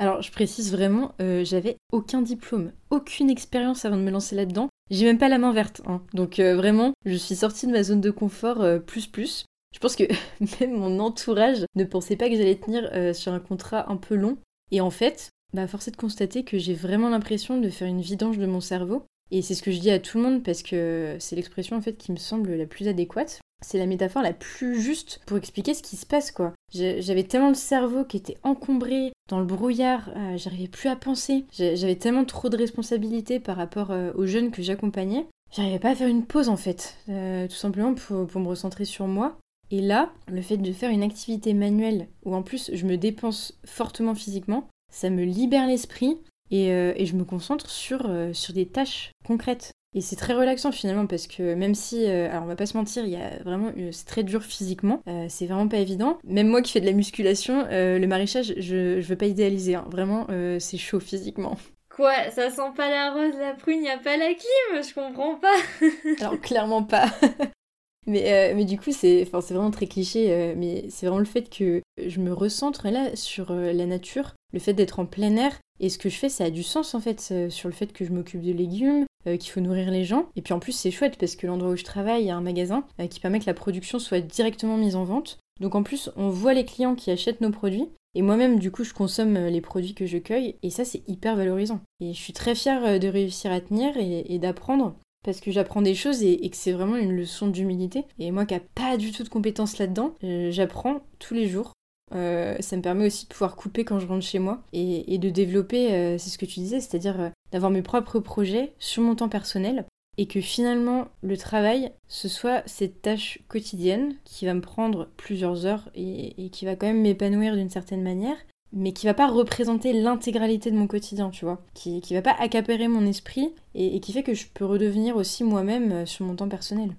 Alors, 0.00 0.22
je 0.22 0.32
précise 0.32 0.72
vraiment, 0.72 1.12
euh, 1.20 1.44
j'avais 1.44 1.76
aucun 1.92 2.20
diplôme, 2.20 2.72
aucune 2.90 3.30
expérience 3.30 3.84
avant 3.84 3.96
de 3.96 4.02
me 4.02 4.10
lancer 4.10 4.34
là-dedans. 4.34 4.68
J'ai 4.90 5.06
même 5.06 5.18
pas 5.18 5.28
la 5.28 5.38
main 5.38 5.52
verte, 5.52 5.82
hein. 5.86 6.02
donc 6.14 6.40
euh, 6.40 6.56
vraiment, 6.56 6.94
je 7.04 7.14
suis 7.14 7.36
sortie 7.36 7.68
de 7.68 7.72
ma 7.72 7.84
zone 7.84 8.00
de 8.00 8.10
confort 8.10 8.66
plus 8.84 9.06
plus. 9.06 9.44
Je 9.72 9.78
pense 9.78 9.94
que 9.94 10.02
même 10.60 10.72
mon 10.72 10.98
entourage 10.98 11.64
ne 11.76 11.84
pensait 11.84 12.16
pas 12.16 12.28
que 12.28 12.34
j'allais 12.34 12.56
tenir 12.56 13.14
sur 13.14 13.32
un 13.32 13.40
contrat 13.40 13.88
un 13.88 13.96
peu 13.96 14.16
long. 14.16 14.36
Et 14.70 14.80
en 14.80 14.90
fait, 14.90 15.30
bah, 15.52 15.66
force 15.66 15.88
est 15.88 15.92
de 15.92 15.96
constater 15.96 16.44
que 16.44 16.58
j'ai 16.58 16.74
vraiment 16.74 17.08
l'impression 17.08 17.60
de 17.60 17.70
faire 17.70 17.88
une 17.88 18.00
vidange 18.00 18.38
de 18.38 18.46
mon 18.46 18.60
cerveau. 18.60 19.04
Et 19.30 19.42
c'est 19.42 19.54
ce 19.54 19.62
que 19.62 19.72
je 19.72 19.80
dis 19.80 19.90
à 19.90 19.98
tout 19.98 20.18
le 20.18 20.24
monde 20.24 20.42
parce 20.42 20.62
que 20.62 21.16
c'est 21.18 21.36
l'expression 21.36 21.76
en 21.76 21.80
fait 21.80 21.96
qui 21.96 22.12
me 22.12 22.18
semble 22.18 22.54
la 22.54 22.66
plus 22.66 22.88
adéquate 22.88 23.40
c'est 23.64 23.78
la 23.78 23.86
métaphore 23.86 24.22
la 24.22 24.32
plus 24.32 24.80
juste 24.80 25.20
pour 25.26 25.36
expliquer 25.36 25.74
ce 25.74 25.82
qui 25.82 25.96
se 25.96 26.06
passe, 26.06 26.30
quoi. 26.30 26.52
J'avais 26.72 27.24
tellement 27.24 27.48
le 27.48 27.54
cerveau 27.54 28.04
qui 28.04 28.16
était 28.16 28.36
encombré 28.42 29.12
dans 29.28 29.38
le 29.38 29.46
brouillard, 29.46 30.10
euh, 30.16 30.36
j'arrivais 30.36 30.68
plus 30.68 30.88
à 30.88 30.96
penser. 30.96 31.46
J'avais 31.52 31.96
tellement 31.96 32.24
trop 32.24 32.48
de 32.48 32.56
responsabilités 32.56 33.40
par 33.40 33.56
rapport 33.56 33.90
euh, 33.90 34.12
aux 34.14 34.26
jeunes 34.26 34.50
que 34.50 34.62
j'accompagnais. 34.62 35.26
J'arrivais 35.50 35.78
pas 35.78 35.90
à 35.90 35.94
faire 35.94 36.08
une 36.08 36.26
pause 36.26 36.48
en 36.48 36.56
fait, 36.56 36.96
euh, 37.08 37.46
tout 37.48 37.54
simplement 37.54 37.94
pour, 37.94 38.40
me 38.40 38.48
recentrer 38.48 38.84
sur 38.84 39.06
moi. 39.06 39.38
Et 39.74 39.80
là, 39.80 40.12
le 40.28 40.40
fait 40.40 40.56
de 40.56 40.72
faire 40.72 40.90
une 40.90 41.02
activité 41.02 41.52
manuelle 41.52 42.06
où 42.24 42.36
en 42.36 42.44
plus 42.44 42.70
je 42.72 42.86
me 42.86 42.96
dépense 42.96 43.58
fortement 43.64 44.14
physiquement, 44.14 44.68
ça 44.92 45.10
me 45.10 45.24
libère 45.24 45.66
l'esprit 45.66 46.18
et, 46.52 46.68
je 47.04 47.16
me 47.16 47.24
concentre 47.24 47.68
sur, 47.68 48.08
sur 48.32 48.54
des 48.54 48.66
tâches 48.66 49.10
concrètes. 49.26 49.72
Et 49.94 50.00
c'est 50.00 50.16
très 50.16 50.34
relaxant 50.34 50.72
finalement 50.72 51.06
parce 51.06 51.26
que 51.26 51.54
même 51.54 51.74
si, 51.74 52.04
euh, 52.06 52.28
alors 52.28 52.42
on 52.42 52.46
va 52.46 52.56
pas 52.56 52.66
se 52.66 52.76
mentir, 52.76 53.04
il 53.04 53.12
y 53.12 53.16
a 53.16 53.42
vraiment, 53.44 53.72
euh, 53.76 53.90
c'est 53.92 54.06
très 54.06 54.24
dur 54.24 54.42
physiquement, 54.42 55.00
euh, 55.08 55.26
c'est 55.28 55.46
vraiment 55.46 55.68
pas 55.68 55.78
évident. 55.78 56.18
Même 56.24 56.48
moi 56.48 56.62
qui 56.62 56.72
fais 56.72 56.80
de 56.80 56.86
la 56.86 56.92
musculation, 56.92 57.66
le 57.70 58.06
maraîchage, 58.06 58.54
je, 58.56 59.00
je 59.00 59.06
veux 59.06 59.16
pas 59.16 59.26
idéaliser, 59.26 59.76
hein. 59.76 59.86
vraiment 59.88 60.26
c'est 60.58 60.78
chaud 60.78 61.00
physiquement. 61.00 61.56
Quoi 61.94 62.30
Ça 62.32 62.50
sent 62.50 62.72
pas 62.76 62.90
la 62.90 63.12
rose, 63.12 63.34
la 63.38 63.54
prune, 63.54 63.84
y 63.84 63.88
a 63.88 63.98
pas 63.98 64.16
la 64.16 64.34
clim? 64.34 64.82
Je 64.82 64.94
comprends 64.94 65.36
pas. 65.36 65.54
alors 66.20 66.40
clairement 66.40 66.82
pas. 66.82 67.06
mais, 68.06 68.54
mais 68.54 68.64
du 68.64 68.78
coup, 68.78 68.92
c'est 68.92 69.24
vraiment 69.24 69.70
très 69.70 69.86
cliché, 69.86 70.54
mais 70.56 70.84
c'est 70.88 71.06
vraiment 71.06 71.18
le 71.18 71.24
fait 71.24 71.48
que 71.48 71.82
je 71.98 72.20
me 72.20 72.32
recentre 72.32 72.88
là 72.88 73.14
sur 73.16 73.52
la 73.52 73.86
nature, 73.86 74.34
le 74.52 74.58
fait 74.58 74.74
d'être 74.74 74.98
en 74.98 75.06
plein 75.06 75.36
air, 75.36 75.58
et 75.80 75.88
ce 75.88 75.98
que 75.98 76.08
je 76.08 76.16
fais, 76.16 76.28
ça 76.28 76.44
a 76.44 76.50
du 76.50 76.62
sens 76.62 76.94
en 76.94 77.00
fait 77.00 77.34
sur 77.48 77.68
le 77.68 77.74
fait 77.74 77.92
que 77.92 78.04
je 78.04 78.12
m'occupe 78.12 78.42
de 78.42 78.52
légumes, 78.52 79.06
euh, 79.26 79.38
qu'il 79.38 79.50
faut 79.50 79.60
nourrir 79.60 79.90
les 79.90 80.04
gens. 80.04 80.26
Et 80.36 80.42
puis 80.42 80.52
en 80.52 80.58
plus, 80.58 80.72
c'est 80.72 80.90
chouette 80.90 81.16
parce 81.18 81.34
que 81.34 81.46
l'endroit 81.46 81.70
où 81.70 81.76
je 81.76 81.84
travaille, 81.84 82.24
il 82.24 82.26
y 82.26 82.30
a 82.30 82.36
un 82.36 82.42
magasin 82.42 82.84
euh, 83.00 83.06
qui 83.06 83.20
permet 83.20 83.40
que 83.40 83.46
la 83.46 83.54
production 83.54 83.98
soit 83.98 84.20
directement 84.20 84.76
mise 84.76 84.96
en 84.96 85.04
vente. 85.04 85.38
Donc 85.60 85.74
en 85.74 85.82
plus, 85.82 86.10
on 86.16 86.28
voit 86.28 86.52
les 86.52 86.66
clients 86.66 86.94
qui 86.94 87.10
achètent 87.10 87.40
nos 87.40 87.50
produits. 87.50 87.88
Et 88.14 88.22
moi-même, 88.22 88.58
du 88.58 88.70
coup, 88.70 88.84
je 88.84 88.92
consomme 88.92 89.36
euh, 89.36 89.50
les 89.50 89.62
produits 89.62 89.94
que 89.94 90.04
je 90.04 90.18
cueille. 90.18 90.56
Et 90.62 90.68
ça, 90.68 90.84
c'est 90.84 91.08
hyper 91.08 91.36
valorisant. 91.36 91.80
Et 92.00 92.12
je 92.12 92.18
suis 92.18 92.34
très 92.34 92.54
fière 92.54 93.00
de 93.00 93.08
réussir 93.08 93.50
à 93.50 93.60
tenir 93.60 93.96
et, 93.96 94.38
d'apprendre. 94.38 94.94
Parce 95.24 95.40
que 95.40 95.50
j'apprends 95.50 95.82
des 95.82 95.94
choses 95.94 96.22
et, 96.22 96.48
que 96.48 96.56
c'est 96.56 96.72
vraiment 96.72 96.96
une 96.96 97.16
leçon 97.16 97.48
d'humilité. 97.48 98.04
Et 98.18 98.30
moi 98.30 98.46
qui 98.46 98.54
n'ai 98.54 98.60
pas 98.60 98.96
du 98.96 99.10
tout 99.10 99.24
de 99.24 99.28
compétences 99.28 99.78
là-dedans, 99.78 100.14
j'apprends 100.50 101.00
tous 101.18 101.34
les 101.34 101.48
jours. 101.48 101.72
Euh, 102.14 102.56
ça 102.60 102.76
me 102.76 102.82
permet 102.82 103.06
aussi 103.06 103.24
de 103.24 103.32
pouvoir 103.32 103.56
couper 103.56 103.84
quand 103.84 103.98
je 103.98 104.06
rentre 104.06 104.24
chez 104.24 104.38
moi 104.38 104.62
et, 104.72 105.18
de 105.18 105.30
développer, 105.30 105.92
euh, 105.92 106.18
c'est 106.18 106.30
ce 106.30 106.38
que 106.38 106.46
tu 106.46 106.60
disais, 106.60 106.80
c'est-à-dire 106.80 107.20
euh, 107.20 107.30
d'avoir 107.50 107.70
mes 107.72 107.82
propres 107.82 108.20
projets 108.20 108.74
sur 108.78 109.02
mon 109.02 109.14
temps 109.14 109.28
personnel 109.28 109.86
et 110.16 110.26
que 110.26 110.40
finalement 110.40 111.08
le 111.22 111.36
travail, 111.36 111.90
ce 112.06 112.28
soit 112.28 112.62
cette 112.66 113.02
tâche 113.02 113.40
quotidienne 113.48 114.14
qui 114.24 114.46
va 114.46 114.54
me 114.54 114.60
prendre 114.60 115.08
plusieurs 115.16 115.66
heures 115.66 115.90
et, 115.94 116.50
qui 116.50 116.64
va 116.64 116.76
quand 116.76 116.86
même 116.86 117.02
m'épanouir 117.02 117.56
d'une 117.56 117.70
certaine 117.70 118.02
manière, 118.02 118.36
mais 118.74 118.92
qui 118.92 119.06
va 119.06 119.14
pas 119.14 119.28
représenter 119.28 119.92
l'intégralité 119.92 120.70
de 120.70 120.76
mon 120.76 120.86
quotidien, 120.86 121.30
tu 121.30 121.44
vois, 121.44 121.62
qui, 121.74 122.00
qui 122.00 122.14
va 122.14 122.22
pas 122.22 122.36
accaparer 122.38 122.88
mon 122.88 123.06
esprit 123.06 123.54
et 123.74 124.00
qui 124.00 124.12
fait 124.12 124.22
que 124.22 124.34
je 124.34 124.46
peux 124.52 124.64
redevenir 124.64 125.16
aussi 125.16 125.44
moi-même 125.44 126.06
sur 126.06 126.26
mon 126.26 126.36
temps 126.36 126.48
personnel. 126.48 126.94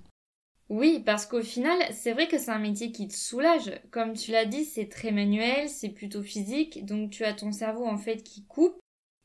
Oui, 0.70 1.04
parce 1.06 1.28
qu'au 1.28 1.44
final, 1.44 1.78
c'est 1.92 2.14
vrai 2.14 2.28
que 2.28 2.40
c'est 2.40 2.50
un 2.50 2.60
métier 2.60 2.92
qui 2.92 3.08
te 3.08 3.14
soulage. 3.14 3.72
Comme 3.92 4.14
tu 4.14 4.32
l'as 4.32 4.46
dit, 4.46 4.66
c'est 4.66 4.90
très 4.90 5.12
manuel, 5.12 5.70
c'est 5.70 5.90
plutôt 5.90 6.24
physique, 6.24 6.86
donc 6.86 7.12
tu 7.12 7.24
as 7.24 7.34
ton 7.34 7.52
cerveau 7.52 7.86
en 7.86 7.98
fait 7.98 8.24
qui 8.24 8.46
coupe. 8.46 8.76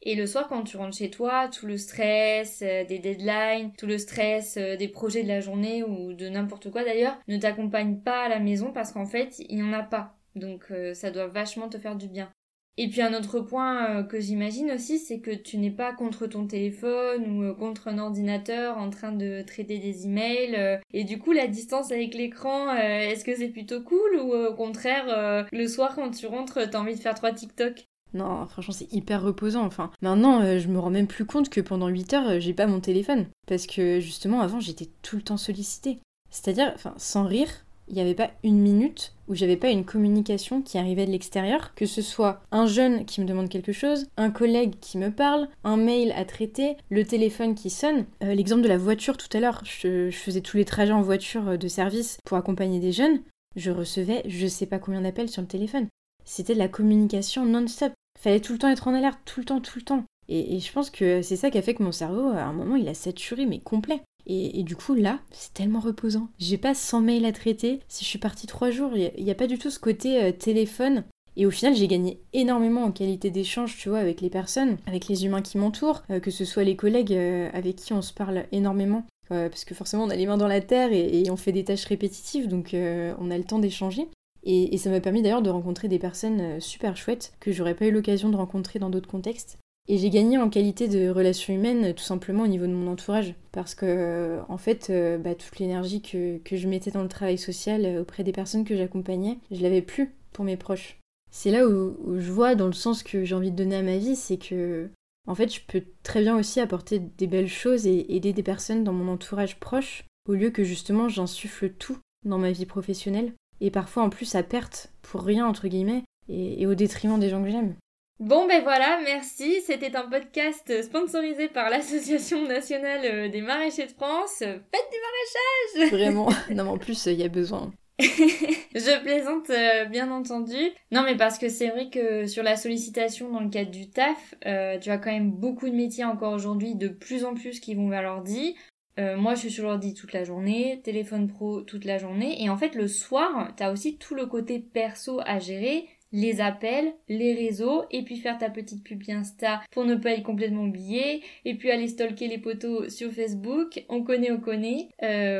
Et 0.02 0.14
le 0.14 0.26
soir, 0.26 0.48
quand 0.48 0.62
tu 0.64 0.76
rentres 0.76 0.96
chez 0.96 1.10
toi, 1.10 1.48
tout 1.48 1.66
le 1.66 1.76
stress 1.76 2.62
euh, 2.62 2.84
des 2.84 2.98
deadlines, 2.98 3.72
tout 3.76 3.86
le 3.86 3.98
stress 3.98 4.56
euh, 4.56 4.76
des 4.76 4.88
projets 4.88 5.22
de 5.22 5.28
la 5.28 5.40
journée 5.40 5.82
ou 5.82 6.14
de 6.14 6.28
n'importe 6.28 6.70
quoi 6.70 6.84
d'ailleurs, 6.84 7.18
ne 7.28 7.36
t'accompagne 7.36 8.00
pas 8.00 8.24
à 8.24 8.28
la 8.28 8.38
maison 8.38 8.72
parce 8.72 8.92
qu'en 8.92 9.04
fait, 9.04 9.36
il 9.48 9.56
n'y 9.56 9.62
en 9.62 9.74
a 9.74 9.82
pas. 9.82 10.16
Donc 10.36 10.70
euh, 10.70 10.94
ça 10.94 11.10
doit 11.10 11.26
vachement 11.26 11.68
te 11.68 11.78
faire 11.78 11.96
du 11.96 12.08
bien. 12.08 12.32
Et 12.76 12.88
puis 12.88 13.02
un 13.02 13.12
autre 13.12 13.40
point 13.40 13.90
euh, 13.90 14.02
que 14.02 14.20
j'imagine 14.20 14.70
aussi, 14.70 14.98
c'est 14.98 15.20
que 15.20 15.32
tu 15.32 15.58
n'es 15.58 15.70
pas 15.70 15.92
contre 15.92 16.26
ton 16.26 16.46
téléphone 16.46 17.26
ou 17.28 17.42
euh, 17.42 17.54
contre 17.54 17.88
un 17.88 17.98
ordinateur 17.98 18.78
en 18.78 18.90
train 18.90 19.12
de 19.12 19.42
traiter 19.42 19.78
des 19.78 20.06
emails. 20.06 20.54
Euh, 20.56 20.78
et 20.92 21.04
du 21.04 21.18
coup, 21.18 21.32
la 21.32 21.46
distance 21.46 21.92
avec 21.92 22.14
l'écran, 22.14 22.74
est-ce 22.74 23.24
que 23.24 23.36
c'est 23.36 23.48
plutôt 23.48 23.82
cool 23.82 24.16
ou 24.22 24.34
au 24.34 24.54
contraire, 24.54 25.46
le 25.52 25.66
soir 25.66 25.94
quand 25.94 26.10
tu 26.10 26.26
rentres, 26.26 26.58
t'as 26.70 26.80
envie 26.80 26.94
de 26.94 27.00
faire 27.00 27.14
trois 27.14 27.32
TikTok? 27.32 27.84
Non, 28.14 28.46
franchement, 28.46 28.74
c'est 28.74 28.92
hyper 28.92 29.22
reposant. 29.22 29.64
Enfin, 29.64 29.90
maintenant, 30.02 30.58
je 30.58 30.68
me 30.68 30.78
rends 30.78 30.90
même 30.90 31.06
plus 31.06 31.24
compte 31.24 31.48
que 31.48 31.60
pendant 31.60 31.88
8 31.88 32.12
heures, 32.14 32.40
j'ai 32.40 32.54
pas 32.54 32.66
mon 32.66 32.80
téléphone. 32.80 33.26
Parce 33.46 33.66
que 33.66 34.00
justement, 34.00 34.40
avant, 34.40 34.60
j'étais 34.60 34.88
tout 35.02 35.16
le 35.16 35.22
temps 35.22 35.36
sollicitée. 35.36 35.98
C'est-à-dire, 36.30 36.72
enfin, 36.74 36.94
sans 36.96 37.24
rire, 37.24 37.50
il 37.90 37.96
n'y 37.96 38.00
avait 38.00 38.14
pas 38.14 38.30
une 38.44 38.60
minute 38.60 39.14
où 39.26 39.34
j'avais 39.34 39.56
pas 39.56 39.68
une 39.68 39.84
communication 39.84 40.62
qui 40.62 40.78
arrivait 40.78 41.06
de 41.06 41.10
l'extérieur, 41.10 41.74
que 41.74 41.86
ce 41.86 42.02
soit 42.02 42.40
un 42.52 42.66
jeune 42.66 43.04
qui 43.04 43.20
me 43.20 43.26
demande 43.26 43.48
quelque 43.48 43.72
chose, 43.72 44.06
un 44.16 44.30
collègue 44.30 44.74
qui 44.80 44.96
me 44.96 45.10
parle, 45.10 45.48
un 45.64 45.76
mail 45.76 46.12
à 46.12 46.24
traiter, 46.24 46.76
le 46.88 47.04
téléphone 47.04 47.54
qui 47.54 47.68
sonne. 47.68 48.06
Euh, 48.22 48.34
l'exemple 48.34 48.62
de 48.62 48.68
la 48.68 48.78
voiture 48.78 49.16
tout 49.16 49.28
à 49.36 49.40
l'heure, 49.40 49.62
je, 49.64 50.10
faisais 50.10 50.40
tous 50.40 50.56
les 50.56 50.64
trajets 50.64 50.92
en 50.92 51.02
voiture 51.02 51.48
euh, 51.48 51.56
de 51.56 51.68
service 51.68 52.18
pour 52.24 52.36
accompagner 52.36 52.78
des 52.78 52.92
jeunes, 52.92 53.20
je 53.56 53.72
recevais 53.72 54.22
je 54.26 54.46
sais 54.46 54.66
pas 54.66 54.78
combien 54.78 55.00
d'appels 55.00 55.28
sur 55.28 55.42
le 55.42 55.48
téléphone. 55.48 55.88
C'était 56.24 56.54
de 56.54 56.58
la 56.58 56.68
communication 56.68 57.44
non-stop. 57.44 57.92
Fallait 58.20 58.40
tout 58.40 58.52
le 58.52 58.58
temps 58.58 58.68
être 58.68 58.86
en 58.86 58.94
alerte, 58.94 59.18
tout 59.24 59.40
le 59.40 59.46
temps, 59.46 59.60
tout 59.60 59.78
le 59.78 59.84
temps. 59.84 60.04
Et, 60.28 60.56
et 60.56 60.60
je 60.60 60.72
pense 60.72 60.90
que 60.90 61.22
c'est 61.22 61.36
ça 61.36 61.50
qui 61.50 61.58
a 61.58 61.62
fait 61.62 61.74
que 61.74 61.82
mon 61.82 61.92
cerveau, 61.92 62.28
à 62.28 62.42
un 62.42 62.52
moment, 62.52 62.76
il 62.76 62.88
a 62.88 62.94
saturé, 62.94 63.46
mais 63.46 63.58
complet. 63.58 64.02
Et, 64.26 64.62
du 64.62 64.76
coup, 64.76 64.94
là, 64.94 65.18
c'est 65.30 65.54
tellement 65.54 65.80
reposant. 65.80 66.28
J'ai 66.38 66.58
pas 66.58 66.74
100 66.74 67.00
mails 67.00 67.24
à 67.24 67.32
traiter. 67.32 67.80
Si 67.88 68.04
je 68.04 68.08
suis 68.08 68.18
partie 68.18 68.46
3 68.46 68.70
jours, 68.70 68.92
il 68.96 69.24
n'y 69.24 69.30
a, 69.30 69.34
pas 69.34 69.46
du 69.46 69.58
tout 69.58 69.70
ce 69.70 69.78
côté 69.78 70.22
euh, 70.22 70.32
téléphone. 70.32 71.04
Et 71.36 71.46
au 71.46 71.50
final, 71.50 71.74
j'ai 71.74 71.88
gagné 71.88 72.20
énormément 72.32 72.84
en 72.84 72.92
qualité 72.92 73.30
d'échange, 73.30 73.76
tu 73.76 73.88
vois, 73.88 73.98
avec 73.98 74.20
les 74.20 74.30
personnes, 74.30 74.78
avec 74.86 75.08
les 75.08 75.24
humains 75.24 75.42
qui 75.42 75.58
m'entourent, 75.58 76.02
euh, 76.10 76.20
que 76.20 76.30
ce 76.30 76.44
soit 76.44 76.64
les 76.64 76.76
collègues 76.76 77.12
euh, 77.12 77.48
avec 77.52 77.76
qui 77.76 77.92
on 77.92 78.02
se 78.02 78.12
parle 78.12 78.44
énormément. 78.52 79.04
parce 79.28 79.64
que 79.64 79.76
forcément, 79.76 80.04
on 80.04 80.10
a 80.10 80.16
les 80.16 80.26
mains 80.26 80.36
dans 80.36 80.48
la 80.48 80.60
terre 80.60 80.92
et, 80.92 81.30
on 81.30 81.36
fait 81.36 81.52
des 81.52 81.64
tâches 81.64 81.84
répétitives, 81.84 82.48
donc 82.48 82.74
on 82.74 83.30
a 83.30 83.38
le 83.38 83.44
temps 83.44 83.60
d'échanger. 83.60 84.08
Et, 84.42 84.74
et, 84.74 84.76
ça 84.76 84.90
m'a 84.90 85.00
permis 85.00 85.22
d'ailleurs 85.22 85.42
de 85.42 85.50
rencontrer 85.50 85.86
des 85.86 86.00
personnes 86.00 86.60
super 86.60 86.96
chouettes 86.96 87.32
que 87.38 87.52
j'aurais 87.52 87.76
pas 87.76 87.86
eu 87.86 87.92
l'occasion 87.92 88.28
de 88.28 88.36
rencontrer 88.36 88.80
dans 88.80 88.90
d'autres 88.90 89.08
contextes. 89.08 89.58
Et 89.92 89.98
j'ai 89.98 90.10
gagné 90.10 90.38
en 90.38 90.48
qualité 90.48 90.86
de 90.86 91.08
relation 91.08 91.52
humaine 91.52 91.94
tout 91.94 92.04
simplement 92.04 92.44
au 92.44 92.46
niveau 92.46 92.66
de 92.66 92.72
mon 92.72 92.92
entourage. 92.92 93.34
Parce 93.50 93.74
que, 93.74 94.38
en 94.48 94.56
fait, 94.56 94.92
bah, 95.18 95.34
toute 95.34 95.58
l'énergie 95.58 96.00
que, 96.00 96.38
je 96.52 96.68
mettais 96.68 96.92
dans 96.92 97.02
le 97.02 97.08
travail 97.08 97.38
social 97.38 97.98
auprès 97.98 98.22
des 98.22 98.30
personnes 98.30 98.64
que 98.64 98.76
j'accompagnais, 98.76 99.38
je 99.50 99.62
l'avais 99.62 99.82
plus 99.82 100.14
pour 100.32 100.44
mes 100.44 100.56
proches. 100.56 100.98
C'est 101.32 101.50
là 101.50 101.66
où, 101.66 101.96
où, 102.04 102.20
je 102.20 102.30
vois, 102.30 102.54
dans 102.54 102.68
le 102.68 102.72
sens 102.72 103.02
que 103.02 103.24
j'ai 103.24 103.34
envie 103.34 103.50
de 103.50 103.56
donner 103.56 103.76
à 103.76 103.82
ma 103.82 103.96
vie, 103.96 104.14
c'est 104.14 104.36
que 104.36 104.88
en 105.26 105.34
fait, 105.34 105.54
je 105.54 105.60
peux 105.66 105.82
très 106.02 106.22
bien 106.22 106.36
aussi 106.36 106.60
apporter 106.60 106.98
des 106.98 107.26
belles 107.26 107.48
choses 107.48 107.86
et 107.86 108.06
aider 108.14 108.32
des 108.32 108.42
personnes 108.42 108.84
dans 108.84 108.92
mon 108.92 109.12
entourage 109.12 109.60
proche, 109.60 110.04
au 110.28 110.34
lieu 110.34 110.50
que 110.50 110.64
justement 110.64 111.08
j'insuffle 111.08 111.70
tout 111.70 111.98
dans 112.24 112.38
ma 112.38 112.50
vie 112.50 112.66
professionnelle, 112.66 113.32
et 113.60 113.70
parfois 113.70 114.02
en 114.02 114.10
plus 114.10 114.34
à 114.34 114.42
perte, 114.42 114.92
pour 115.02 115.22
rien 115.22 115.46
entre 115.46 115.68
guillemets, 115.68 116.04
et, 116.28 116.66
au 116.66 116.74
détriment 116.74 117.18
des 117.18 117.28
gens 117.28 117.42
que 117.42 117.50
j'aime. 117.50 117.74
Bon 118.20 118.46
ben 118.46 118.62
voilà, 118.62 119.00
merci. 119.02 119.62
C'était 119.62 119.96
un 119.96 120.06
podcast 120.06 120.82
sponsorisé 120.82 121.48
par 121.48 121.70
l'Association 121.70 122.46
nationale 122.46 123.00
euh, 123.04 123.28
des 123.30 123.40
maraîchers 123.40 123.86
de 123.86 123.92
France. 123.92 124.40
Faites 124.40 124.52
du 124.52 125.80
maraîchage 125.80 125.90
Vraiment. 125.98 126.28
Non 126.50 126.64
mais 126.64 126.70
en 126.70 126.76
plus, 126.76 127.06
il 127.06 127.18
y 127.18 127.22
a 127.22 127.28
besoin. 127.28 127.72
je 127.98 129.02
plaisante 129.02 129.48
euh, 129.48 129.86
bien 129.86 130.10
entendu. 130.10 130.54
Non 130.92 131.02
mais 131.02 131.16
parce 131.16 131.38
que 131.38 131.48
c'est 131.48 131.68
vrai 131.68 131.88
que 131.88 132.26
sur 132.26 132.42
la 132.42 132.56
sollicitation 132.56 133.30
dans 133.30 133.40
le 133.40 133.48
cadre 133.48 133.70
du 133.70 133.88
taf, 133.88 134.34
euh, 134.44 134.78
tu 134.78 134.90
as 134.90 134.98
quand 134.98 135.12
même 135.12 135.30
beaucoup 135.30 135.70
de 135.70 135.74
métiers 135.74 136.04
encore 136.04 136.34
aujourd'hui 136.34 136.74
de 136.74 136.88
plus 136.88 137.24
en 137.24 137.32
plus 137.32 137.58
qui 137.58 137.74
vont 137.74 137.88
vers 137.88 138.02
l'ordi. 138.02 138.54
Euh, 138.98 139.16
moi 139.16 139.34
je 139.34 139.40
suis 139.40 139.50
sur 139.50 139.64
l'ordi 139.64 139.94
toute 139.94 140.12
la 140.12 140.24
journée, 140.24 140.82
téléphone 140.84 141.26
pro 141.26 141.62
toute 141.62 141.86
la 141.86 141.96
journée 141.96 142.42
et 142.42 142.50
en 142.50 142.58
fait 142.58 142.74
le 142.74 142.86
soir 142.86 143.50
tu 143.56 143.62
as 143.62 143.72
aussi 143.72 143.96
tout 143.96 144.14
le 144.14 144.26
côté 144.26 144.58
perso 144.58 145.20
à 145.24 145.38
gérer 145.38 145.88
les 146.12 146.40
appels, 146.40 146.92
les 147.08 147.34
réseaux, 147.34 147.84
et 147.90 148.02
puis 148.02 148.16
faire 148.16 148.38
ta 148.38 148.50
petite 148.50 148.84
pub 148.84 149.02
Insta 149.08 149.60
pour 149.70 149.84
ne 149.84 149.94
pas 149.94 150.12
être 150.12 150.22
complètement 150.22 150.64
oublié, 150.64 151.22
et 151.44 151.54
puis 151.54 151.70
aller 151.70 151.88
stalker 151.88 152.28
les 152.28 152.38
potos 152.38 152.88
sur 152.88 153.12
Facebook, 153.12 153.84
on 153.88 154.02
connaît, 154.02 154.30
on 154.30 154.40
connaît, 154.40 154.88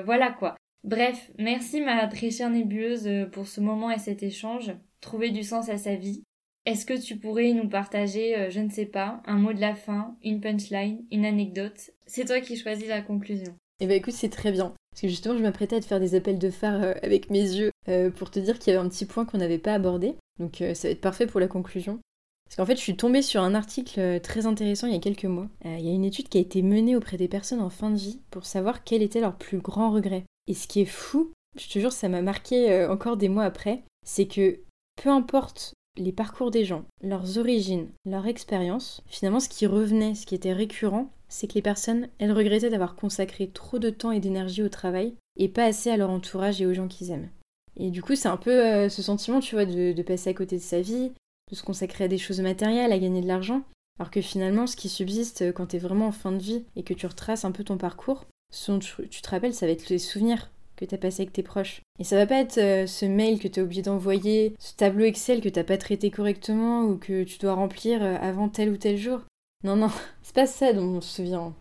voilà 0.05 0.31
quoi. 0.31 0.57
Bref, 0.83 1.31
merci 1.39 1.81
ma 1.83 2.07
très 2.07 2.31
chère 2.31 2.49
nébuleuse 2.49 3.07
euh, 3.07 3.27
pour 3.27 3.47
ce 3.47 3.61
moment 3.61 3.91
et 3.91 3.99
cet 3.99 4.23
échange. 4.23 4.73
Trouver 5.01 5.31
du 5.31 5.43
sens 5.43 5.69
à 5.69 5.77
sa 5.77 5.95
vie. 5.95 6.23
Est-ce 6.65 6.87
que 6.87 6.99
tu 6.99 7.17
pourrais 7.17 7.53
nous 7.53 7.69
partager, 7.69 8.37
euh, 8.37 8.51
je 8.51 8.61
ne 8.61 8.71
sais 8.71 8.87
pas, 8.87 9.23
un 9.27 9.37
mot 9.37 9.53
de 9.53 9.61
la 9.61 9.75
fin, 9.75 10.17
une 10.23 10.41
punchline, 10.41 11.05
une 11.11 11.27
anecdote? 11.27 11.91
C'est 12.07 12.25
toi 12.25 12.41
qui 12.41 12.57
choisis 12.57 12.89
la 12.89 13.03
conclusion. 13.03 13.55
Eh 13.81 13.87
ben 13.87 13.97
écoute, 13.97 14.15
c'est 14.15 14.31
très 14.31 14.53
bien. 14.53 14.75
Parce 14.91 15.03
que 15.03 15.09
justement, 15.09 15.37
je 15.37 15.43
m'apprêtais 15.43 15.77
à 15.77 15.81
te 15.81 15.87
faire 15.87 16.01
des 16.01 16.15
appels 16.15 16.39
de 16.39 16.51
phare 16.51 16.83
euh, 16.83 16.95
avec 17.03 17.29
mes 17.29 17.41
yeux 17.41 17.71
pour 18.17 18.31
te 18.31 18.39
dire 18.39 18.59
qu'il 18.59 18.73
y 18.73 18.77
avait 18.77 18.85
un 18.85 18.89
petit 18.89 19.07
point 19.07 19.25
qu'on 19.25 19.39
n'avait 19.39 19.59
pas 19.59 19.75
abordé. 19.75 20.15
Donc 20.39 20.57
ça 20.75 20.89
va 20.89 20.93
être 20.93 21.01
parfait 21.01 21.27
pour 21.27 21.41
la 21.41 21.49
conclusion. 21.49 21.99
Parce 22.45 22.57
qu'en 22.57 22.67
fait, 22.67 22.77
je 22.77 22.83
suis 22.83 22.97
tombée 22.97 23.23
sur 23.23 23.43
un 23.43 23.55
article 23.55 24.21
très 24.21 24.47
intéressant 24.47 24.89
il 24.89 24.93
y 24.93 24.97
a 24.97 25.01
quelques 25.01 25.25
mois. 25.25 25.49
Il 25.65 25.87
y 25.87 25.91
a 25.91 25.95
une 25.95 26.05
étude 26.05 26.29
qui 26.29 26.39
a 26.39 26.41
été 26.41 26.63
menée 26.63 26.97
auprès 26.97 27.17
des 27.17 27.29
personnes 27.29 27.61
en 27.61 27.71
fin 27.71 27.91
de 27.91 27.97
vie 27.97 28.21
pour 28.31 28.45
savoir 28.45 28.83
quel 28.83 29.03
était 29.03 29.21
leur 29.21 29.37
plus 29.37 29.59
grand 29.59 29.93
regret. 29.93 30.25
Et 30.49 30.55
ce 30.55 30.67
qui 30.67 30.81
est 30.81 30.87
fou, 30.87 31.33
je 31.59 31.69
te 31.69 31.79
jure, 31.79 31.93
ça 31.93 32.09
m'a 32.09 32.23
marqué 32.23 32.73
euh, 32.73 32.93
encore 32.93 33.17
des 33.17 33.29
mois 33.29 33.45
après, 33.45 33.83
c'est 34.05 34.27
que 34.27 34.61
peu 35.03 35.11
importe 35.11 35.75
les 35.97 36.13
parcours 36.13 36.51
des 36.51 36.65
gens, 36.65 36.85
leurs 37.03 37.39
origines, 37.39 37.89
leur 38.05 38.27
expérience, 38.27 39.03
finalement 39.07 39.41
ce 39.41 39.49
qui 39.49 39.67
revenait, 39.67 40.15
ce 40.15 40.27
qui 40.27 40.35
était 40.35 40.53
récurrent, 40.53 41.11
c'est 41.29 41.47
que 41.47 41.55
les 41.55 41.63
personnes, 41.63 42.09
elles 42.19 42.33
regrettaient 42.33 42.71
d'avoir 42.71 42.97
consacré 42.97 43.49
trop 43.49 43.79
de 43.79 43.91
temps 43.91 44.11
et 44.11 44.21
d'énergie 44.21 44.63
au 44.63 44.69
travail 44.69 45.15
et 45.37 45.49
pas 45.49 45.65
assez 45.65 45.91
à 45.91 45.97
leur 45.97 46.11
entourage 46.11 46.61
et 46.61 46.67
aux 46.67 46.75
gens 46.75 46.89
qu'ils 46.89 47.11
aiment. 47.11 47.31
Et 47.77 47.91
du 47.91 48.03
coup, 48.03 48.15
c'est 48.15 48.29
un 48.29 48.37
peu 48.37 48.51
euh, 48.51 48.89
ce 48.89 49.03
sentiment, 49.03 49.41
tu 49.41 49.55
vois, 49.55 49.65
de, 49.65 50.03
passer 50.03 50.31
à 50.31 50.35
côté 50.35 50.57
de 50.57 50.63
sa 50.63 50.81
vie, 50.81 51.13
de 51.51 51.57
se 51.57 51.63
consacrer 51.63 52.05
à 52.05 52.09
des 52.09 52.19
choses 52.19 52.41
matérielles, 52.41 52.93
à 52.93 52.99
gagner 52.99 53.21
de 53.21 53.29
l'argent, 53.29 53.63
alors 53.99 54.11
que 54.11 54.21
finalement, 54.21 54.67
ce 54.67 54.77
qui 54.77 54.89
subsiste 54.89 55.43
euh, 55.43 55.53
quand 55.53 55.67
t'es 55.67 55.79
vraiment 55.79 56.09
en 56.09 56.13
fin 56.13 56.33
de 56.33 56.43
vie 56.43 56.65
et 56.77 56.83
que 56.83 56.95
tu 56.95 57.07
retraces 57.07 57.45
un 57.45 57.53
peu 57.53 57.65
ton 57.65 57.77
parcours, 57.77 58.27
ce 58.53 58.73
dont 58.73 58.79
tu, 58.79 59.21
te 59.23 59.31
rappelles, 59.31 59.55
ça 59.55 59.67
va 59.67 59.73
être 59.73 59.89
les 59.89 59.99
souvenirs 59.99 60.51
que 60.77 60.85
tu 60.85 60.95
as 60.95 60.99
passés 60.99 61.23
avec 61.23 61.33
tes 61.33 61.43
proches. 61.43 61.83
Et 61.99 62.05
ça 62.05 62.17
va 62.17 62.27
pas 62.27 62.41
être 62.41 62.59
euh, 62.59 62.87
ce 62.87 63.05
mail 63.05 63.39
que 63.39 63.49
tu 63.49 63.61
as 63.61 63.63
oublié 63.63 63.83
d'envoyer, 63.83 64.55
ce 64.59 64.75
tableau 64.75 65.05
Excel 65.05 65.41
que 65.41 65.49
t'as 65.49 65.65
pas 65.65 65.79
traité 65.79 66.11
correctement 66.11 66.83
ou 66.85 66.97
que 66.97 67.23
tu 67.25 67.39
dois 67.39 67.55
remplir 67.55 68.03
avant 68.03 68.49
tel 68.49 68.71
ou 68.71 68.77
tel 68.77 68.97
jour. 68.97 69.21
Non, 69.63 69.77
non, 69.77 69.91
c'est 70.23 70.35
pas 70.35 70.47
ça 70.47 70.73
dont 70.73 70.97
on 70.97 71.01
se 71.01 71.17
souvient. 71.17 71.55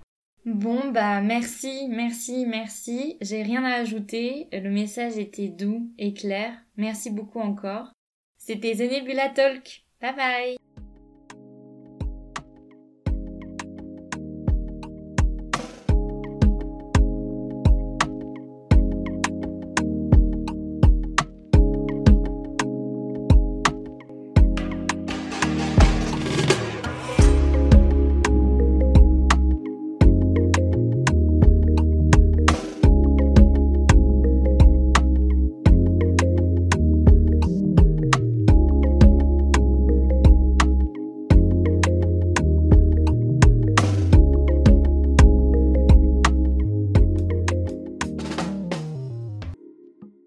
Bon, 0.50 0.92
bah 0.92 1.22
merci, 1.22 1.88
merci, 1.90 2.48
merci. 2.48 3.18
J'ai 3.22 3.44
rien 3.44 3.64
à 3.64 3.76
ajouter. 3.76 4.48
Le 4.52 4.72
message 4.72 5.18
était 5.18 5.48
doux 5.48 5.92
et 6.00 6.16
clair. 6.16 6.54
Merci 6.76 7.12
beaucoup 7.12 7.40
encore. 7.40 7.92
C'était 8.38 8.74
Zenebula 8.74 9.30
Talk. 9.30 9.86
Bye 10.02 10.16
bye 10.16 10.89